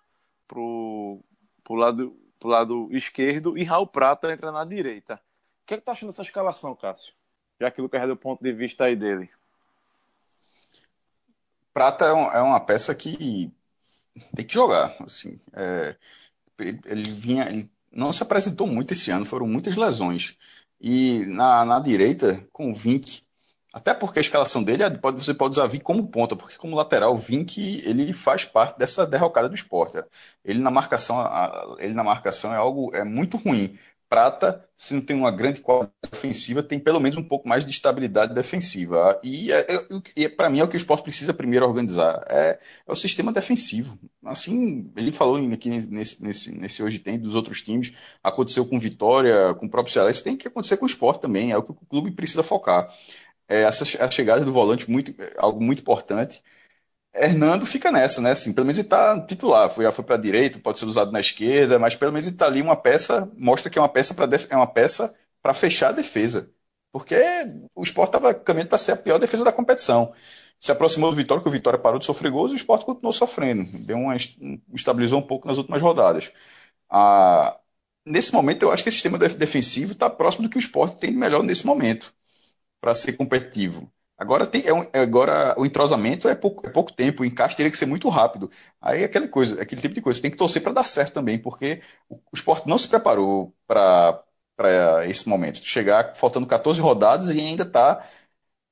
pro, 0.49 1.25
pro 1.65 1.75
lado, 1.77 2.17
pro 2.39 2.49
lado 2.51 2.89
esquerdo 2.93 3.59
e 3.59 3.65
Raul 3.65 3.87
Prata 3.89 4.33
entra 4.33 4.53
na 4.53 4.65
direita. 4.65 5.17
O 5.65 5.67
que, 5.67 5.75
é 5.75 5.79
que 5.79 5.85
tá 5.85 5.93
achando 5.93 6.11
dessa 6.11 6.23
escalação, 6.23 6.77
Cássio? 6.77 7.20
Já 7.61 7.71
que 7.71 7.81
o 7.81 7.85
Lucas 7.85 8.03
deu 8.07 8.17
ponto 8.17 8.43
de 8.43 8.53
vista 8.53 8.85
aí 8.85 8.97
dele. 8.97 9.29
Prata 11.73 12.07
é, 12.07 12.13
um, 12.13 12.33
é 12.33 12.41
uma 12.41 12.61
peça 12.61 12.95
que 12.95 13.53
tem 14.35 14.45
que 14.45 14.55
jogar. 14.55 14.95
Assim, 15.01 15.39
é, 15.53 15.97
ele, 16.59 16.81
ele, 16.87 17.11
vinha, 17.11 17.49
ele 17.49 17.71
não 17.93 18.13
se 18.13 18.23
apresentou 18.23 18.67
muito 18.67 18.93
esse 18.93 19.11
ano, 19.11 19.25
foram 19.25 19.47
muitas 19.47 19.77
lesões. 19.77 20.37
E 20.81 21.25
na, 21.27 21.65
na 21.65 21.79
direita, 21.79 22.43
com 22.53 22.71
o 22.71 22.75
Vink, 22.75 23.23
até 23.73 23.95
porque 23.95 24.19
a 24.19 24.23
escalação 24.23 24.63
dele 24.63 24.83
é, 24.83 24.91
pode, 24.91 25.23
você 25.23 25.33
pode 25.35 25.53
usar 25.53 25.67
Vink 25.67 25.85
como 25.85 26.09
ponta, 26.09 26.35
porque 26.35 26.57
como 26.57 26.75
lateral, 26.75 27.13
o 27.13 27.19
Vink 27.19 27.83
ele 27.87 28.13
faz 28.13 28.45
parte 28.45 28.79
dessa 28.79 29.07
derrocada 29.07 29.49
do 29.49 29.55
esporte. 29.55 30.03
Ele 30.45 30.61
na 30.61 30.71
marcação, 30.71 31.25
ele 31.79 31.95
na 31.95 32.03
marcação 32.03 32.53
é 32.53 32.57
algo 32.57 32.91
é 32.95 33.05
muito 33.05 33.37
ruim. 33.37 33.79
Prata, 34.11 34.69
se 34.77 34.93
não 34.93 35.01
tem 35.01 35.15
uma 35.15 35.31
grande 35.31 35.61
qualidade 35.61 35.93
ofensiva, 36.13 36.65
tem 36.65 36.81
pelo 36.81 36.99
menos 36.99 37.17
um 37.17 37.23
pouco 37.23 37.49
mais 37.49 37.65
de 37.65 37.71
estabilidade 37.71 38.35
defensiva. 38.35 39.17
E, 39.23 39.53
é, 39.53 39.61
é, 39.61 40.25
é 40.25 40.29
para 40.29 40.51
mim 40.51 40.59
é 40.59 40.65
o 40.65 40.69
que 40.69 40.75
o 40.75 40.77
esporte 40.77 41.05
precisa 41.05 41.33
primeiro 41.33 41.65
organizar. 41.65 42.25
É, 42.29 42.59
é, 42.89 42.93
o 42.93 42.97
sistema 42.97 43.33
defensivo. 43.33 43.97
Assim, 44.25 44.91
ele 44.97 45.13
falou 45.13 45.37
aqui 45.53 45.71
nesse, 45.71 46.21
nesse, 46.21 46.59
nesse 46.59 46.83
Hoje 46.83 46.99
Tem 46.99 47.21
dos 47.21 47.37
outros 47.37 47.63
times, 47.63 47.93
aconteceu 48.21 48.67
com 48.67 48.81
Vitória, 48.81 49.55
com 49.55 49.67
o 49.67 49.71
próprio 49.71 49.93
Ceará, 49.93 50.11
isso 50.11 50.25
tem 50.25 50.37
que 50.37 50.49
acontecer 50.49 50.77
com 50.77 50.87
o 50.87 50.89
esporte 50.89 51.21
também, 51.21 51.53
é 51.53 51.57
o 51.57 51.63
que 51.63 51.71
o 51.71 51.75
clube 51.75 52.11
precisa 52.11 52.43
focar. 52.43 52.93
É, 53.49 53.63
essa, 53.63 53.85
a 54.05 54.11
chegada 54.11 54.45
do 54.45 54.53
volante, 54.53 54.91
muito, 54.91 55.15
algo 55.39 55.63
muito 55.63 55.83
importante. 55.83 56.43
Hernando 57.15 57.67
fica 57.67 57.91
nessa, 57.91 58.21
né? 58.21 58.33
Assim, 58.33 58.53
pelo 58.53 58.67
menos 58.67 58.79
ele 58.79 58.87
está 58.87 59.21
titular, 59.27 59.69
foi, 59.71 59.85
já 59.85 59.93
foi 59.93 60.05
para 60.05 60.17
direita, 60.17 60.59
pode 60.61 60.79
ser 60.79 60.85
usado 60.87 61.11
na 61.11 61.21
esquerda, 61.21 61.79
mas 61.79 61.95
pelo 61.97 62.13
menos 62.13 62.27
ele 62.27 62.37
está 62.37 62.47
ali 62.47 62.63
uma 62.63 62.77
peça, 62.77 63.31
mostra 63.37 63.69
que 63.71 63.79
é 63.79 63.83
uma 63.83 63.89
peça 63.89 64.15
para 64.15 64.29
é 64.49 64.57
uma 64.57 64.67
peça 64.67 65.15
para 65.43 65.53
fechar 65.53 65.89
a 65.89 65.93
defesa. 65.93 66.51
Porque 66.93 67.17
o 67.75 67.83
Sport 67.83 68.09
estava 68.09 68.35
caminhando 68.35 68.69
para 68.69 68.79
ser 68.79 68.93
a 68.93 68.97
pior 68.97 69.19
defesa 69.19 69.45
da 69.45 69.53
competição. 69.53 70.13
Se 70.59 70.71
aproximou 70.73 71.11
do 71.11 71.17
Vitória, 71.17 71.43
que 71.43 71.49
o 71.49 71.53
Vitória 71.53 71.79
parou 71.79 71.99
de 71.99 72.05
sofrer 72.05 72.31
gols 72.31 72.51
e 72.53 72.55
o 72.55 72.57
Sport 72.57 72.85
continuou 72.85 73.13
sofrendo. 73.13 73.65
Deu 73.87 73.97
uma, 73.97 74.17
estabilizou 74.75 75.19
um 75.21 75.27
pouco 75.27 75.49
nas 75.49 75.57
últimas 75.59 75.81
rodadas. 75.83 76.33
Ah, 76.91 77.59
nesse 78.07 78.33
momento, 78.33 78.63
eu 78.65 78.73
acho 78.73 78.83
que 78.83 78.89
esse 78.89 78.97
sistema 78.99 79.19
defensivo 79.19 79.93
está 79.93 80.11
próximo 80.11 80.45
do 80.45 80.51
que 80.51 80.59
o 80.59 80.61
Sport 80.61 80.99
tem 80.99 81.13
de 81.13 81.17
melhor 81.19 81.43
nesse 81.43 81.67
momento 81.67 82.13
para 82.81 82.95
ser 82.95 83.15
competitivo. 83.15 83.93
Agora, 84.21 84.47
tem, 84.47 84.63
é 84.67 84.75
um, 84.75 84.83
agora 84.93 85.55
o 85.59 85.65
entrosamento 85.65 86.29
é 86.29 86.35
pouco, 86.35 86.67
é 86.67 86.71
pouco 86.71 86.93
tempo, 86.93 87.23
o 87.23 87.25
encaixe 87.25 87.57
teria 87.57 87.71
que 87.71 87.79
ser 87.79 87.87
muito 87.87 88.07
rápido. 88.11 88.51
Aí 88.79 89.01
é 89.01 89.07
aquela 89.07 89.27
coisa, 89.27 89.63
aquele 89.63 89.81
tipo 89.81 89.95
de 89.95 90.03
coisa, 90.03 90.19
você 90.19 90.23
tem 90.23 90.31
que 90.31 90.37
torcer 90.37 90.63
para 90.63 90.75
dar 90.75 90.85
certo 90.85 91.15
também, 91.15 91.39
porque 91.39 91.81
o, 92.07 92.17
o 92.17 92.35
esporte 92.35 92.69
não 92.69 92.77
se 92.77 92.87
preparou 92.87 93.55
para 93.67 94.23
esse 95.09 95.27
momento. 95.27 95.65
Chegar 95.65 96.15
faltando 96.15 96.47
14 96.47 96.79
rodadas 96.83 97.31
e 97.31 97.41
ainda 97.41 97.63
está 97.63 98.05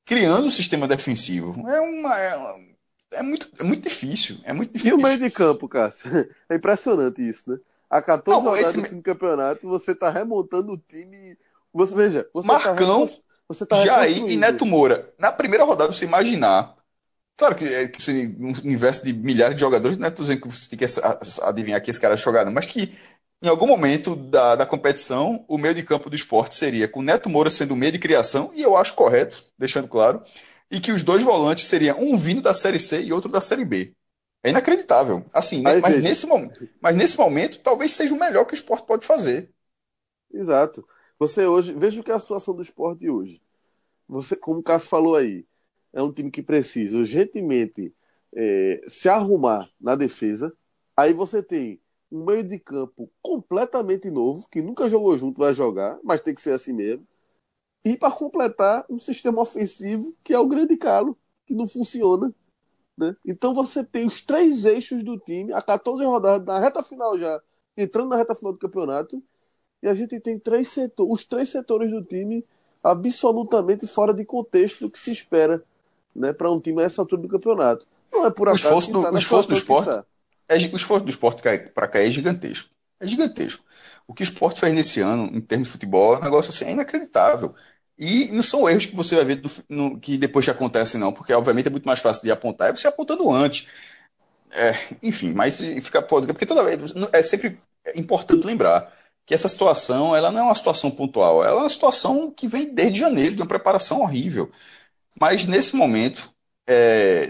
criando 0.05 0.49
um 0.49 0.51
sistema 0.51 0.87
defensivo. 0.87 1.67
É 1.67 1.81
uma. 1.81 2.21
É, 2.21 2.69
é, 3.13 3.23
muito, 3.23 3.49
é 3.59 3.65
muito 3.65 3.89
difícil. 3.89 4.37
É 4.45 4.53
muito 4.53 4.75
difícil. 4.75 4.99
E 4.99 5.01
o 5.01 5.03
meio 5.03 5.19
de 5.19 5.31
campo, 5.31 5.67
Cássio? 5.67 6.11
É 6.51 6.57
impressionante 6.57 7.27
isso, 7.27 7.51
né? 7.51 7.59
A 7.89 8.03
14 8.03 8.39
não, 8.39 8.51
rodadas 8.51 8.75
esse... 8.75 8.95
do 8.95 9.03
campeonato, 9.03 9.67
você 9.67 9.93
está 9.93 10.11
remontando 10.11 10.73
o 10.73 10.77
time. 10.77 11.39
Você 11.73 11.95
veja, 11.95 12.29
você 12.35 12.47
tá 12.47 12.53
Marcão. 12.53 13.09
Tá 13.09 13.15
você 13.49 13.65
tá 13.65 13.77
Jair 13.85 14.29
e 14.29 14.37
Neto 14.37 14.67
Moura. 14.67 15.13
Na 15.19 15.33
primeira 15.33 15.65
rodada, 15.65 15.91
você 15.91 16.05
imaginar. 16.05 16.77
Claro 17.37 17.55
que, 17.55 17.65
é, 17.65 17.89
que 17.89 18.11
um 18.39 18.53
universo 18.65 19.05
de 19.05 19.13
milhares 19.13 19.55
de 19.55 19.61
jogadores, 19.61 19.97
não 19.97 20.09
é 20.09 20.11
dizendo 20.11 20.41
que 20.41 20.49
você 20.49 20.69
tem 20.69 20.79
que 20.79 20.85
adivinhar 21.43 21.81
que 21.81 21.91
esse 21.91 22.01
cara 22.01 22.15
é 22.15 22.17
jogado, 22.17 22.51
mas 22.51 22.67
que 22.67 22.93
em 23.41 23.49
algum 23.49 23.67
momento 23.67 24.17
da, 24.17 24.57
da 24.57 24.67
competição, 24.67 25.45
o 25.49 25.57
meio 25.57 25.75
de 25.75 25.85
campo 25.85 26.11
do 26.11 26.17
esporte 26.17 26.57
seria 26.57 26.89
com 26.89 27.01
Neto 27.01 27.31
Moura 27.31 27.49
sendo 27.49 27.73
o 27.73 27.77
meio 27.77 27.93
de 27.93 27.99
criação, 27.99 28.51
e 28.53 28.63
eu 28.63 28.77
acho 28.77 28.95
correto, 28.95 29.41
deixando 29.57 29.87
claro, 29.87 30.21
e 30.71 30.81
que 30.81 30.91
os 30.91 31.05
dois 31.05 31.23
volantes 31.23 31.67
seriam 31.67 32.01
um 32.01 32.17
vindo 32.17 32.43
da 32.43 32.53
Série 32.53 32.81
C 32.81 33.01
e 33.03 33.13
outro 33.13 33.31
da 33.31 33.41
Série 33.41 33.65
B. 33.65 33.95
É 34.43 34.51
inacreditável. 34.51 35.25
Assim, 35.33 35.63
né? 35.63 35.77
mas, 35.81 35.99
nesse, 35.99 36.27
mas 36.81 36.97
nesse 36.97 37.17
momento, 37.17 37.61
talvez 37.61 37.93
seja 37.93 38.15
o 38.15 38.19
melhor 38.19 38.45
que 38.45 38.55
o 38.55 38.57
esporte 38.57 38.87
pode 38.87 39.07
fazer. 39.07 39.51
Exato. 40.33 40.87
Você 41.19 41.47
hoje, 41.47 41.73
veja 41.73 42.01
o 42.01 42.05
que 42.05 42.11
é 42.11 42.14
a 42.14 42.19
situação 42.19 42.55
do 42.55 42.62
esporte 42.62 43.09
hoje. 43.11 43.43
Você, 44.09 44.37
como 44.37 44.61
o 44.61 44.62
Cássio 44.62 44.89
falou 44.89 45.16
aí, 45.16 45.45
é 45.93 46.03
um 46.03 46.12
time 46.12 46.31
que 46.31 46.43
precisa 46.43 46.97
urgentemente 46.97 47.95
é, 48.35 48.85
se 48.89 49.09
arrumar 49.09 49.69
na 49.81 49.97
defesa. 49.97 50.55
Aí 50.97 51.12
você 51.12 51.43
tem 51.43 51.81
um 52.11 52.25
meio 52.25 52.45
de 52.45 52.59
campo 52.59 53.11
completamente 53.21 54.11
novo, 54.11 54.49
que 54.49 54.62
nunca 54.62 54.89
jogou 54.89 55.16
junto, 55.19 55.39
vai 55.39 55.53
jogar, 55.53 55.99
mas 56.03 56.21
tem 56.21 56.35
que 56.35 56.41
ser 56.41 56.53
assim 56.53 56.73
mesmo. 56.73 57.07
E 57.85 57.97
para 57.97 58.14
completar, 58.14 58.85
um 58.89 59.01
sistema 59.01 59.43
ofensivo 59.43 60.16
que 60.23 60.33
é 60.33 60.39
o 60.39 60.49
grande 60.49 60.77
calo, 60.77 61.19
que 61.47 61.55
não 61.55 61.66
funciona. 61.69 62.35
Né? 62.97 63.16
Então 63.25 63.55
você 63.55 63.85
tem 63.85 64.07
os 64.07 64.23
três 64.23 64.64
eixos 64.64 65.03
do 65.05 65.19
time, 65.19 65.53
a 65.53 65.62
14 65.62 66.05
rodadas, 66.05 66.47
na 66.47 66.59
reta 66.59 66.83
final 66.83 67.19
já, 67.19 67.41
entrando 67.77 68.11
na 68.11 68.16
reta 68.16 68.35
final 68.35 68.53
do 68.53 68.59
campeonato, 68.59 69.23
e 69.83 69.89
a 69.89 69.95
gente 69.95 70.18
tem 70.20 70.39
três 70.39 70.68
setores, 70.68 71.12
os 71.12 71.24
três 71.24 71.49
setores 71.51 71.91
do 71.91 72.03
time 72.03 72.45
absolutamente 72.83 73.87
fora 73.87 74.12
de 74.12 74.24
contexto 74.24 74.81
do 74.81 74.91
que 74.91 74.99
se 74.99 75.11
espera 75.12 75.62
né, 76.14 76.33
para 76.33 76.51
um 76.51 76.61
time 76.61 76.83
a 76.83 76.87
essa 76.87 77.03
altura 77.03 77.22
do 77.22 77.29
campeonato. 77.29 77.87
Não 78.12 78.26
é 78.26 78.31
por 78.31 78.49
acaso 78.49 78.64
o 78.64 78.68
esforço 78.68 78.93
do, 78.93 79.03
tá 79.03 79.11
o 79.11 79.18
esforço 79.18 79.49
do 79.49 79.55
esporte 79.55 80.05
é, 80.49 80.55
o 80.57 80.76
esforço 80.76 81.05
do 81.05 81.11
esporte 81.11 81.43
para 81.74 81.87
cair 81.87 82.09
é 82.09 82.11
gigantesco. 82.11 82.70
É 82.99 83.07
gigantesco. 83.07 83.62
O 84.07 84.14
que 84.14 84.22
o 84.22 84.24
esporte 84.24 84.61
fez 84.61 84.74
nesse 84.74 85.01
ano, 85.01 85.31
em 85.33 85.41
termos 85.41 85.68
de 85.68 85.72
futebol, 85.72 86.14
é 86.14 86.18
um 86.18 86.24
negócio 86.24 86.51
assim, 86.51 86.64
é 86.64 86.72
inacreditável. 86.72 87.55
E 87.99 88.29
não 88.33 88.43
são 88.43 88.68
erros 88.68 88.87
que 88.87 88.97
você 88.97 89.14
vai 89.14 89.24
ver 89.24 89.37
do, 89.37 89.51
no, 89.68 90.01
que 90.01 90.16
depois 90.16 90.45
que 90.45 90.51
acontecem, 90.51 90.99
não, 90.99 91.12
porque 91.12 91.33
obviamente 91.33 91.66
é 91.66 91.70
muito 91.70 91.85
mais 91.85 92.01
fácil 92.01 92.22
de 92.22 92.31
apontar, 92.31 92.70
é 92.70 92.76
você 92.76 92.89
apontando 92.89 93.31
antes. 93.31 93.66
É, 94.51 94.72
enfim, 95.03 95.33
mas 95.35 95.61
fica 95.61 96.01
porque 96.01 96.47
toda 96.47 96.64
vez 96.64 96.95
é 97.12 97.22
sempre 97.22 97.61
importante 97.95 98.47
lembrar 98.47 98.91
que 99.29 99.35
essa 99.35 99.47
situação 99.47 100.16
ela 100.16 100.33
não 100.33 100.41
é 100.41 100.43
uma 100.45 100.55
situação 100.55 100.91
pontual, 100.91 101.45
ela 101.45 101.61
é 101.61 101.62
uma 101.62 101.68
situação 101.68 102.31
que 102.31 102.49
vem 102.49 102.72
desde 102.72 102.99
janeiro, 102.99 103.37
de 103.37 103.43
uma 103.43 103.47
preparação 103.47 104.01
horrível. 104.01 104.51
Mas 105.20 105.45
nesse 105.45 105.76
momento, 105.76 106.33
é, 106.66 107.29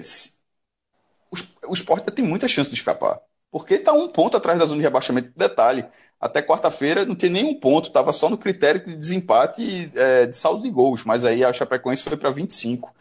o, 1.67 1.75
esporte 1.75 2.09
tem 2.13 2.25
muita 2.25 2.47
chance 2.47 2.71
de 2.71 2.77
escapar. 2.77 3.19
Porque 3.51 3.75
está 3.75 3.93
um 3.93 4.07
ponto 4.07 4.37
atrás 4.37 4.61
da 4.61 4.67
zona 4.67 4.79
de 4.79 4.85
rebaixamento. 4.85 5.33
Detalhe, 5.35 5.85
até 6.21 6.41
quarta-feira 6.41 7.05
não 7.05 7.17
tinha 7.17 7.33
nenhum 7.33 7.59
ponto, 7.59 7.89
estava 7.89 8.13
só 8.13 8.31
no 8.31 8.39
critério 8.39 8.87
de 8.87 8.95
desempate 8.97 9.91
é, 9.97 10.27
de 10.27 10.37
saldo 10.37 10.63
de 10.63 10.71
gols, 10.71 11.05
mas 11.05 11.25
aí 11.25 11.45
a 11.45 11.53
Chapecoense 11.53 12.05
foi 12.05 12.17
para 12.17 12.31
25. 12.31 12.95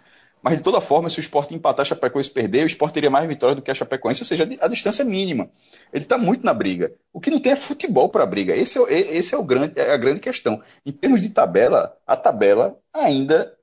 Mas 0.47 0.59
de 0.59 0.63
toda 0.63 0.79
forma, 0.79 1.09
se 1.09 1.19
o 1.19 1.19
esporte 1.19 1.53
empatar 1.53 1.81
a 1.81 1.85
Chapecoense 1.85 2.31
perder, 2.31 2.63
o 2.63 2.67
esporte 2.67 2.93
teria 2.93 3.09
mais 3.09 3.27
vitórias 3.27 3.57
do 3.57 3.61
que 3.61 3.69
a 3.69 3.75
Chapecoense, 3.75 4.21
ou 4.21 4.25
seja, 4.25 4.47
a 4.61 4.67
distância 4.69 5.01
é 5.01 5.05
mínima. 5.05 5.51
Ele 5.91 6.05
está 6.05 6.17
muito 6.17 6.45
na 6.45 6.53
briga. 6.53 6.95
O 7.11 7.19
que 7.19 7.29
não 7.29 7.37
tem 7.37 7.51
é 7.51 7.55
futebol 7.57 8.07
para 8.07 8.25
briga. 8.25 8.55
Esse 8.55 8.79
é, 8.79 8.93
esse 8.93 9.35
é, 9.35 9.37
o 9.37 9.43
grande, 9.43 9.77
é 9.77 9.91
a 9.91 9.97
grande 9.97 10.21
questão. 10.21 10.61
Em 10.85 10.93
termos 10.93 11.19
de 11.19 11.31
tabela, 11.31 11.97
a 12.07 12.15
tabela 12.15 12.79
ainda, 12.93 13.57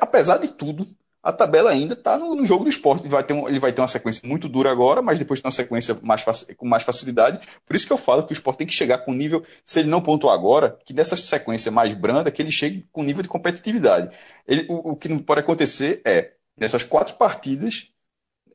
apesar 0.00 0.36
de 0.36 0.46
tudo, 0.46 0.86
a 1.22 1.32
tabela 1.32 1.70
ainda 1.70 1.94
está 1.94 2.18
no, 2.18 2.34
no, 2.34 2.44
jogo 2.44 2.64
do 2.64 2.70
esporte. 2.70 3.02
Ele 3.02 3.10
vai, 3.10 3.22
ter 3.22 3.32
um, 3.32 3.48
ele 3.48 3.60
vai 3.60 3.72
ter 3.72 3.80
uma 3.80 3.88
sequência 3.88 4.26
muito 4.28 4.48
dura 4.48 4.72
agora, 4.72 5.00
mas 5.00 5.18
depois 5.18 5.40
tem 5.40 5.46
uma 5.46 5.52
sequência 5.52 5.96
mais, 6.02 6.24
com 6.56 6.66
mais 6.66 6.82
facilidade. 6.82 7.46
Por 7.64 7.76
isso 7.76 7.86
que 7.86 7.92
eu 7.92 7.96
falo 7.96 8.24
que 8.24 8.32
o 8.32 8.34
esporte 8.34 8.58
tem 8.58 8.66
que 8.66 8.72
chegar 8.72 8.98
com 8.98 9.12
nível, 9.12 9.42
se 9.64 9.80
ele 9.80 9.88
não 9.88 10.00
pontuar 10.00 10.34
agora, 10.34 10.76
que 10.84 10.92
nessa 10.92 11.16
sequência 11.16 11.70
mais 11.70 11.94
branda, 11.94 12.30
que 12.30 12.42
ele 12.42 12.50
chegue 12.50 12.84
com 12.90 13.04
nível 13.04 13.22
de 13.22 13.28
competitividade. 13.28 14.12
Ele, 14.48 14.66
o, 14.68 14.92
o 14.92 14.96
que 14.96 15.08
não 15.08 15.18
pode 15.18 15.40
acontecer 15.40 16.02
é, 16.04 16.32
nessas 16.56 16.82
quatro 16.82 17.14
partidas, 17.14 17.88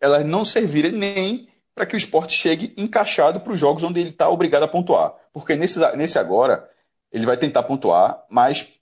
elas 0.01 0.25
não 0.25 0.43
servirem 0.43 0.91
nem 0.91 1.47
para 1.73 1.85
que 1.85 1.95
o 1.95 1.97
esporte 1.97 2.33
chegue 2.33 2.73
encaixado 2.75 3.39
para 3.39 3.53
os 3.53 3.59
jogos 3.59 3.83
onde 3.83 4.01
ele 4.01 4.09
está 4.09 4.27
obrigado 4.29 4.63
a 4.63 4.67
pontuar. 4.67 5.13
Porque 5.31 5.55
nesse, 5.55 5.79
nesse 5.95 6.19
agora, 6.19 6.67
ele 7.11 7.25
vai 7.25 7.37
tentar 7.37 7.63
pontuar, 7.63 8.25
mas 8.29 8.76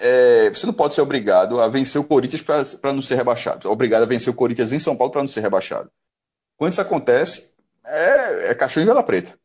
é, 0.00 0.50
você 0.50 0.66
não 0.66 0.72
pode 0.72 0.94
ser 0.94 1.00
obrigado 1.00 1.60
a 1.60 1.68
vencer 1.68 2.00
o 2.00 2.04
Corinthians 2.04 2.42
para 2.42 2.92
não 2.92 3.02
ser 3.02 3.16
rebaixado. 3.16 3.70
Obrigado 3.70 4.02
a 4.02 4.06
vencer 4.06 4.32
o 4.32 4.36
Corinthians 4.36 4.72
em 4.72 4.78
São 4.78 4.96
Paulo 4.96 5.12
para 5.12 5.22
não 5.22 5.28
ser 5.28 5.40
rebaixado. 5.40 5.90
Quando 6.56 6.72
isso 6.72 6.80
acontece, 6.80 7.54
é, 7.86 8.50
é 8.50 8.54
cachorro 8.54 8.84
em 8.84 8.86
vela 8.86 9.02
preta. 9.02 9.38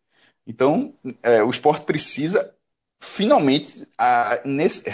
Então, 0.46 0.94
é, 1.22 1.42
o 1.44 1.50
esporte 1.50 1.86
precisa 1.86 2.54
finalmente, 3.00 3.88
a, 3.98 4.40
nesse, 4.46 4.86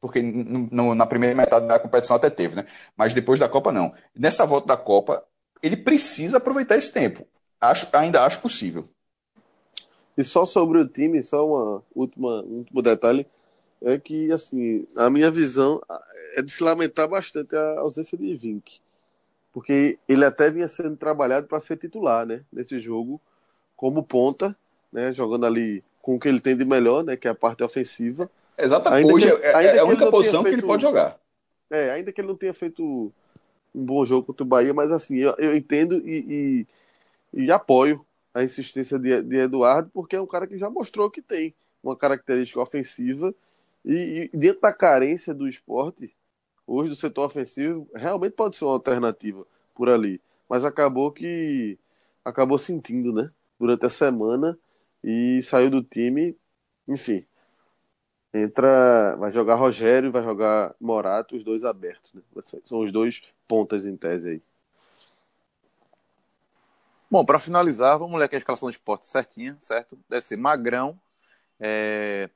porque 0.00 0.20
no, 0.22 0.94
na 0.94 1.06
primeira 1.06 1.34
metade 1.34 1.66
da 1.66 1.78
competição 1.78 2.16
até 2.16 2.30
teve, 2.30 2.56
né? 2.56 2.66
Mas 2.96 3.14
depois 3.14 3.40
da 3.40 3.48
Copa 3.48 3.72
não. 3.72 3.92
Nessa 4.16 4.46
volta 4.46 4.68
da 4.68 4.76
Copa, 4.76 5.24
ele 5.62 5.76
precisa 5.76 6.36
aproveitar 6.36 6.76
esse 6.76 6.92
tempo. 6.92 7.26
Acho, 7.60 7.88
ainda 7.92 8.24
acho 8.24 8.40
possível. 8.40 8.88
E 10.16 10.24
só 10.24 10.44
sobre 10.44 10.78
o 10.78 10.86
time, 10.86 11.22
só 11.22 11.46
uma 11.46 11.82
última, 11.94 12.42
um 12.42 12.58
último 12.58 12.82
detalhe, 12.82 13.26
é 13.82 13.98
que, 13.98 14.32
assim, 14.32 14.86
a 14.96 15.08
minha 15.08 15.30
visão 15.30 15.80
é 16.34 16.42
de 16.42 16.50
se 16.50 16.62
lamentar 16.62 17.08
bastante 17.08 17.54
a 17.54 17.80
ausência 17.80 18.18
de 18.18 18.34
Vink. 18.36 18.80
Porque 19.52 19.98
ele 20.08 20.24
até 20.24 20.50
vinha 20.50 20.68
sendo 20.68 20.96
trabalhado 20.96 21.46
para 21.46 21.60
ser 21.60 21.76
titular, 21.76 22.26
né? 22.26 22.42
Nesse 22.52 22.78
jogo, 22.78 23.20
como 23.76 24.02
ponta, 24.02 24.56
né? 24.92 25.12
Jogando 25.12 25.46
ali 25.46 25.82
com 26.02 26.16
o 26.16 26.20
que 26.20 26.28
ele 26.28 26.40
tem 26.40 26.56
de 26.56 26.64
melhor, 26.64 27.02
né? 27.02 27.16
Que 27.16 27.28
é 27.28 27.30
a 27.30 27.34
parte 27.34 27.62
ofensiva. 27.62 28.30
Exatamente. 28.56 29.10
Hoje 29.10 29.30
que, 29.30 29.46
é, 29.46 29.76
é 29.76 29.78
a 29.78 29.84
única 29.84 30.10
posição 30.10 30.42
feito, 30.42 30.54
que 30.54 30.60
ele 30.60 30.66
pode 30.66 30.82
jogar. 30.82 31.18
É, 31.70 31.90
ainda 31.90 32.12
que 32.12 32.20
ele 32.20 32.28
não 32.28 32.36
tenha 32.36 32.54
feito 32.54 33.12
um 33.74 33.84
bom 33.84 34.04
jogo 34.04 34.26
contra 34.26 34.42
o 34.42 34.46
Bahia, 34.46 34.74
mas 34.74 34.90
assim, 34.90 35.18
eu, 35.18 35.34
eu 35.38 35.56
entendo 35.56 35.96
e, 36.08 36.66
e, 37.34 37.44
e, 37.44 37.50
apoio 37.50 38.04
a 38.32 38.42
insistência 38.42 38.98
de, 38.98 39.22
de, 39.22 39.36
Eduardo, 39.36 39.90
porque 39.92 40.16
é 40.16 40.20
um 40.20 40.26
cara 40.26 40.46
que 40.46 40.58
já 40.58 40.68
mostrou 40.68 41.10
que 41.10 41.22
tem 41.22 41.54
uma 41.82 41.96
característica 41.96 42.60
ofensiva 42.60 43.34
e, 43.88 44.30
e 44.32 44.36
dentro 44.36 44.60
da 44.60 44.72
carência 44.72 45.32
do 45.32 45.48
esporte, 45.48 46.14
hoje 46.66 46.90
do 46.90 46.96
setor 46.96 47.24
ofensivo, 47.24 47.88
realmente 47.94 48.32
pode 48.32 48.56
ser 48.56 48.66
uma 48.66 48.74
alternativa 48.74 49.46
por 49.74 49.88
ali. 49.88 50.20
Mas 50.46 50.64
acabou 50.64 51.10
que 51.10 51.78
acabou 52.22 52.58
sentindo, 52.58 53.12
né? 53.12 53.30
Durante 53.58 53.86
a 53.86 53.90
semana 53.90 54.58
e 55.02 55.40
saiu 55.42 55.70
do 55.70 55.82
time, 55.82 56.36
enfim. 56.86 57.24
Entra, 58.34 59.16
vai 59.16 59.32
jogar 59.32 59.54
Rogério, 59.54 60.12
vai 60.12 60.22
jogar 60.22 60.74
Morato, 60.78 61.34
os 61.34 61.42
dois 61.42 61.64
abertos, 61.64 62.12
né? 62.12 62.22
São 62.64 62.80
os 62.80 62.92
dois 62.92 63.22
pontas 63.48 63.86
em 63.86 63.96
tese 63.96 64.28
aí. 64.28 64.42
Bom, 67.10 67.24
para 67.24 67.40
finalizar, 67.40 67.98
vamos 67.98 68.18
ler 68.18 68.26
aqui 68.26 68.34
a 68.34 68.38
escalação 68.38 68.68
de 68.68 68.76
esporte 68.76 69.06
certinha, 69.06 69.56
certo? 69.58 69.98
Deve 70.10 70.26
ser 70.26 70.36
Magrão, 70.36 71.00
é... 71.58 72.28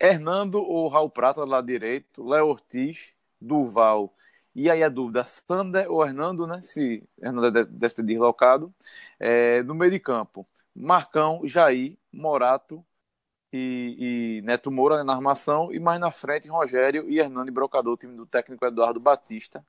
Hernando 0.00 0.62
ou 0.62 0.88
Raul 0.88 1.10
Prata 1.10 1.44
lado 1.44 1.66
direito, 1.66 2.26
Léo 2.26 2.46
Ortiz, 2.46 3.12
Duval. 3.38 4.14
E 4.54 4.70
aí 4.70 4.82
a 4.82 4.88
dúvida, 4.88 5.24
Sander 5.26 5.90
ou 5.92 6.04
Hernando, 6.04 6.46
né? 6.46 6.60
Se 6.62 7.06
Hernando 7.20 7.50
deve 7.50 7.94
ter 7.94 8.02
deslocado. 8.02 8.74
É, 9.18 9.62
no 9.62 9.74
meio 9.74 9.90
de 9.90 10.00
campo, 10.00 10.48
Marcão, 10.74 11.42
Jair, 11.44 11.96
Morato 12.10 12.84
e, 13.52 14.40
e 14.40 14.42
Neto 14.42 14.70
Moura 14.70 14.96
né, 14.96 15.04
na 15.04 15.12
armação. 15.12 15.72
E 15.72 15.78
mais 15.78 16.00
na 16.00 16.10
frente, 16.10 16.48
Rogério 16.48 17.08
e 17.08 17.18
Hernando 17.18 17.52
Brocador, 17.52 17.96
time 17.98 18.16
do 18.16 18.26
técnico 18.26 18.64
Eduardo 18.64 18.98
Batista. 18.98 19.64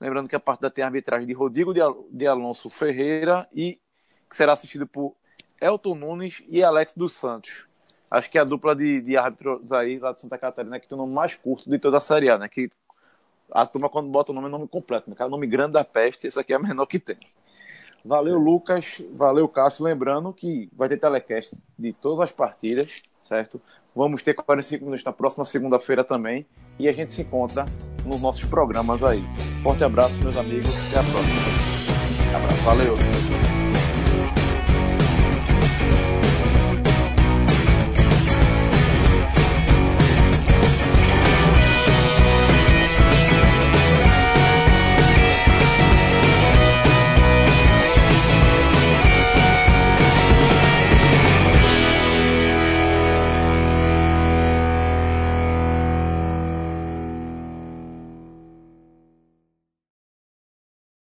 Lembrando 0.00 0.28
que 0.28 0.36
a 0.36 0.40
partida 0.40 0.70
tem 0.70 0.84
a 0.84 0.86
arbitragem 0.86 1.26
de 1.26 1.32
Rodrigo 1.32 1.74
de 2.10 2.26
Alonso 2.26 2.70
Ferreira 2.70 3.48
e 3.52 3.80
que 4.30 4.36
será 4.36 4.52
assistido 4.52 4.86
por 4.86 5.14
Elton 5.60 5.94
Nunes 5.94 6.42
e 6.48 6.62
Alex 6.62 6.94
dos 6.94 7.12
Santos 7.14 7.66
acho 8.12 8.30
que 8.30 8.36
é 8.36 8.40
a 8.42 8.44
dupla 8.44 8.76
de, 8.76 9.00
de 9.00 9.16
árbitros 9.16 9.72
aí 9.72 9.98
lá 9.98 10.12
de 10.12 10.20
Santa 10.20 10.36
Catarina 10.36 10.78
que 10.78 10.86
tem 10.86 10.96
o 10.96 11.00
nome 11.00 11.14
mais 11.14 11.34
curto 11.34 11.68
de 11.68 11.78
toda 11.78 11.96
a 11.96 12.00
Série 12.00 12.28
A, 12.28 12.38
né? 12.38 12.48
Que 12.48 12.70
a 13.50 13.66
turma, 13.66 13.88
quando 13.88 14.08
bota 14.08 14.32
o 14.32 14.34
nome, 14.34 14.48
é 14.48 14.50
nome 14.50 14.68
completo, 14.68 15.08
né? 15.08 15.16
Cada 15.16 15.30
nome 15.30 15.46
grande 15.46 15.72
da 15.72 15.84
peste, 15.84 16.26
esse 16.26 16.38
aqui 16.38 16.52
é 16.52 16.58
o 16.58 16.62
menor 16.62 16.86
que 16.86 16.98
tem. 16.98 17.18
Valeu, 18.04 18.36
Lucas. 18.38 19.00
Valeu, 19.14 19.48
Cássio. 19.48 19.84
Lembrando 19.84 20.32
que 20.32 20.68
vai 20.74 20.88
ter 20.88 20.98
telecast 20.98 21.56
de 21.78 21.92
todas 21.92 22.20
as 22.20 22.32
partidas, 22.32 23.00
certo? 23.22 23.60
Vamos 23.94 24.22
ter 24.22 24.34
45 24.34 24.84
minutos 24.84 25.04
na 25.04 25.12
próxima 25.12 25.44
segunda-feira 25.44 26.02
também. 26.02 26.46
E 26.78 26.88
a 26.88 26.92
gente 26.92 27.12
se 27.12 27.22
encontra 27.22 27.66
nos 28.04 28.20
nossos 28.20 28.44
programas 28.44 29.04
aí. 29.04 29.22
Forte 29.62 29.84
abraço, 29.84 30.20
meus 30.20 30.36
amigos. 30.36 30.70
Até 30.88 30.98
a 30.98 31.12
próxima. 31.12 32.36
Abraço. 32.36 32.62
Valeu. 32.64 33.51